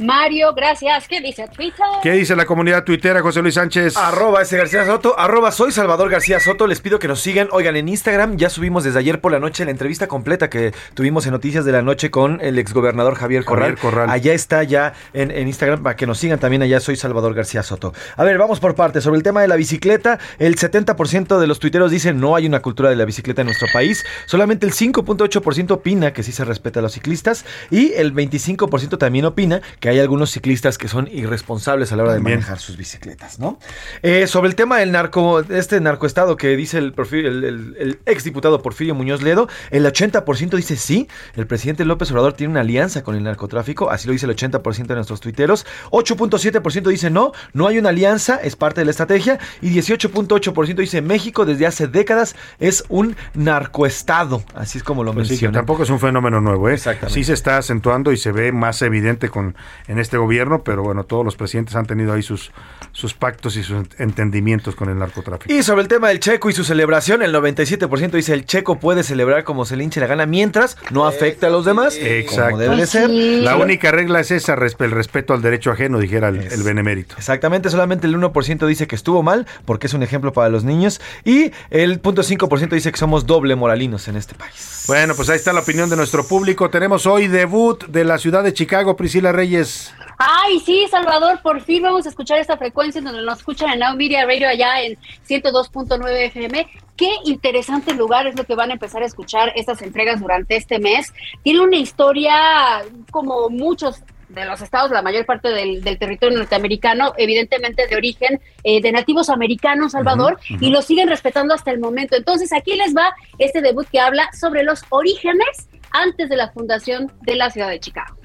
[0.01, 1.07] Mario, gracias.
[1.07, 1.85] ¿Qué dice Twitter?
[2.01, 3.95] ¿Qué dice la comunidad tuitera, José Luis Sánchez?
[3.95, 6.65] Arroba ese García Soto, arroba soy Salvador García Soto.
[6.65, 7.49] Les pido que nos sigan.
[7.51, 11.25] Oigan, en Instagram ya subimos desde ayer por la noche la entrevista completa que tuvimos
[11.27, 13.75] en Noticias de la Noche con el exgobernador Javier Corral.
[13.75, 14.09] Javier Corral.
[14.09, 16.63] Allá está ya en, en Instagram para que nos sigan también.
[16.63, 17.93] Allá soy Salvador García Soto.
[18.17, 19.03] A ver, vamos por partes.
[19.03, 22.61] Sobre el tema de la bicicleta, el 70% de los tuiteros dicen no hay una
[22.61, 24.03] cultura de la bicicleta en nuestro país.
[24.25, 29.25] Solamente el 5.8% opina que sí se respeta a los ciclistas y el 25% también
[29.25, 33.39] opina que hay algunos ciclistas que son irresponsables a la hora de manejar sus bicicletas,
[33.39, 33.59] ¿no?
[34.01, 38.61] Eh, sobre el tema del narco, este narcoestado que dice el, el, el, el exdiputado
[38.61, 43.15] Porfirio Muñoz Ledo, el 80% dice sí, el presidente López Obrador tiene una alianza con
[43.15, 47.77] el narcotráfico, así lo dice el 80% de nuestros tuiteros, 8.7% dice no, no hay
[47.77, 52.83] una alianza, es parte de la estrategia, y 18.8% dice México desde hace décadas es
[52.89, 55.57] un narcoestado, así es como lo Pues sí, menciona.
[55.59, 56.77] tampoco es un fenómeno nuevo, ¿eh?
[57.07, 59.55] Sí se está acentuando y se ve más evidente con
[59.87, 62.51] en este gobierno, pero bueno, todos los presidentes han tenido ahí sus,
[62.91, 65.53] sus pactos y sus entendimientos con el narcotráfico.
[65.53, 69.03] Y sobre el tema del checo y su celebración, el 97% dice el checo puede
[69.03, 71.95] celebrar como se le hinche la gana mientras no afecta a los demás.
[71.97, 72.51] Exacto.
[72.51, 73.09] Como debe de ser.
[73.09, 77.15] La única regla es esa, el respeto al derecho ajeno, dijera el, el benemérito.
[77.17, 81.01] Exactamente, solamente el 1% dice que estuvo mal porque es un ejemplo para los niños
[81.23, 84.85] y el 0.5% dice que somos doble moralinos en este país.
[84.87, 86.69] Bueno, pues ahí está la opinión de nuestro público.
[86.69, 89.70] Tenemos hoy debut de la ciudad de Chicago, Priscila Reyes.
[90.17, 93.79] Ay, sí, Salvador, por fin vamos a escuchar esta frecuencia en donde nos escuchan en
[93.79, 94.95] Now Media Radio allá en
[95.27, 96.67] 102.9 FM.
[96.95, 100.77] Qué interesante lugar es lo que van a empezar a escuchar estas entregas durante este
[100.77, 101.11] mes.
[101.41, 107.13] Tiene una historia como muchos de los estados, la mayor parte del, del territorio norteamericano,
[107.17, 112.15] evidentemente de origen eh, de nativos americanos, Salvador, y lo siguen respetando hasta el momento.
[112.15, 117.11] Entonces, aquí les va este debut que habla sobre los orígenes antes de la fundación
[117.21, 118.20] de la ciudad de Chicago.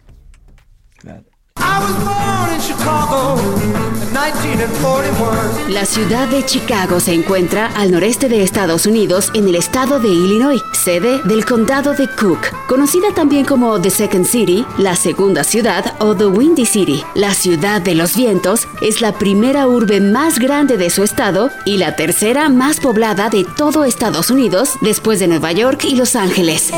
[5.68, 10.08] La ciudad de Chicago se encuentra al noreste de Estados Unidos en el estado de
[10.08, 15.94] Illinois, sede del condado de Cook, conocida también como The Second City, la segunda ciudad
[16.00, 17.04] o The Windy City.
[17.14, 21.76] La ciudad de los vientos es la primera urbe más grande de su estado y
[21.76, 26.72] la tercera más poblada de todo Estados Unidos después de Nueva York y Los Ángeles.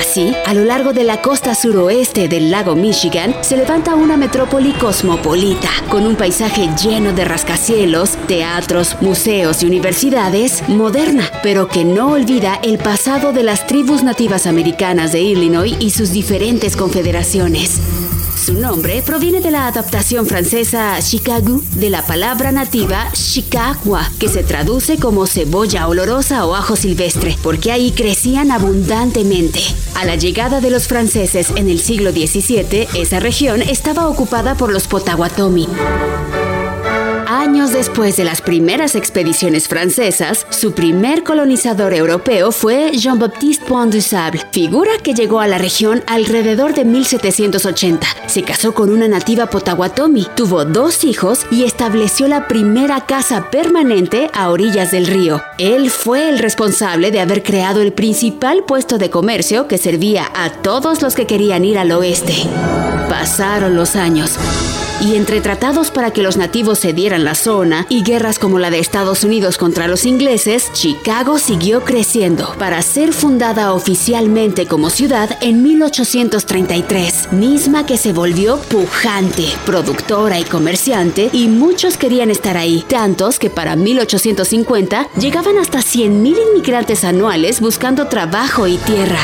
[0.00, 4.72] Así, a lo largo de la costa suroeste del lago Michigan se levanta una metrópoli
[4.72, 12.12] cosmopolita, con un paisaje lleno de rascacielos, teatros, museos y universidades, moderna, pero que no
[12.12, 17.78] olvida el pasado de las tribus nativas americanas de Illinois y sus diferentes confederaciones.
[18.50, 24.42] Su nombre proviene de la adaptación francesa Chicago de la palabra nativa Chicagua, que se
[24.42, 29.60] traduce como cebolla olorosa o ajo silvestre, porque ahí crecían abundantemente.
[29.94, 34.72] A la llegada de los franceses en el siglo XVII, esa región estaba ocupada por
[34.72, 35.68] los Potawatomi.
[37.32, 44.00] Años después de las primeras expediciones francesas, su primer colonizador europeo fue Jean-Baptiste Point du
[44.00, 48.04] Sable, figura que llegó a la región alrededor de 1780.
[48.26, 54.28] Se casó con una nativa Potawatomi, tuvo dos hijos y estableció la primera casa permanente
[54.34, 55.40] a orillas del río.
[55.58, 60.50] Él fue el responsable de haber creado el principal puesto de comercio que servía a
[60.50, 62.34] todos los que querían ir al oeste.
[63.08, 64.36] Pasaron los años.
[65.00, 68.78] Y entre tratados para que los nativos cedieran la zona y guerras como la de
[68.78, 75.62] Estados Unidos contra los ingleses, Chicago siguió creciendo para ser fundada oficialmente como ciudad en
[75.62, 83.38] 1833, misma que se volvió pujante, productora y comerciante y muchos querían estar ahí, tantos
[83.38, 89.20] que para 1850 llegaban hasta 100.000 inmigrantes anuales buscando trabajo y tierra.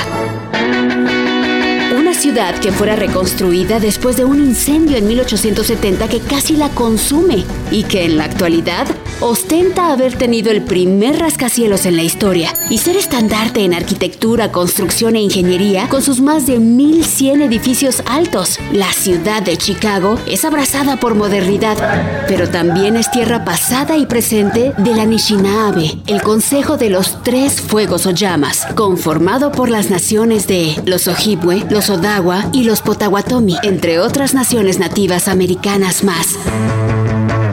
[2.17, 7.83] Ciudad que fuera reconstruida después de un incendio en 1870 que casi la consume y
[7.83, 8.87] que en la actualidad
[9.21, 15.15] ostenta haber tenido el primer rascacielos en la historia y ser estandarte en arquitectura, construcción
[15.15, 18.59] e ingeniería con sus más de 1100 edificios altos.
[18.73, 24.73] La ciudad de Chicago es abrazada por modernidad, pero también es tierra pasada y presente
[24.79, 30.47] de la Anishinaabe, el Consejo de los Tres Fuegos o Llamas, conformado por las naciones
[30.47, 32.06] de los Ojibwe, los Odawa
[32.53, 36.37] y los Potawatomi, entre otras naciones nativas americanas más.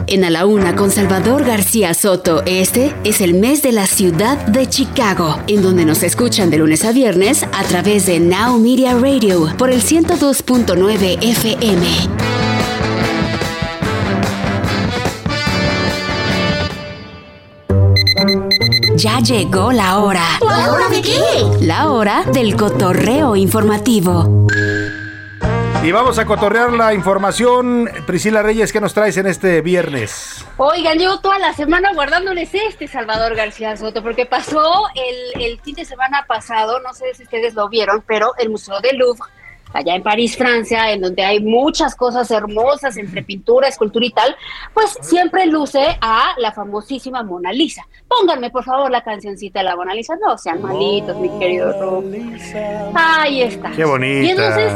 [0.05, 4.37] En A la Una con Salvador García Soto, este es el mes de la ciudad
[4.45, 8.93] de Chicago, en donde nos escuchan de lunes a viernes a través de Now Media
[8.93, 12.42] Radio por el 102.9 FM.
[19.03, 20.23] Ya llegó la hora.
[20.39, 21.19] ¿La hora de qué?
[21.59, 24.47] La hora del cotorreo informativo.
[25.83, 27.89] Y vamos a cotorrear la información.
[28.07, 30.45] Priscila Reyes, ¿qué nos traes en este viernes?
[30.55, 35.75] Oigan, llevo toda la semana guardándoles este Salvador García Soto, porque pasó el, el fin
[35.75, 39.29] de semana pasado, no sé si ustedes lo vieron, pero el Museo del Louvre,
[39.73, 44.35] allá en París, Francia, en donde hay muchas cosas hermosas entre pintura, escultura y tal,
[44.73, 47.85] pues siempre luce a la famosísima Mona Lisa.
[48.07, 50.13] Pónganme, por favor, la cancioncita de la Mona Lisa.
[50.21, 52.03] No sean malitos, mi querido Ru.
[52.93, 53.71] Ahí está.
[53.71, 54.25] Qué bonita.
[54.25, 54.73] Y entonces,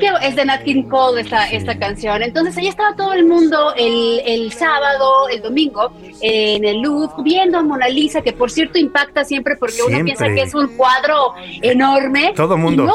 [0.00, 2.22] ¿qué- es de Nat King Cole esta, esta canción.
[2.22, 7.58] Entonces, ahí estaba todo el mundo el, el sábado, el domingo, en el Louvre, viendo
[7.58, 10.04] a Mona Lisa, que por cierto impacta siempre porque uno Siempre.
[10.16, 12.32] piensa que es un cuadro enorme.
[12.34, 12.84] Todo y mundo.
[12.84, 12.94] No,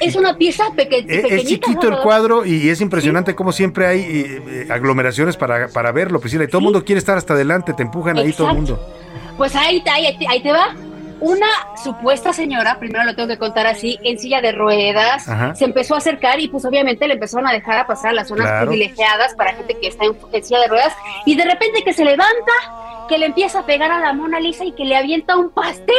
[0.00, 0.64] es una pieza
[1.02, 5.68] peque- Es, chiquito el cuadro y es impresionante cómo siempre hay eh, eh, aglomeraciones para,
[5.68, 6.44] para verlo, Priscila.
[6.44, 8.76] Y todo el mundo quiere estar hasta adelante, te empujan ahí todo el Exacto.
[8.76, 8.96] mundo.
[9.36, 10.74] Pues ahí, ahí, ahí te- ahí te va.
[11.20, 11.46] Una
[11.82, 15.54] supuesta señora, primero lo tengo que contar así, en silla de ruedas, Ajá.
[15.54, 18.46] se empezó a acercar y pues obviamente le empezaron a dejar a pasar las zonas
[18.48, 18.66] Claro.
[18.68, 20.92] privilegiadas para gente que está en, en silla de ruedas
[21.24, 22.52] y de repente que se levanta,
[23.08, 25.94] que le empieza a pegar a la Mona Lisa y que le avienta un pastel.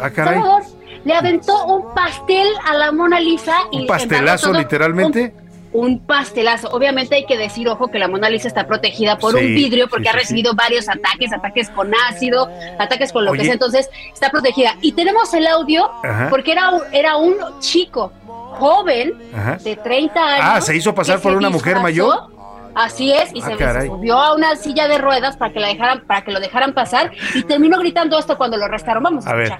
[0.00, 0.34] Ah, caray.
[0.34, 0.62] Salvador,
[1.08, 5.32] le aventó un pastel a la Mona Lisa y Un pastelazo, todo- literalmente.
[5.72, 6.68] un pastelazo.
[6.68, 9.88] Obviamente hay que decir, ojo, que la Mona Lisa está protegida por Sí, un vidrio
[9.88, 12.48] porque sí, ha sí, recibido varios ataques, ataques con ácido,
[12.78, 13.38] ataques con lo Oye.
[13.40, 14.74] que sea, entonces está protegida.
[14.82, 16.26] Y tenemos el audio Ajá.
[16.28, 19.56] porque era un, era un chico joven Ajá.
[19.56, 20.46] de 30 años.
[20.46, 22.36] Ah, ¿se hizo pasar por una mujer mayor?
[22.74, 25.68] Así es, y Ah, se, se subió a una silla de ruedas para que la
[25.68, 29.02] dejaran, para que lo dejaran pasar, y terminó gritando esto cuando lo arrestaron.
[29.02, 29.52] Vamos a, A ver.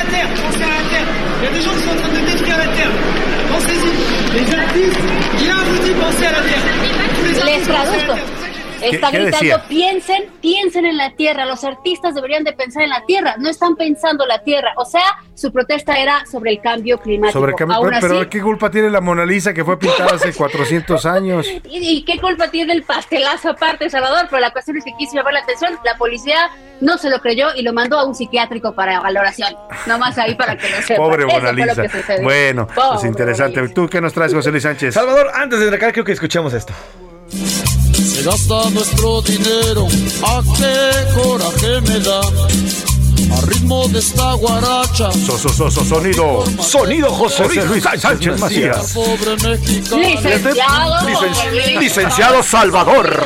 [0.00, 0.28] Escuchar.
[0.42, 1.06] Pensez à terre.
[1.40, 2.90] Il y a des gens qui sont en train de détruire la terre.
[3.50, 3.90] Pensez-y.
[4.34, 5.00] Les artistes,
[5.42, 6.62] il a vous dit pensez à la terre.
[7.16, 8.49] Tous Les artistes,
[8.82, 9.64] Está ¿Qué- qué gritando, decía?
[9.68, 11.44] piensen, piensen en la tierra.
[11.46, 13.34] Los artistas deberían de pensar en la tierra.
[13.38, 14.72] No están pensando la tierra.
[14.76, 15.02] O sea,
[15.34, 17.38] su protesta era sobre el cambio climático.
[17.38, 20.32] Sobre el cambio, Aún pero, ¿qué culpa tiene la Mona Lisa que fue pintada hace
[20.32, 21.46] 400 años?
[21.68, 24.26] ¿Y, y qué culpa tiene el pastelazo aparte, Salvador?
[24.30, 25.78] Pero la cuestión es que quiso llamar la atención.
[25.84, 26.50] La policía
[26.80, 29.54] no se lo creyó y lo mandó a un psiquiátrico para valoración.
[29.86, 30.96] Nomás ahí para que lo sepan.
[31.10, 31.82] Pobre Eso Mona Lisa.
[32.22, 33.68] Bueno, pues Pobre interesante.
[33.68, 34.94] ¿Tú qué nos traes, José Luis Sánchez?
[34.94, 36.72] Salvador, antes de arrancar, creo que escuchemos esto.
[38.20, 39.86] Se gasta nuestro dinero,
[40.22, 42.20] ¿a qué coraje me da?
[43.32, 45.10] A ritmo de esta guaracha.
[45.12, 46.44] So, so, so, so, sonido.
[46.60, 48.94] Sonido José Luis Sánchez Macías.
[49.96, 51.08] Licenciado.
[51.08, 53.24] Licen- licenciado Salvador.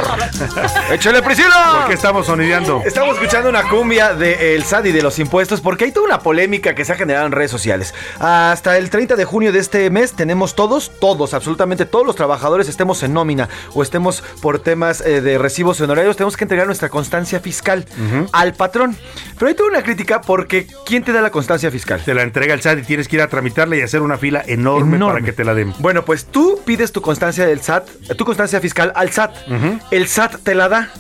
[0.92, 1.78] Échale, Priscila.
[1.80, 2.82] ¿Por qué estamos sonideando?
[2.84, 6.20] Estamos escuchando una cumbia de El SAT y de los impuestos porque hay toda una
[6.20, 7.94] polémica que se ha generado en redes sociales.
[8.18, 12.68] Hasta el 30 de junio de este mes tenemos todos, todos, absolutamente todos los trabajadores,
[12.68, 16.88] estemos en nómina o estemos por temas eh, de recibos honorarios, tenemos que entregar nuestra
[16.90, 17.86] constancia fiscal
[18.32, 18.96] al patrón.
[19.38, 19.93] Pero hay toda una crítica
[20.26, 22.00] porque ¿quién te da la constancia fiscal?
[22.04, 24.42] Te la entrega el SAT y tienes que ir a tramitarla y hacer una fila
[24.46, 25.14] enorme, Enorme.
[25.14, 25.72] para que te la den.
[25.78, 29.34] Bueno, pues tú pides tu constancia del SAT, tu constancia fiscal al SAT.
[29.90, 30.90] El SAT te la da.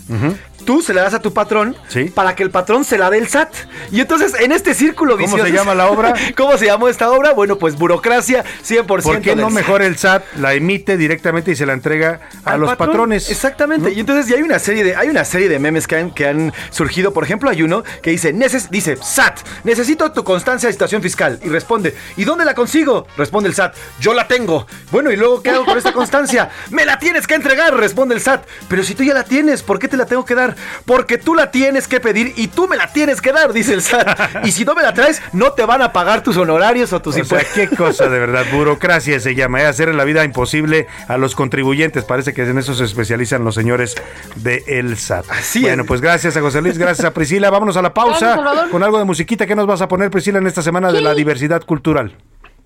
[0.64, 1.76] Tú se la das a tu patrón
[2.14, 3.52] para que el patrón se la dé el SAT.
[3.92, 5.44] Y entonces, en este círculo ¿Cómo vicioso.
[5.46, 6.14] se llama la obra?
[6.36, 7.32] ¿Cómo se llamó esta obra?
[7.32, 9.02] Bueno, pues burocracia 100%.
[9.02, 12.60] ¿Por qué no mejor el SAT la emite directamente y se la entrega a al
[12.60, 12.88] los patrón.
[12.88, 13.30] patrones?
[13.30, 13.92] Exactamente.
[13.92, 16.26] Y entonces ya hay una serie de hay una serie de memes que han, que
[16.26, 17.12] han surgido.
[17.12, 21.38] Por ejemplo, hay uno que dice, "Neces- dice, SAT, necesito tu constancia de situación fiscal.
[21.42, 23.06] Y responde, ¿y dónde la consigo?
[23.16, 24.66] Responde el SAT, yo la tengo.
[24.90, 26.50] Bueno, ¿y luego qué hago con esta constancia?
[26.70, 28.44] Me la tienes que entregar, responde el SAT.
[28.68, 30.53] Pero si tú ya la tienes, ¿por qué te la tengo que dar?
[30.84, 33.82] Porque tú la tienes que pedir y tú me la tienes que dar, dice el
[33.82, 34.44] SAT.
[34.44, 37.12] Y si no me la traes, no te van a pagar tus honorarios o tus
[37.14, 37.54] O sea, impuestos.
[37.54, 38.44] qué cosa de verdad.
[38.52, 39.60] Burocracia se llama.
[39.62, 42.04] Es hacer la vida imposible a los contribuyentes.
[42.04, 43.94] Parece que en eso se especializan los señores
[44.36, 45.26] de el SAT.
[45.60, 47.50] bueno, pues gracias a José Luis, gracias a Priscila.
[47.50, 49.46] Vámonos a la pausa Vamos, con algo de musiquita.
[49.46, 52.16] ¿Qué nos vas a poner, Priscila, en esta semana de la diversidad cultural?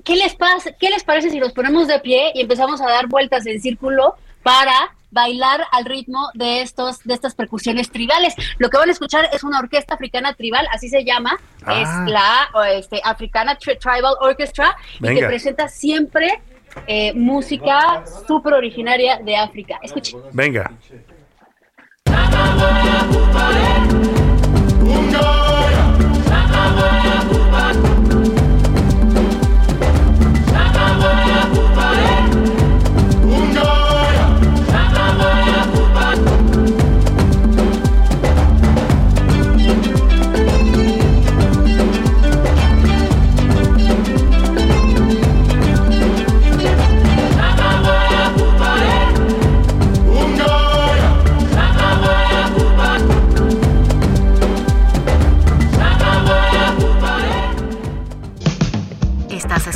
[0.05, 0.71] ¿Qué les pasa?
[0.79, 4.15] ¿Qué les parece si nos ponemos de pie y empezamos a dar vueltas en círculo
[4.43, 8.35] para bailar al ritmo de estos de estas percusiones tribales?
[8.59, 11.81] Lo que van a escuchar es una orquesta africana tribal, así se llama, Ah.
[11.81, 16.43] es la este, Africana Tri- Tribal Orchestra y que presenta siempre
[16.87, 19.79] eh, música súper originaria de África.
[19.83, 20.21] Escuchen.
[20.33, 20.71] Venga.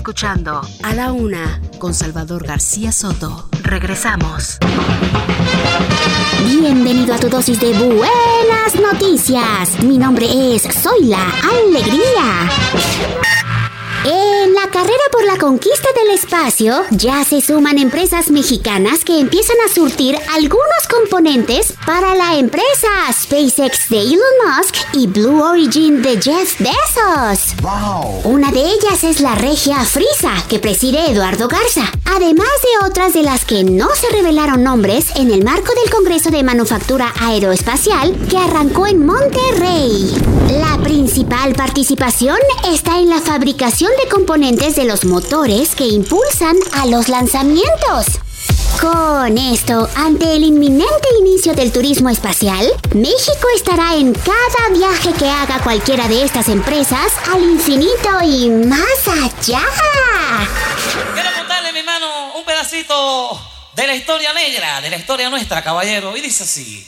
[0.02, 3.48] Escuchando A la Una con Salvador García Soto.
[3.62, 4.58] Regresamos.
[6.44, 9.80] Bienvenido a tu dosis de buenas noticias.
[9.84, 10.26] Mi nombre
[10.56, 13.41] es Zoila Alegría.
[14.04, 19.56] En la carrera por la conquista del espacio ya se suman empresas mexicanas que empiezan
[19.64, 26.20] a surtir algunos componentes para la empresa SpaceX de Elon Musk y Blue Origin de
[26.20, 27.54] Jeff Bezos.
[28.24, 33.22] Una de ellas es la regia Frisa que preside Eduardo Garza, además de otras de
[33.22, 38.36] las que no se revelaron nombres en el marco del Congreso de Manufactura Aeroespacial que
[38.36, 40.12] arrancó en Monterrey.
[40.50, 42.36] La principal participación
[42.68, 48.06] está en la fabricación de componentes de los motores que impulsan a los lanzamientos.
[48.80, 55.28] Con esto, ante el inminente inicio del turismo espacial, México estará en cada viaje que
[55.28, 59.60] haga cualquiera de estas empresas al infinito y más allá.
[61.14, 63.40] Quiero contarle, mi hermano, un pedacito
[63.74, 66.16] de la historia negra, de la historia nuestra, caballero.
[66.16, 66.86] Y dice así.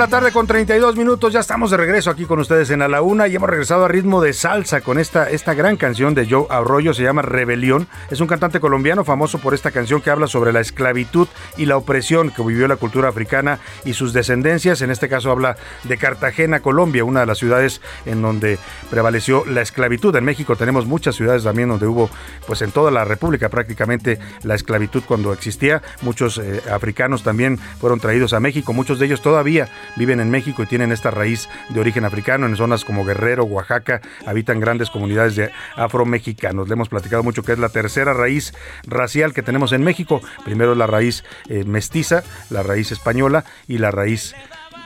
[0.00, 3.02] La tarde con 32 minutos, ya estamos de regreso aquí con ustedes en A la
[3.02, 6.46] Una y hemos regresado a ritmo de salsa con esta, esta gran canción de Joe
[6.48, 7.86] Arroyo, se llama Rebelión.
[8.10, 11.28] Es un cantante colombiano famoso por esta canción que habla sobre la esclavitud
[11.58, 14.80] y la opresión que vivió la cultura africana y sus descendencias.
[14.80, 18.58] En este caso habla de Cartagena, Colombia, una de las ciudades en donde
[18.88, 20.16] prevaleció la esclavitud.
[20.16, 22.08] En México tenemos muchas ciudades también donde hubo,
[22.46, 25.82] pues en toda la República prácticamente la esclavitud cuando existía.
[26.00, 30.62] Muchos eh, africanos también fueron traídos a México, muchos de ellos todavía viven en México
[30.62, 32.46] y tienen esta raíz de origen africano.
[32.46, 36.68] En zonas como Guerrero, Oaxaca, habitan grandes comunidades de afromexicanos.
[36.68, 38.52] Le hemos platicado mucho que es la tercera raíz
[38.86, 40.20] racial que tenemos en México.
[40.44, 44.34] Primero la raíz eh, mestiza, la raíz española y la raíz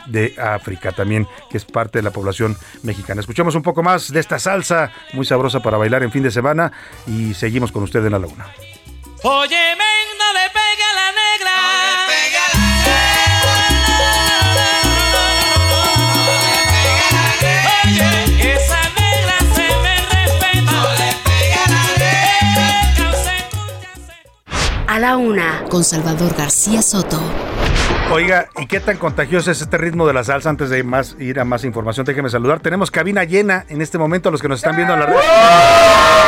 [0.06, 3.20] de África también, que es parte de la población mexicana.
[3.20, 6.72] Escuchemos un poco más de esta salsa muy sabrosa para bailar en fin de semana
[7.06, 8.46] y seguimos con usted en la laguna.
[25.04, 27.20] La A una, con Salvador García Soto.
[28.10, 30.48] Oiga, ¿y qué tan contagioso es este ritmo de la salsa?
[30.48, 32.60] Antes de más, ir a más información, déjeme saludar.
[32.60, 36.23] Tenemos cabina llena en este momento, los que nos están viendo en la red.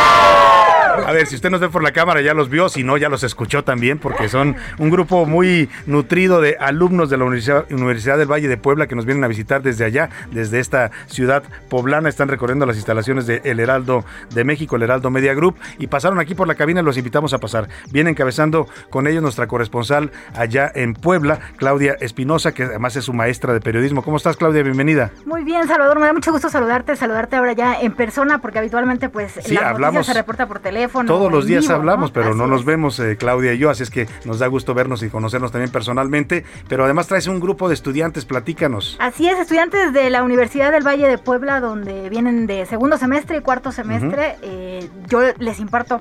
[1.07, 3.09] A ver, si usted nos ve por la cámara ya los vio, si no ya
[3.09, 8.19] los escuchó también, porque son un grupo muy nutrido de alumnos de la Universidad, Universidad
[8.19, 12.09] del Valle de Puebla que nos vienen a visitar desde allá, desde esta ciudad poblana.
[12.09, 14.05] Están recorriendo las instalaciones de El Heraldo
[14.35, 17.33] de México, el Heraldo Media Group, y pasaron aquí por la cabina y los invitamos
[17.35, 17.69] a pasar.
[17.93, 23.13] Viene encabezando con ellos nuestra corresponsal allá en Puebla, Claudia Espinosa, que además es su
[23.13, 24.03] maestra de periodismo.
[24.03, 24.65] ¿Cómo estás, Claudia?
[24.65, 25.13] Bienvenida.
[25.25, 29.09] Muy bien, Salvador, me da mucho gusto saludarte, saludarte ahora ya en persona, porque habitualmente
[29.09, 30.96] pues Sí, la hablamos noticia se reporta por teléfono.
[31.05, 32.15] Todos los días vivo, hablamos, ¿no?
[32.15, 32.67] pero Así no nos es.
[32.67, 35.71] vemos, eh, Claudia y yo, así es que nos da gusto vernos y conocernos también
[35.71, 36.45] personalmente.
[36.69, 38.97] Pero además traes un grupo de estudiantes, platícanos.
[39.01, 43.39] Así es, estudiantes de la Universidad del Valle de Puebla, donde vienen de segundo semestre
[43.39, 46.01] y cuarto semestre, eh, yo les imparto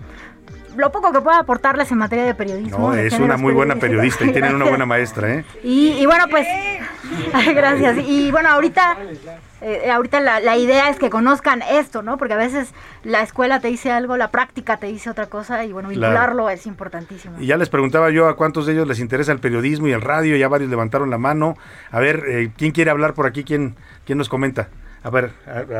[0.77, 2.77] lo poco que pueda aportarles en materia de periodismo.
[2.91, 5.45] No, es una muy buena periodista y tienen una buena maestra, ¿eh?
[5.63, 6.47] Y, y bueno, pues,
[7.55, 7.97] gracias.
[8.07, 8.97] Y bueno, ahorita,
[9.61, 12.17] eh, ahorita la, la idea es que conozcan esto, ¿no?
[12.17, 12.73] Porque a veces
[13.03, 16.01] la escuela te dice algo, la práctica te dice otra cosa y bueno, Claro.
[16.13, 17.35] vincularlo es importantísimo.
[17.39, 20.01] Y ya les preguntaba yo a cuántos de ellos les interesa el periodismo y el
[20.01, 21.57] radio, ya varios levantaron la mano.
[21.91, 23.43] A ver, eh, ¿quién quiere hablar por aquí?
[23.43, 23.75] ¿Quién,
[24.05, 24.69] quién nos comenta?
[25.05, 25.29] A ver,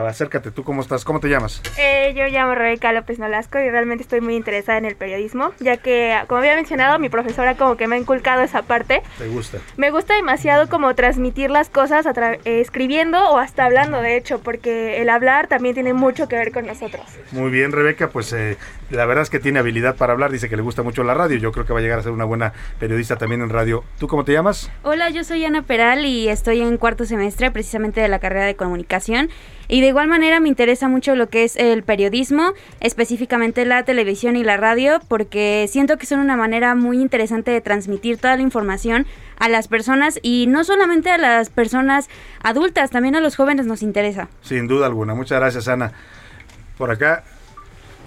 [0.08, 1.04] acércate, ¿tú cómo estás?
[1.04, 1.60] ¿Cómo te llamas?
[1.80, 5.78] Eh, yo llamo Rebeca López Nolasco y realmente estoy muy interesada en el periodismo, ya
[5.78, 9.02] que, como había mencionado, mi profesora como que me ha inculcado esa parte.
[9.18, 9.58] ¿Te gusta?
[9.78, 14.16] Me gusta demasiado como transmitir las cosas a tra- eh, escribiendo o hasta hablando, de
[14.16, 17.02] hecho, porque el hablar también tiene mucho que ver con nosotros.
[17.32, 18.58] Muy bien, Rebeca, pues eh,
[18.92, 21.40] la verdad es que tiene habilidad para hablar, dice que le gusta mucho la radio,
[21.40, 23.84] yo creo que va a llegar a ser una buena periodista también en radio.
[23.98, 24.70] ¿Tú cómo te llamas?
[24.84, 28.56] Hola, yo soy Ana Peral y estoy en cuarto semestre precisamente de la carrera de
[28.56, 29.15] comunicación
[29.68, 34.36] y de igual manera me interesa mucho lo que es el periodismo, específicamente la televisión
[34.36, 38.44] y la radio, porque siento que son una manera muy interesante de transmitir toda la
[38.44, 39.08] información
[39.40, 42.10] a las personas y no solamente a las personas
[42.44, 44.28] adultas, también a los jóvenes nos interesa.
[44.42, 45.92] Sin duda alguna, muchas gracias, Ana.
[46.78, 47.24] Por acá,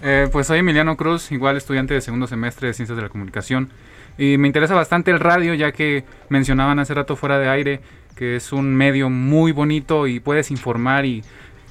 [0.00, 3.68] Eh, pues soy Emiliano Cruz, igual estudiante de segundo semestre de Ciencias de la Comunicación.
[4.16, 7.80] Y me interesa bastante el radio, ya que mencionaban hace rato fuera de aire
[8.18, 11.22] que es un medio muy bonito y puedes informar y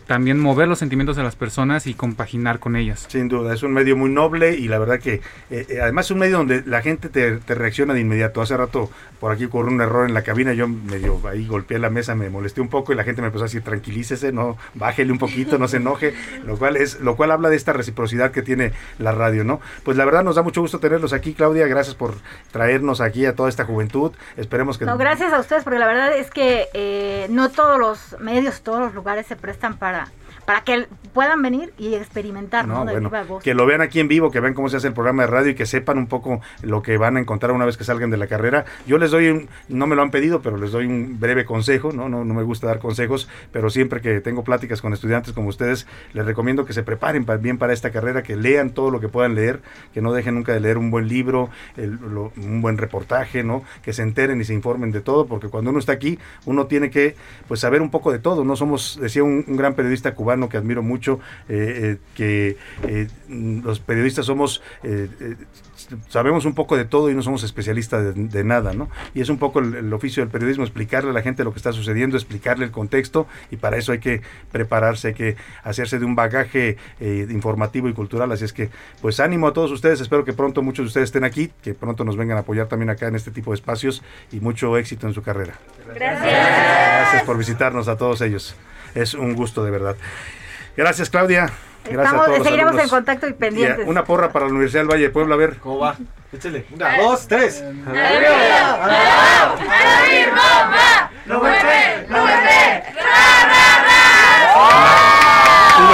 [0.07, 3.05] también mover los sentimientos de las personas y compaginar con ellas.
[3.09, 5.15] Sin duda, es un medio muy noble y la verdad que
[5.49, 8.41] eh, eh, además es un medio donde la gente te, te reacciona de inmediato.
[8.41, 8.89] Hace rato
[9.19, 12.29] por aquí ocurrió un error en la cabina, yo medio ahí golpeé la mesa, me
[12.29, 15.57] molesté un poco y la gente me empezó a decir tranquilícese, no, bájele un poquito,
[15.57, 16.13] no se enoje,
[16.45, 19.59] lo cual es, lo cual habla de esta reciprocidad que tiene la radio, ¿no?
[19.83, 22.13] Pues la verdad nos da mucho gusto tenerlos aquí, Claudia, gracias por
[22.51, 24.11] traernos aquí a toda esta juventud.
[24.35, 28.19] Esperemos que No, gracias a ustedes, porque la verdad es que eh, no todos los
[28.19, 29.96] medios, todos los lugares se prestan para,
[30.47, 32.75] para que puedan venir y experimentar, ¿no?
[32.75, 33.43] No, De bueno, viva voz.
[33.43, 35.51] que lo vean aquí en vivo, que vean cómo se hace el programa de radio
[35.51, 38.15] y que sepan un poco lo que van a encontrar una vez que salgan de
[38.15, 38.63] la carrera.
[38.85, 41.91] Yo les doy un, no me lo han pedido, pero les doy un breve consejo,
[41.91, 42.07] ¿no?
[42.07, 45.85] No, no me gusta dar consejos, pero siempre que tengo pláticas con estudiantes como ustedes,
[46.13, 49.09] les recomiendo que se preparen pa- bien para esta carrera, que lean todo lo que
[49.09, 49.59] puedan leer,
[49.93, 53.63] que no dejen nunca de leer un buen libro, el- lo- un buen reportaje, ¿no?
[53.81, 56.89] Que se enteren y se informen de todo, porque cuando uno está aquí, uno tiene
[56.89, 57.15] que
[57.49, 60.57] pues saber un poco de todo, no somos, decía un, un gran periodista cubano, que
[60.57, 61.19] admiro mucho,
[61.49, 64.61] eh, eh, que eh, los periodistas somos
[66.09, 68.89] sabemos un poco de todo y no somos especialistas de, de nada, ¿no?
[69.13, 71.57] Y es un poco el, el oficio del periodismo, explicarle a la gente lo que
[71.57, 76.05] está sucediendo, explicarle el contexto y para eso hay que prepararse, hay que hacerse de
[76.05, 78.31] un bagaje informativo y cultural.
[78.31, 78.69] Así es que,
[79.01, 82.03] pues ánimo a todos ustedes, espero que pronto muchos de ustedes estén aquí, que pronto
[82.03, 85.13] nos vengan a apoyar también acá en este tipo de espacios y mucho éxito en
[85.13, 85.53] su carrera.
[85.95, 86.21] Gracias.
[86.21, 88.55] Gracias por visitarnos a todos ellos.
[88.97, 89.95] Es un gusto de verdad.
[90.75, 91.51] Gracias, Claudia.
[91.83, 93.87] Gracias a Estamos, todos seguiremos en contacto y Y, eh, pendientes.
[93.87, 95.57] una porra para la Universidad del Valle de Puebla, a ver.
[95.57, 95.95] ¿Cómo va?
[96.33, 96.65] Échale.
[96.73, 97.63] Una, dos, tres.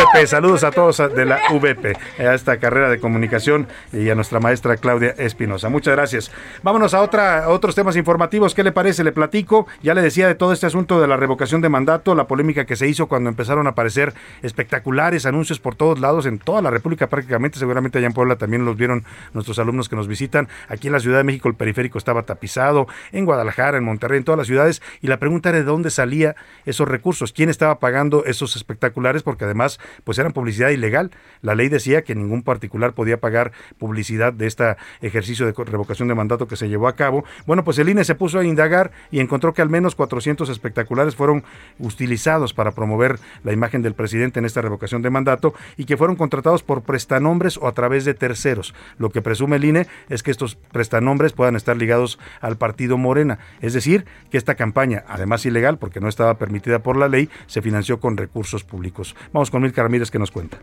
[0.04, 4.40] VP, saludos a todos de la VP, a esta carrera de comunicación y a nuestra
[4.40, 5.70] maestra Claudia Espinosa.
[5.70, 6.32] Muchas gracias.
[6.62, 8.54] Vámonos a, otra, otros temas informativos.
[8.54, 9.04] ¿Qué le parece?
[9.04, 9.68] Le platico.
[9.82, 12.76] Ya le decía de todo este asunto de la revocación de mandato, la polémica que
[12.76, 17.08] se hizo cuando empezaron a aparecer espectaculares anuncios por todos lados, en toda la República
[17.08, 17.60] prácticamente.
[17.60, 20.50] Seguramente allá en Puebla también los vieron nuestros alumnos que nos visitan.
[20.68, 24.26] Aquí en la Ciudad de México el periférico estaba tapizado, en Guadalajara, en Monterrey, en
[24.26, 24.82] todas las ciudades.
[25.02, 26.36] Y la pregunta era de dónde salía
[26.66, 31.12] esos recursos, quién estaba pagando esos espectaculares, porque además pues eran publicidad ilegal.
[31.42, 36.16] La ley decía que ningún particular podía pagar publicidad de este ejercicio de revocación de
[36.16, 37.26] mandato que se llevó a cabo.
[37.46, 41.16] Bueno, pues el INE se puso a indagar y encontró que al menos 400 espectaculares
[41.16, 41.44] fueron
[41.80, 46.16] utilizados para promover la imagen del presidente en esta revocación de mandato y que fueron
[46.16, 48.74] contratados por prestanombres o a través de terceros.
[48.98, 53.40] Lo que presume el INE es que estos prestanombres puedan estar ligados al partido Morena.
[53.62, 57.62] Es decir, que esta campaña, además ilegal porque no estaba permitida por la ley, se
[57.62, 59.16] financió con recursos públicos.
[59.32, 60.58] Vamos con Milka Ramírez que nos cuenta.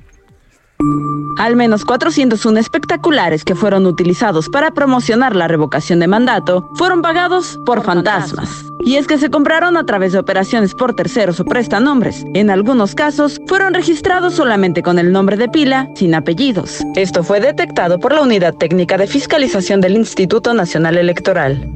[1.38, 7.58] Al menos 401 espectaculares que fueron utilizados para promocionar la revocación de mandato fueron pagados
[7.64, 8.64] por fantasmas.
[8.84, 12.24] Y es que se compraron a través de operaciones por terceros o prestanombres.
[12.34, 16.80] En algunos casos fueron registrados solamente con el nombre de pila, sin apellidos.
[16.96, 21.72] Esto fue detectado por la Unidad Técnica de Fiscalización del Instituto Nacional Electoral.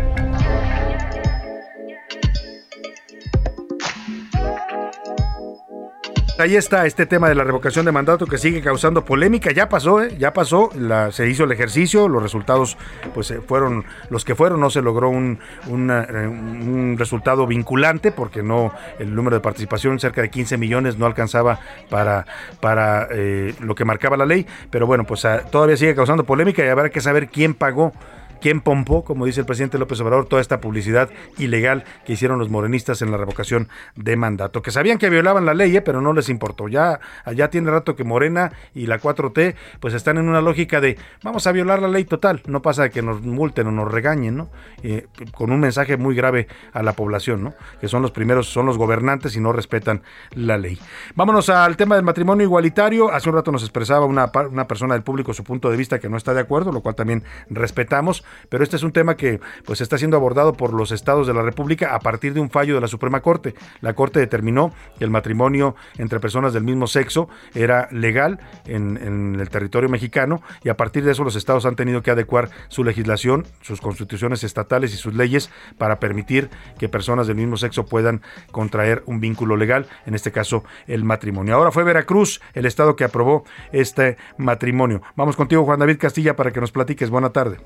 [6.38, 9.52] Ahí está este tema de la revocación de mandato que sigue causando polémica.
[9.52, 10.14] Ya pasó, ¿eh?
[10.18, 10.68] ya pasó.
[10.74, 12.08] La- se hizo el ejercicio.
[12.08, 12.76] Los resultados,
[13.14, 14.60] pues, eh, fueron los que fueron.
[14.60, 20.20] No se logró un, eh, un resultado vinculante porque no el número de participación, cerca
[20.20, 21.58] de 15 millones, no alcanzaba
[21.88, 22.26] para,
[22.60, 24.46] para eh, lo que marcaba la ley.
[24.70, 27.92] Pero bueno, pues ah, todavía sigue causando polémica y habrá que saber quién pagó
[28.40, 32.50] quién pompó, como dice el presidente López Obrador, toda esta publicidad ilegal que hicieron los
[32.50, 34.62] morenistas en la revocación de mandato.
[34.62, 35.82] Que sabían que violaban la ley, ¿eh?
[35.82, 36.68] pero no les importó.
[36.68, 37.00] Ya,
[37.34, 41.46] ya tiene rato que Morena y la 4T pues están en una lógica de vamos
[41.46, 42.42] a violar la ley total.
[42.46, 44.48] No pasa que nos multen o nos regañen, ¿no?
[44.82, 47.54] Eh, con un mensaje muy grave a la población, ¿no?
[47.80, 50.02] Que son los primeros, son los gobernantes y no respetan
[50.32, 50.78] la ley.
[51.14, 53.12] Vámonos al tema del matrimonio igualitario.
[53.12, 56.08] Hace un rato nos expresaba una, una persona del público su punto de vista que
[56.08, 59.80] no está de acuerdo, lo cual también respetamos pero este es un tema que pues
[59.80, 62.80] está siendo abordado por los estados de la República a partir de un fallo de
[62.80, 63.54] la Suprema Corte.
[63.80, 69.40] La Corte determinó que el matrimonio entre personas del mismo sexo era legal en, en
[69.40, 72.84] el territorio mexicano y a partir de eso los estados han tenido que adecuar su
[72.84, 78.22] legislación, sus constituciones estatales y sus leyes para permitir que personas del mismo sexo puedan
[78.50, 81.54] contraer un vínculo legal, en este caso el matrimonio.
[81.54, 85.02] Ahora fue Veracruz el estado que aprobó este matrimonio.
[85.16, 87.10] Vamos contigo Juan David Castilla para que nos platiques.
[87.10, 87.58] Buena tarde.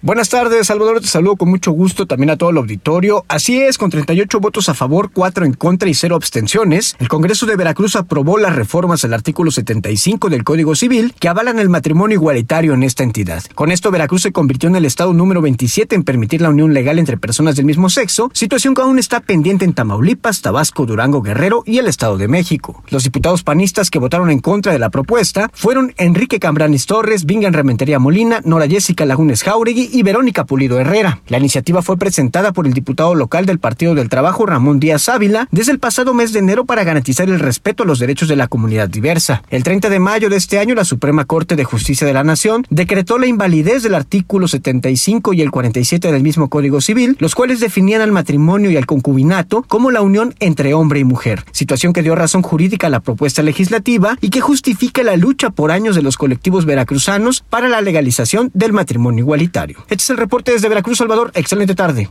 [0.00, 1.00] Buenas tardes, Salvador.
[1.00, 3.24] Te saludo con mucho gusto también a todo el auditorio.
[3.26, 7.46] Así es, con 38 votos a favor, 4 en contra y 0 abstenciones, el Congreso
[7.46, 12.14] de Veracruz aprobó las reformas al artículo 75 del Código Civil que avalan el matrimonio
[12.14, 13.42] igualitario en esta entidad.
[13.56, 17.00] Con esto, Veracruz se convirtió en el estado número 27 en permitir la unión legal
[17.00, 21.64] entre personas del mismo sexo, situación que aún está pendiente en Tamaulipas, Tabasco, Durango, Guerrero
[21.66, 22.84] y el Estado de México.
[22.90, 27.52] Los diputados panistas que votaron en contra de la propuesta fueron Enrique Cambranes Torres, Vingan
[27.52, 31.20] Rementería Molina, Nora Jessica Lagunes Jauregui y Verónica Pulido Herrera.
[31.28, 35.48] La iniciativa fue presentada por el diputado local del Partido del Trabajo Ramón Díaz Ávila
[35.50, 38.48] desde el pasado mes de enero para garantizar el respeto a los derechos de la
[38.48, 39.42] comunidad diversa.
[39.50, 42.64] El 30 de mayo de este año, la Suprema Corte de Justicia de la Nación
[42.70, 47.60] decretó la invalidez del artículo 75 y el 47 del mismo Código Civil, los cuales
[47.60, 52.02] definían al matrimonio y al concubinato como la unión entre hombre y mujer, situación que
[52.02, 56.02] dio razón jurídica a la propuesta legislativa y que justifica la lucha por años de
[56.02, 59.77] los colectivos veracruzanos para la legalización del matrimonio igualitario.
[59.84, 61.30] Este es el reporte desde Veracruz, Salvador.
[61.34, 62.10] Excelente tarde.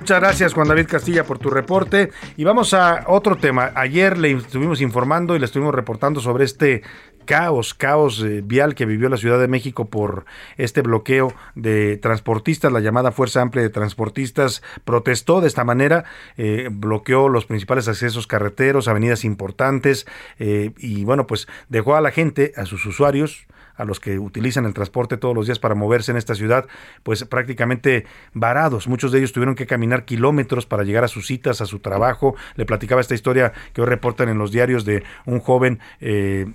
[0.00, 3.72] Muchas gracias Juan David Castilla por tu reporte y vamos a otro tema.
[3.74, 6.82] Ayer le estuvimos informando y le estuvimos reportando sobre este
[7.26, 10.24] caos, caos eh, vial que vivió la Ciudad de México por
[10.56, 12.72] este bloqueo de transportistas.
[12.72, 16.04] La llamada Fuerza Amplia de Transportistas protestó de esta manera,
[16.36, 20.06] eh, bloqueó los principales accesos carreteros, avenidas importantes
[20.38, 23.46] eh, y bueno, pues dejó a la gente, a sus usuarios,
[23.80, 26.66] a los que utilizan el transporte todos los días para moverse en esta ciudad,
[27.02, 28.88] pues prácticamente varados.
[28.88, 32.34] Muchos de ellos tuvieron que caminar kilómetros para llegar a sus citas, a su trabajo.
[32.56, 36.46] Le platicaba esta historia que hoy reportan en los diarios de un joven eh,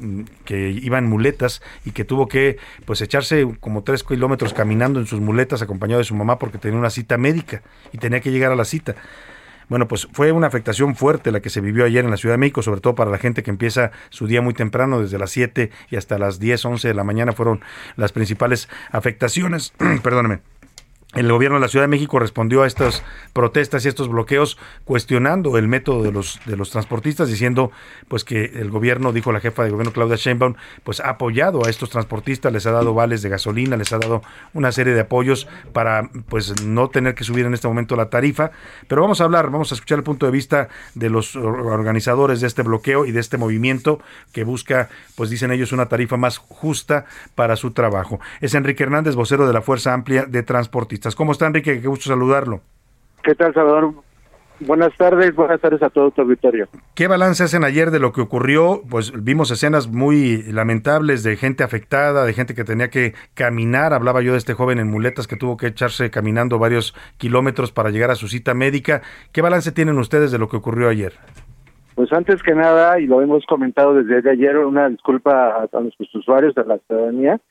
[0.45, 5.07] que iba en muletas y que tuvo que pues echarse como tres kilómetros caminando en
[5.07, 7.61] sus muletas acompañado de su mamá porque tenía una cita médica
[7.91, 8.95] y tenía que llegar a la cita.
[9.69, 12.39] Bueno, pues fue una afectación fuerte la que se vivió ayer en la Ciudad de
[12.39, 15.71] México, sobre todo para la gente que empieza su día muy temprano, desde las 7
[15.89, 17.61] y hasta las 10, 11 de la mañana fueron
[17.95, 19.73] las principales afectaciones.
[20.03, 20.54] Perdóneme.
[21.15, 23.01] El gobierno de la Ciudad de México respondió a estas
[23.31, 27.71] protestas y estos bloqueos cuestionando el método de los de los transportistas diciendo
[28.09, 31.69] pues que el gobierno dijo la jefa de gobierno Claudia Sheinbaum pues ha apoyado a
[31.69, 34.23] estos transportistas les ha dado vales de gasolina les ha dado
[34.53, 38.51] una serie de apoyos para pues no tener que subir en este momento la tarifa.
[38.89, 42.47] Pero vamos a hablar vamos a escuchar el punto de vista de los organizadores de
[42.47, 44.01] este bloqueo y de este movimiento
[44.33, 47.05] que busca pues dicen ellos una tarifa más justa
[47.35, 48.19] para su trabajo.
[48.41, 51.81] Es Enrique Hernández vocero de la Fuerza Amplia de Transportistas ¿Cómo está Enrique?
[51.81, 52.61] Qué gusto saludarlo.
[53.21, 53.93] ¿Qué tal, Salvador?
[54.61, 56.69] Buenas tardes, buenas tardes a todo tu auditorio.
[56.93, 58.83] ¿Qué balance hacen ayer de lo que ocurrió?
[58.89, 63.93] Pues vimos escenas muy lamentables de gente afectada, de gente que tenía que caminar.
[63.93, 67.89] Hablaba yo de este joven en muletas que tuvo que echarse caminando varios kilómetros para
[67.89, 69.01] llegar a su cita médica.
[69.33, 71.13] ¿Qué balance tienen ustedes de lo que ocurrió ayer?
[71.95, 76.15] Pues antes que nada, y lo hemos comentado desde ayer, una disculpa a, a nuestros
[76.15, 77.41] usuarios, a la ciudadanía.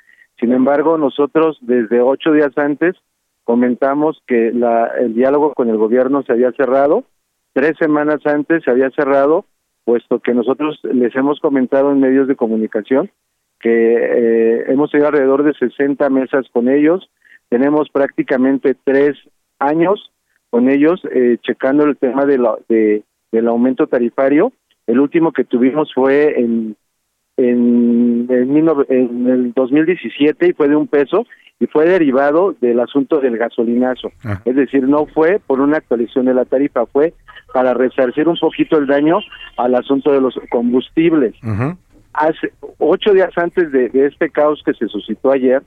[0.41, 2.97] Sin embargo, nosotros desde ocho días antes
[3.45, 7.05] comentamos que la, el diálogo con el gobierno se había cerrado,
[7.53, 9.45] tres semanas antes se había cerrado,
[9.85, 13.11] puesto que nosotros les hemos comentado en medios de comunicación
[13.61, 17.09] que eh, hemos tenido alrededor de 60 mesas con ellos,
[17.49, 19.17] tenemos prácticamente tres
[19.59, 20.11] años
[20.51, 24.53] con ellos eh, checando el tema de la, de, del aumento tarifario.
[24.87, 26.77] El último que tuvimos fue en
[27.37, 31.27] en, en, en el 2017 y fue de un peso
[31.61, 34.11] y fue derivado del asunto del gasolinazo.
[34.25, 34.41] Ah.
[34.45, 37.15] Es decir, no fue por una actualización de la tarifa, fue
[37.53, 39.19] para resarcir un poquito el daño
[39.57, 41.35] al asunto de los combustibles.
[42.13, 45.63] Hace ocho días antes de, de, este caos que se suscitó ayer,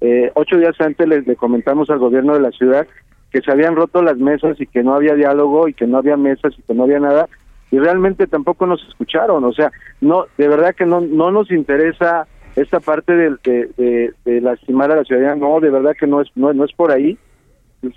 [0.00, 2.86] eh, ocho días antes le, le comentamos al gobierno de la ciudad
[3.30, 6.16] que se habían roto las mesas y que no había diálogo y que no había
[6.18, 7.28] mesas y que no había nada
[7.72, 9.72] y realmente tampoco nos escucharon, o sea,
[10.02, 13.36] no, de verdad que no, no nos interesa esta parte de,
[13.78, 16.72] de, de, lastimar a la ciudadanía, no, de verdad que no es, no, no es
[16.72, 17.18] por ahí.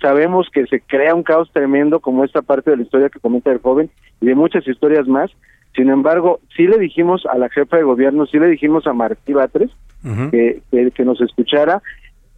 [0.00, 3.52] Sabemos que se crea un caos tremendo como esta parte de la historia que comenta
[3.52, 3.90] el joven
[4.22, 5.30] y de muchas historias más.
[5.76, 9.34] Sin embargo, sí le dijimos a la jefa de gobierno, sí le dijimos a Martí
[9.34, 9.70] Batres
[10.02, 10.30] uh -huh.
[10.30, 11.82] que, que, que, nos escuchara.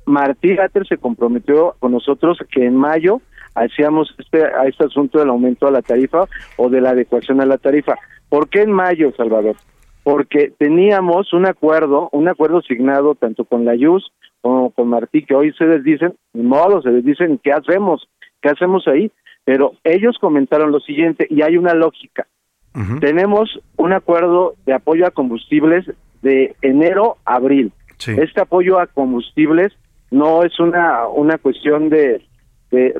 [0.06, 3.20] Martí Batres se comprometió con nosotros que en mayo
[3.64, 6.26] hacíamos este, a este asunto del aumento a la tarifa
[6.56, 7.96] o de la adecuación a la tarifa.
[8.28, 9.56] ¿Por qué en mayo, Salvador?
[10.02, 15.34] Porque teníamos un acuerdo, un acuerdo signado tanto con la YUS como con Martí, que
[15.34, 18.08] hoy se les dicen, modo, se les dicen, ¿qué hacemos?
[18.40, 19.10] ¿Qué hacemos ahí?
[19.44, 22.26] Pero ellos comentaron lo siguiente, y hay una lógica.
[22.74, 23.00] Uh -huh.
[23.00, 25.84] Tenemos un acuerdo de apoyo a combustibles
[26.22, 27.72] de enero a abril.
[27.98, 28.12] Sí.
[28.16, 29.72] Este apoyo a combustibles
[30.10, 32.22] no es una, una cuestión de,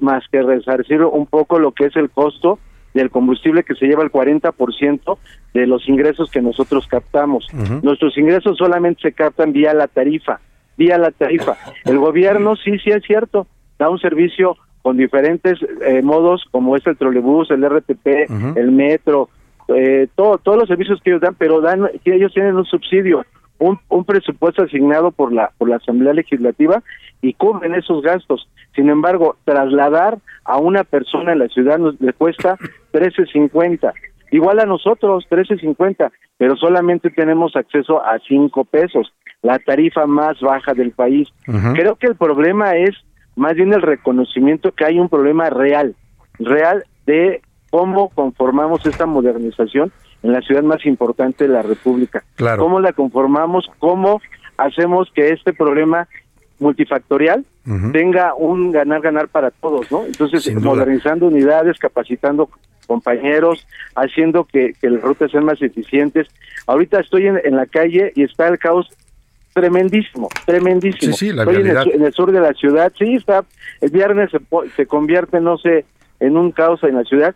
[0.00, 2.58] más que resarcir un poco lo que es el costo
[2.94, 5.18] del combustible que se lleva el 40%
[5.54, 7.46] de los ingresos que nosotros captamos.
[7.52, 7.82] Uh -huh.
[7.82, 10.40] Nuestros ingresos solamente se captan vía la tarifa.
[10.76, 11.56] vía la tarifa.
[11.84, 13.48] El gobierno sí, sí es cierto,
[13.80, 18.06] da un servicio con diferentes eh, modos como es el trolebús, el RTP,
[18.56, 19.28] el metro,
[19.68, 23.24] eh, todo, todos los servicios que ellos dan, pero dan que ellos tienen un subsidio,
[23.58, 26.82] un, un presupuesto asignado por la por la Asamblea Legislativa
[27.20, 28.48] y cubren esos gastos.
[28.74, 32.56] Sin embargo, trasladar a una persona en la ciudad nos le cuesta
[32.92, 33.92] 13.50.
[34.30, 39.12] Igual a nosotros, 13.50, pero solamente tenemos acceso a 5 pesos,
[39.42, 41.28] la tarifa más baja del país.
[41.74, 42.94] Creo que el problema es
[43.36, 45.94] más bien el reconocimiento que hay un problema real,
[46.38, 47.40] real de
[47.70, 49.92] cómo conformamos esta modernización
[50.22, 52.24] en la ciudad más importante de la República.
[52.36, 52.62] Claro.
[52.62, 53.70] ¿Cómo la conformamos?
[53.78, 54.20] ¿Cómo
[54.56, 56.08] hacemos que este problema
[56.58, 57.44] multifactorial
[57.92, 60.06] tenga un ganar-ganar para todos, ¿no?
[60.06, 62.48] Entonces, modernizando unidades, capacitando
[62.86, 66.26] compañeros, haciendo que, que las rutas sean más eficientes.
[66.66, 68.88] Ahorita estoy en, en la calle y está el caos
[69.52, 71.12] tremendísimo, tremendísimo.
[71.12, 73.44] Sí, sí, la estoy en el, en sur de la ciudad, sí, está,
[73.82, 74.38] el viernes se,
[74.74, 75.84] se convierte, no sé,
[76.20, 77.34] en un caos en la ciudad.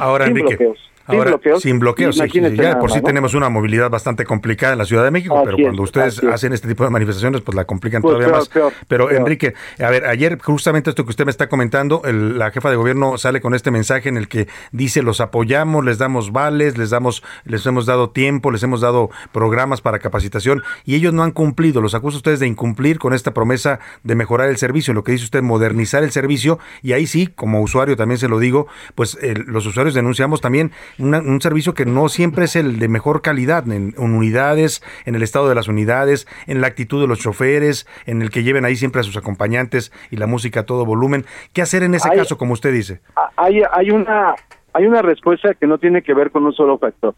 [0.00, 0.56] Ahora, sin Enrique.
[0.56, 0.90] bloqueos.
[1.08, 1.62] Sin bloqueos.
[1.62, 5.10] sin bloqueos, sí, ya por sí tenemos una movilidad bastante complicada en la Ciudad de
[5.10, 8.12] México, Así pero es, cuando ustedes hacen este tipo de manifestaciones, pues la complican Pues
[8.12, 8.48] todavía peor, más.
[8.48, 9.20] peor, pero peor.
[9.20, 12.76] Enrique, a ver, ayer justamente esto que usted me está comentando, el- la jefa de
[12.76, 16.90] gobierno sale con este mensaje en el que dice los apoyamos, les damos vales, les
[16.90, 21.32] damos, les hemos dado tiempo, les hemos dado programas para capacitación y ellos no han
[21.32, 21.80] cumplido.
[21.82, 25.24] Los acusa ustedes de incumplir con esta promesa de mejorar el servicio, lo que dice
[25.24, 29.44] usted, modernizar el servicio y ahí sí, como usuario también se lo digo, pues el-
[29.46, 33.64] los usuarios denunciamos también una- un servicio que no siempre es el de mejor calidad
[33.70, 37.86] en, en unidades, en el estado de las unidades, en la actitud de los choferes,
[38.06, 41.24] en el que lleven ahí siempre a sus acompañantes y la música a todo volumen.
[41.52, 43.00] ¿Qué hacer en ese Hay- caso, como usted dice?
[43.36, 44.34] hay, hay una
[44.76, 47.14] hay una respuesta que no tiene que ver con un solo factor.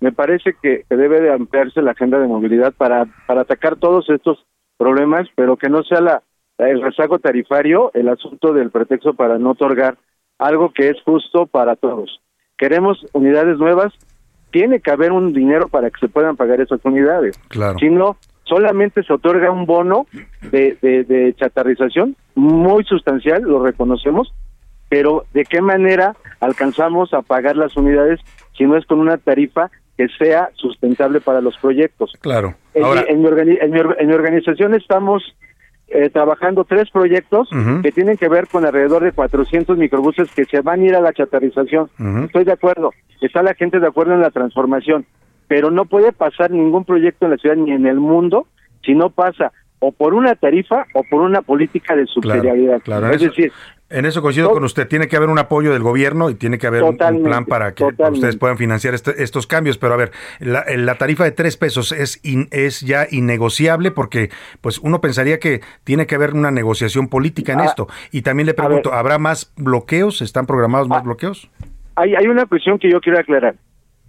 [0.00, 4.10] Me parece que, que debe de ampliarse la agenda de movilidad para, para atacar todos
[4.10, 4.44] estos
[4.76, 6.22] problemas, pero que no sea la,
[6.58, 9.96] el rezago tarifario el asunto del pretexto para no otorgar
[10.38, 12.20] algo que es justo para todos.
[12.58, 13.94] Queremos unidades nuevas,
[14.50, 17.38] tiene que haber un dinero para que se puedan pagar esas unidades.
[17.48, 17.78] Claro.
[17.78, 20.06] Si no, solamente se otorga un bono
[20.50, 24.32] de, de, de chatarrización muy sustancial, lo reconocemos,
[24.88, 28.20] pero ¿de qué manera alcanzamos a pagar las unidades
[28.56, 32.12] si no es con una tarifa que sea sustentable para los proyectos?
[32.20, 32.54] Claro.
[32.74, 35.22] En, Ahora, mi, en mi en mi en mi organización estamos
[35.90, 37.48] eh, trabajando tres proyectos
[37.82, 41.00] que tienen que ver con alrededor de 400 microbuses que se van a ir a
[41.00, 41.88] la chatarrización.
[42.24, 45.06] Estoy de acuerdo, está la gente de acuerdo en la transformación,
[45.46, 48.46] pero no puede pasar ningún proyecto en la ciudad ni en el mundo
[48.84, 52.80] si no pasa o por una tarifa o por una política de subsidiariedad.
[52.82, 53.52] claro, es decir,
[53.90, 54.86] En eso coincido con usted.
[54.86, 57.84] Tiene que haber un apoyo del gobierno y tiene que haber un- plan para que
[57.84, 58.18] totalmente.
[58.18, 59.78] ustedes puedan financiar este- estos cambios.
[59.78, 60.10] Pero a ver,
[60.40, 65.38] la, la tarifa de tres pesos es, in- es ya innegociable porque pues uno pensaría
[65.38, 67.88] que tiene que haber una negociación política en Ah, esto.
[68.12, 70.20] Y también le pregunto, ¿habrá más bloqueos?
[70.20, 70.94] ¿Están programados Ah.
[70.96, 71.50] más bloqueos?
[71.96, 73.56] hay, hay una cuestión que yo quiero aclarar.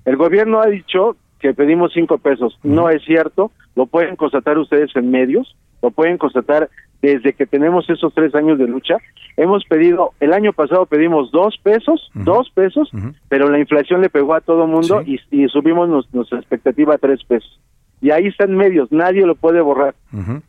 [0.06, 2.60] El gobierno ha dicho que pedimos cinco pesos.
[2.64, 3.52] No es cierto.
[3.76, 5.56] Lo pueden constatar ustedes en medios.
[5.82, 6.70] Lo pueden constatar
[7.02, 8.98] desde que tenemos esos tres años de lucha.
[9.38, 12.90] Hemos pedido, el año pasado pedimos dos pesos, dos pesos,
[13.30, 16.98] pero la inflación le pegó a todo mundo y, y subimos nos- nuestra expectativa a
[16.98, 17.60] tres pesos.
[18.02, 19.94] Y ahí están medios, nadie lo puede borrar.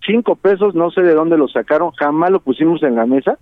[0.06, 3.38] Cinco pesos, no sé de dónde lo sacaron, jamás lo pusimos en la mesa.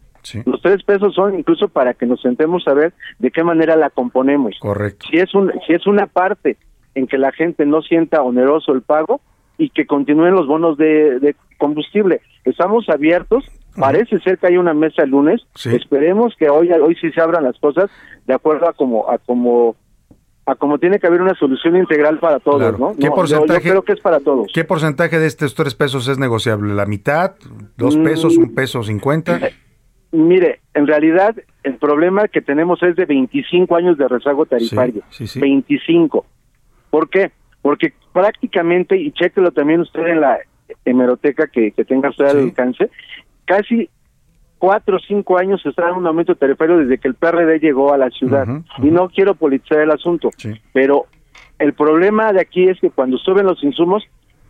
[0.46, 3.88] Los tres pesos son incluso para que nos sentemos a ver de qué manera la
[3.90, 4.56] componemos.
[4.60, 5.06] Correcto.
[5.10, 6.56] Si es, un, si es una parte
[6.94, 9.20] en que la gente no sienta oneroso el pago
[9.58, 12.20] y que continúen los bonos de, de combustible.
[12.44, 13.44] Estamos abiertos.
[13.76, 15.42] Parece ser que hay una mesa el lunes.
[15.64, 17.90] Esperemos que hoy hoy sí se abran las cosas
[18.26, 19.76] de acuerdo a como a como
[20.46, 22.78] a como tiene que haber una solución integral para todos, Claro.
[22.78, 22.96] ¿no?
[22.96, 23.64] ¿Qué No, porcentaje?
[23.64, 24.46] Yo, creo que es para todos.
[24.54, 26.72] ¿Qué porcentaje de estos tres pesos es negociable?
[26.74, 27.34] ¿La mitad?
[27.76, 28.02] ¿Dos Mm.
[28.04, 28.36] pesos?
[28.38, 29.38] ¿Un peso cincuenta?
[30.10, 35.02] Mire, en realidad el problema que tenemos es de 25 años de rezago tarifario.
[35.10, 35.40] Sí, sí, sí.
[35.40, 36.24] 25.
[36.90, 37.30] ¿Por qué?
[37.68, 40.38] Porque prácticamente, y chéquelo también usted en la
[40.86, 42.88] hemeroteca que, que tenga usted al alcance,
[43.44, 43.90] casi
[44.56, 47.98] cuatro o cinco años está en un aumento tarifario desde que el PRD llegó a
[47.98, 48.46] la ciudad.
[48.78, 50.30] Y no quiero politizar el asunto,
[50.72, 51.04] pero
[51.58, 54.02] el problema de aquí es que cuando suben los insumos,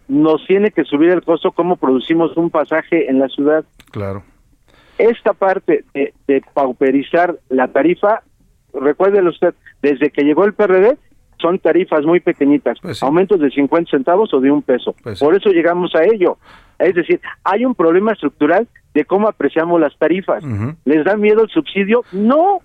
[0.06, 4.22] nos tiene que subir el costo cómo producimos un pasaje en la ciudad Claro.
[4.96, 8.22] esta parte de, de pauperizar la tarifa,
[8.72, 10.96] recuérdelo usted, desde que llegó el PRD
[11.40, 14.94] son tarifas muy pequeñitas, aumentos de 50 centavos o de un peso.
[15.18, 16.38] Por eso llegamos a ello.
[16.78, 20.42] Es decir, hay un problema estructural de cómo apreciamos las tarifas.
[20.84, 22.04] ¿Les da miedo el subsidio?
[22.12, 22.60] No,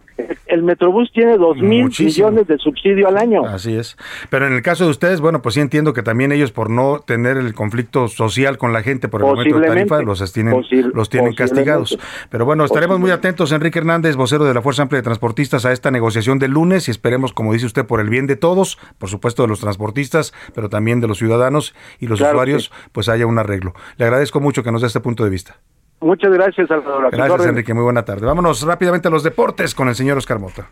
[0.47, 3.45] El Metrobús tiene dos mil millones de subsidio al año.
[3.45, 3.97] Así es.
[4.29, 6.99] Pero en el caso de ustedes, bueno, pues sí entiendo que también ellos por no
[7.05, 10.05] tener el conflicto social con la gente por el aumento de tarifa Posiblemente.
[10.21, 11.97] los tienen, Posil- los tienen castigados.
[12.29, 15.71] Pero bueno, estaremos muy atentos, Enrique Hernández, vocero de la Fuerza Amplia de Transportistas, a
[15.71, 19.09] esta negociación del lunes y esperemos, como dice usted, por el bien de todos, por
[19.09, 23.25] supuesto de los transportistas, pero también de los ciudadanos y los Claro usuarios, pues haya
[23.27, 23.73] un arreglo.
[24.03, 25.55] Le agradezco mucho que nos dé este punto de vista.
[26.01, 27.09] Muchas gracias, Salvador.
[27.09, 27.45] Gracias.
[27.45, 27.73] Enrique.
[27.73, 28.25] Muy buena tarde.
[28.25, 30.67] Vámonos rápidamente a los deportes con el señor Oscar Mota.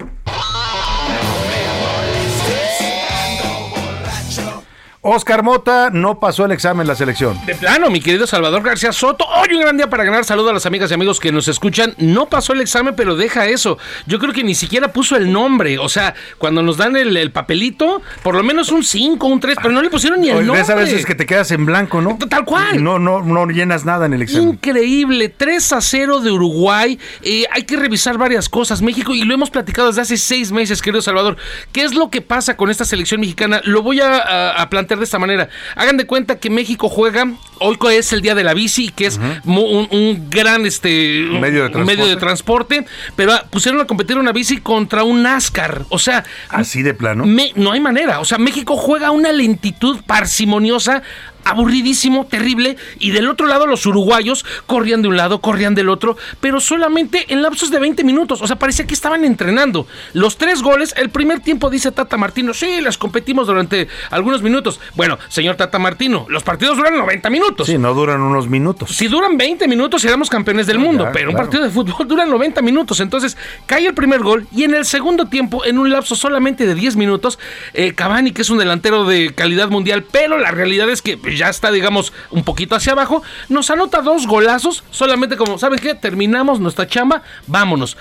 [5.04, 7.36] Oscar Mota no pasó el examen la selección.
[7.48, 9.26] De plano, mi querido Salvador García Soto.
[9.26, 10.24] Hoy un gran día para ganar.
[10.26, 11.96] Saludo a las amigas y amigos que nos escuchan.
[11.98, 13.80] No pasó el examen, pero deja eso.
[14.06, 15.80] Yo creo que ni siquiera puso el nombre.
[15.80, 19.58] O sea, cuando nos dan el, el papelito, por lo menos un 5, un 3,
[19.60, 20.60] pero no le pusieron ni el nombre.
[20.62, 22.20] ves a veces que te quedas en blanco, ¿no?
[22.30, 22.84] Tal cual.
[22.84, 24.50] No, no, no llenas nada en el examen.
[24.50, 27.00] Increíble, 3 a 0 de Uruguay.
[27.24, 28.84] Eh, hay que revisar varias cosas.
[28.84, 31.38] México, y lo hemos platicado desde hace seis meses, querido Salvador.
[31.72, 33.62] ¿Qué es lo que pasa con esta selección mexicana?
[33.64, 35.50] Lo voy a, a- a plantear de esta manera.
[35.76, 37.26] Hagan de cuenta que México juega,
[37.60, 41.78] hoy es el día de la bici, que es un, un gran este, Medio de
[41.84, 42.86] medio de transporte.
[43.16, 45.86] pero ah, pusieron a competir una bici contra un NASCAR.
[45.90, 47.26] O sea, Así de plano.
[47.26, 48.20] me- no hay manera.
[48.20, 51.02] O sea, México juega a una lentitud parsimoniosa,
[51.46, 52.78] aburridísimo, terrible.
[53.00, 57.26] Y del otro lado, los uruguayos corrían de un lado, corrían del otro, pero solamente
[57.30, 58.42] en lapsos de 20 minutos.
[58.42, 59.88] O sea, parecía que estaban entrenando.
[60.14, 64.80] Los tres goles, el primer tiempo, dice Tata Martino, sí, las competimos durante algunos minutos.
[64.96, 67.68] Bueno, señor Tata Martino, los partidos duran 90 minutos.
[67.68, 68.92] Sí, no duran unos minutos.
[68.92, 71.06] Si duran 20 minutos, seremos campeones del mundo.
[71.06, 73.00] ya, pero un partido de fútbol dura 90 minutos.
[73.00, 76.76] Entonces, cae el primer gol y en el segundo tiempo, en un lapso solamente de
[76.76, 77.40] 10 minutos,
[77.74, 81.50] eh, Cavani, que es un delantero de calidad mundial, pero la realidad es que ya
[81.50, 85.96] está, digamos, un poquito hacia abajo, nos anota dos golazos, solamente como, ¿saben qué?
[85.96, 87.98] Terminamos nuestra chamba, vámonos.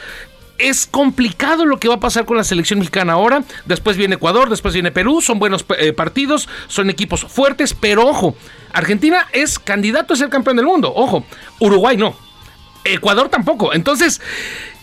[0.58, 3.44] Es complicado lo que va a pasar con la selección mexicana ahora.
[3.64, 5.22] Después viene Ecuador, después viene Perú.
[5.22, 8.36] Son buenos eh, partidos, son equipos fuertes, pero ojo,
[8.74, 10.92] Argentina es candidato a ser campeón del mundo.
[10.94, 11.24] Ojo,
[11.60, 12.14] Uruguay no.
[12.84, 13.72] Ecuador tampoco.
[13.72, 14.20] Entonces,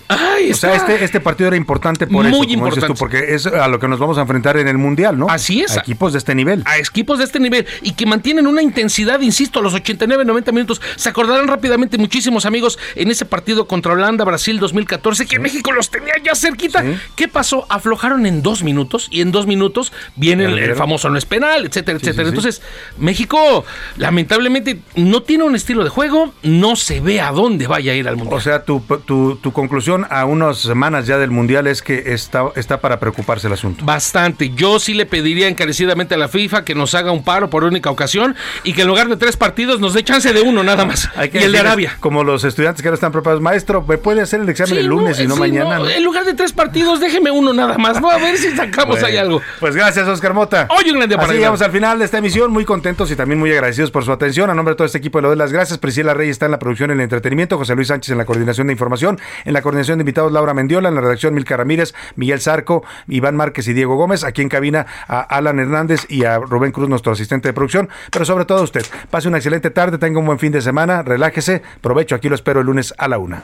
[0.07, 2.87] ay, O sea, este, este partido era importante por Muy eso, como dices importante.
[2.87, 5.27] tú, porque es a lo que nos vamos a enfrentar en el Mundial, ¿no?
[5.29, 5.75] Así es.
[5.77, 6.63] A equipos de este nivel.
[6.65, 10.51] a equipos de este nivel y que mantienen una intensidad, insisto, a los 89, 90
[10.51, 10.81] minutos.
[10.95, 15.89] Se acordarán rápidamente muchísimos amigos en ese partido contra Holanda, Brasil 2014, que México los
[15.89, 16.83] tenía ya cerquita.
[17.15, 17.65] ¿Qué pasó?
[17.69, 21.99] Aflojaron en dos minutos y en dos minutos viene el, famoso no es penal, etcétera,
[21.99, 22.29] Sí, etcétera.
[22.29, 22.61] Entonces,
[22.97, 23.65] México
[23.97, 28.07] lamentablemente no tiene un estilo de juego, no se ve a dónde vaya a ir
[28.07, 28.37] al Mundial.
[28.37, 32.45] O sea, tu, tu, tu conclusión a unas semanas ya del Mundial es que está,
[32.55, 33.85] está para preocuparse el asunto.
[33.85, 34.51] Bastante.
[34.55, 37.89] Yo sí le pediría encarecidamente a la FIFA que nos haga un paro por única
[37.89, 41.09] ocasión y que en lugar de tres partidos nos dé chance de uno nada más.
[41.15, 41.97] Hay que y el de Arabia.
[41.99, 44.87] Como los estudiantes que ahora están preparados, maestro, ¿me puede hacer el examen Sí, el
[44.87, 45.77] lunes no, y no sí, mañana?
[45.77, 45.89] no, no?
[45.89, 48.01] En lugar de tres partidos, déjeme uno nada más.
[48.01, 48.09] ¿no?
[48.09, 49.41] A ver si sacamos Bueno, ahí algo.
[49.59, 50.67] Pues gracias, Oscar Mota.
[50.69, 53.15] Hoy un gran día para Así llegamos al final de esta emisión, muy contentos y
[53.15, 54.49] también muy agradecidos por su atención.
[54.49, 55.77] A nombre de todo este equipo le doy las gracias.
[55.79, 58.67] Priscila Reyes está en la producción y el entretenimiento, José Luis Sánchez en la coordinación
[58.67, 59.61] de información, en la
[59.95, 63.95] de invitados Laura Mendiola, en la redacción Milka Ramírez, Miguel Zarco, Iván Márquez y Diego
[63.95, 67.89] Gómez, aquí en cabina a Alan Hernández y a Rubén Cruz, nuestro asistente de producción,
[68.11, 68.85] pero sobre todo a usted.
[69.09, 72.59] Pase una excelente tarde, tenga un buen fin de semana, relájese, provecho, aquí lo espero
[72.59, 73.43] el lunes a la una.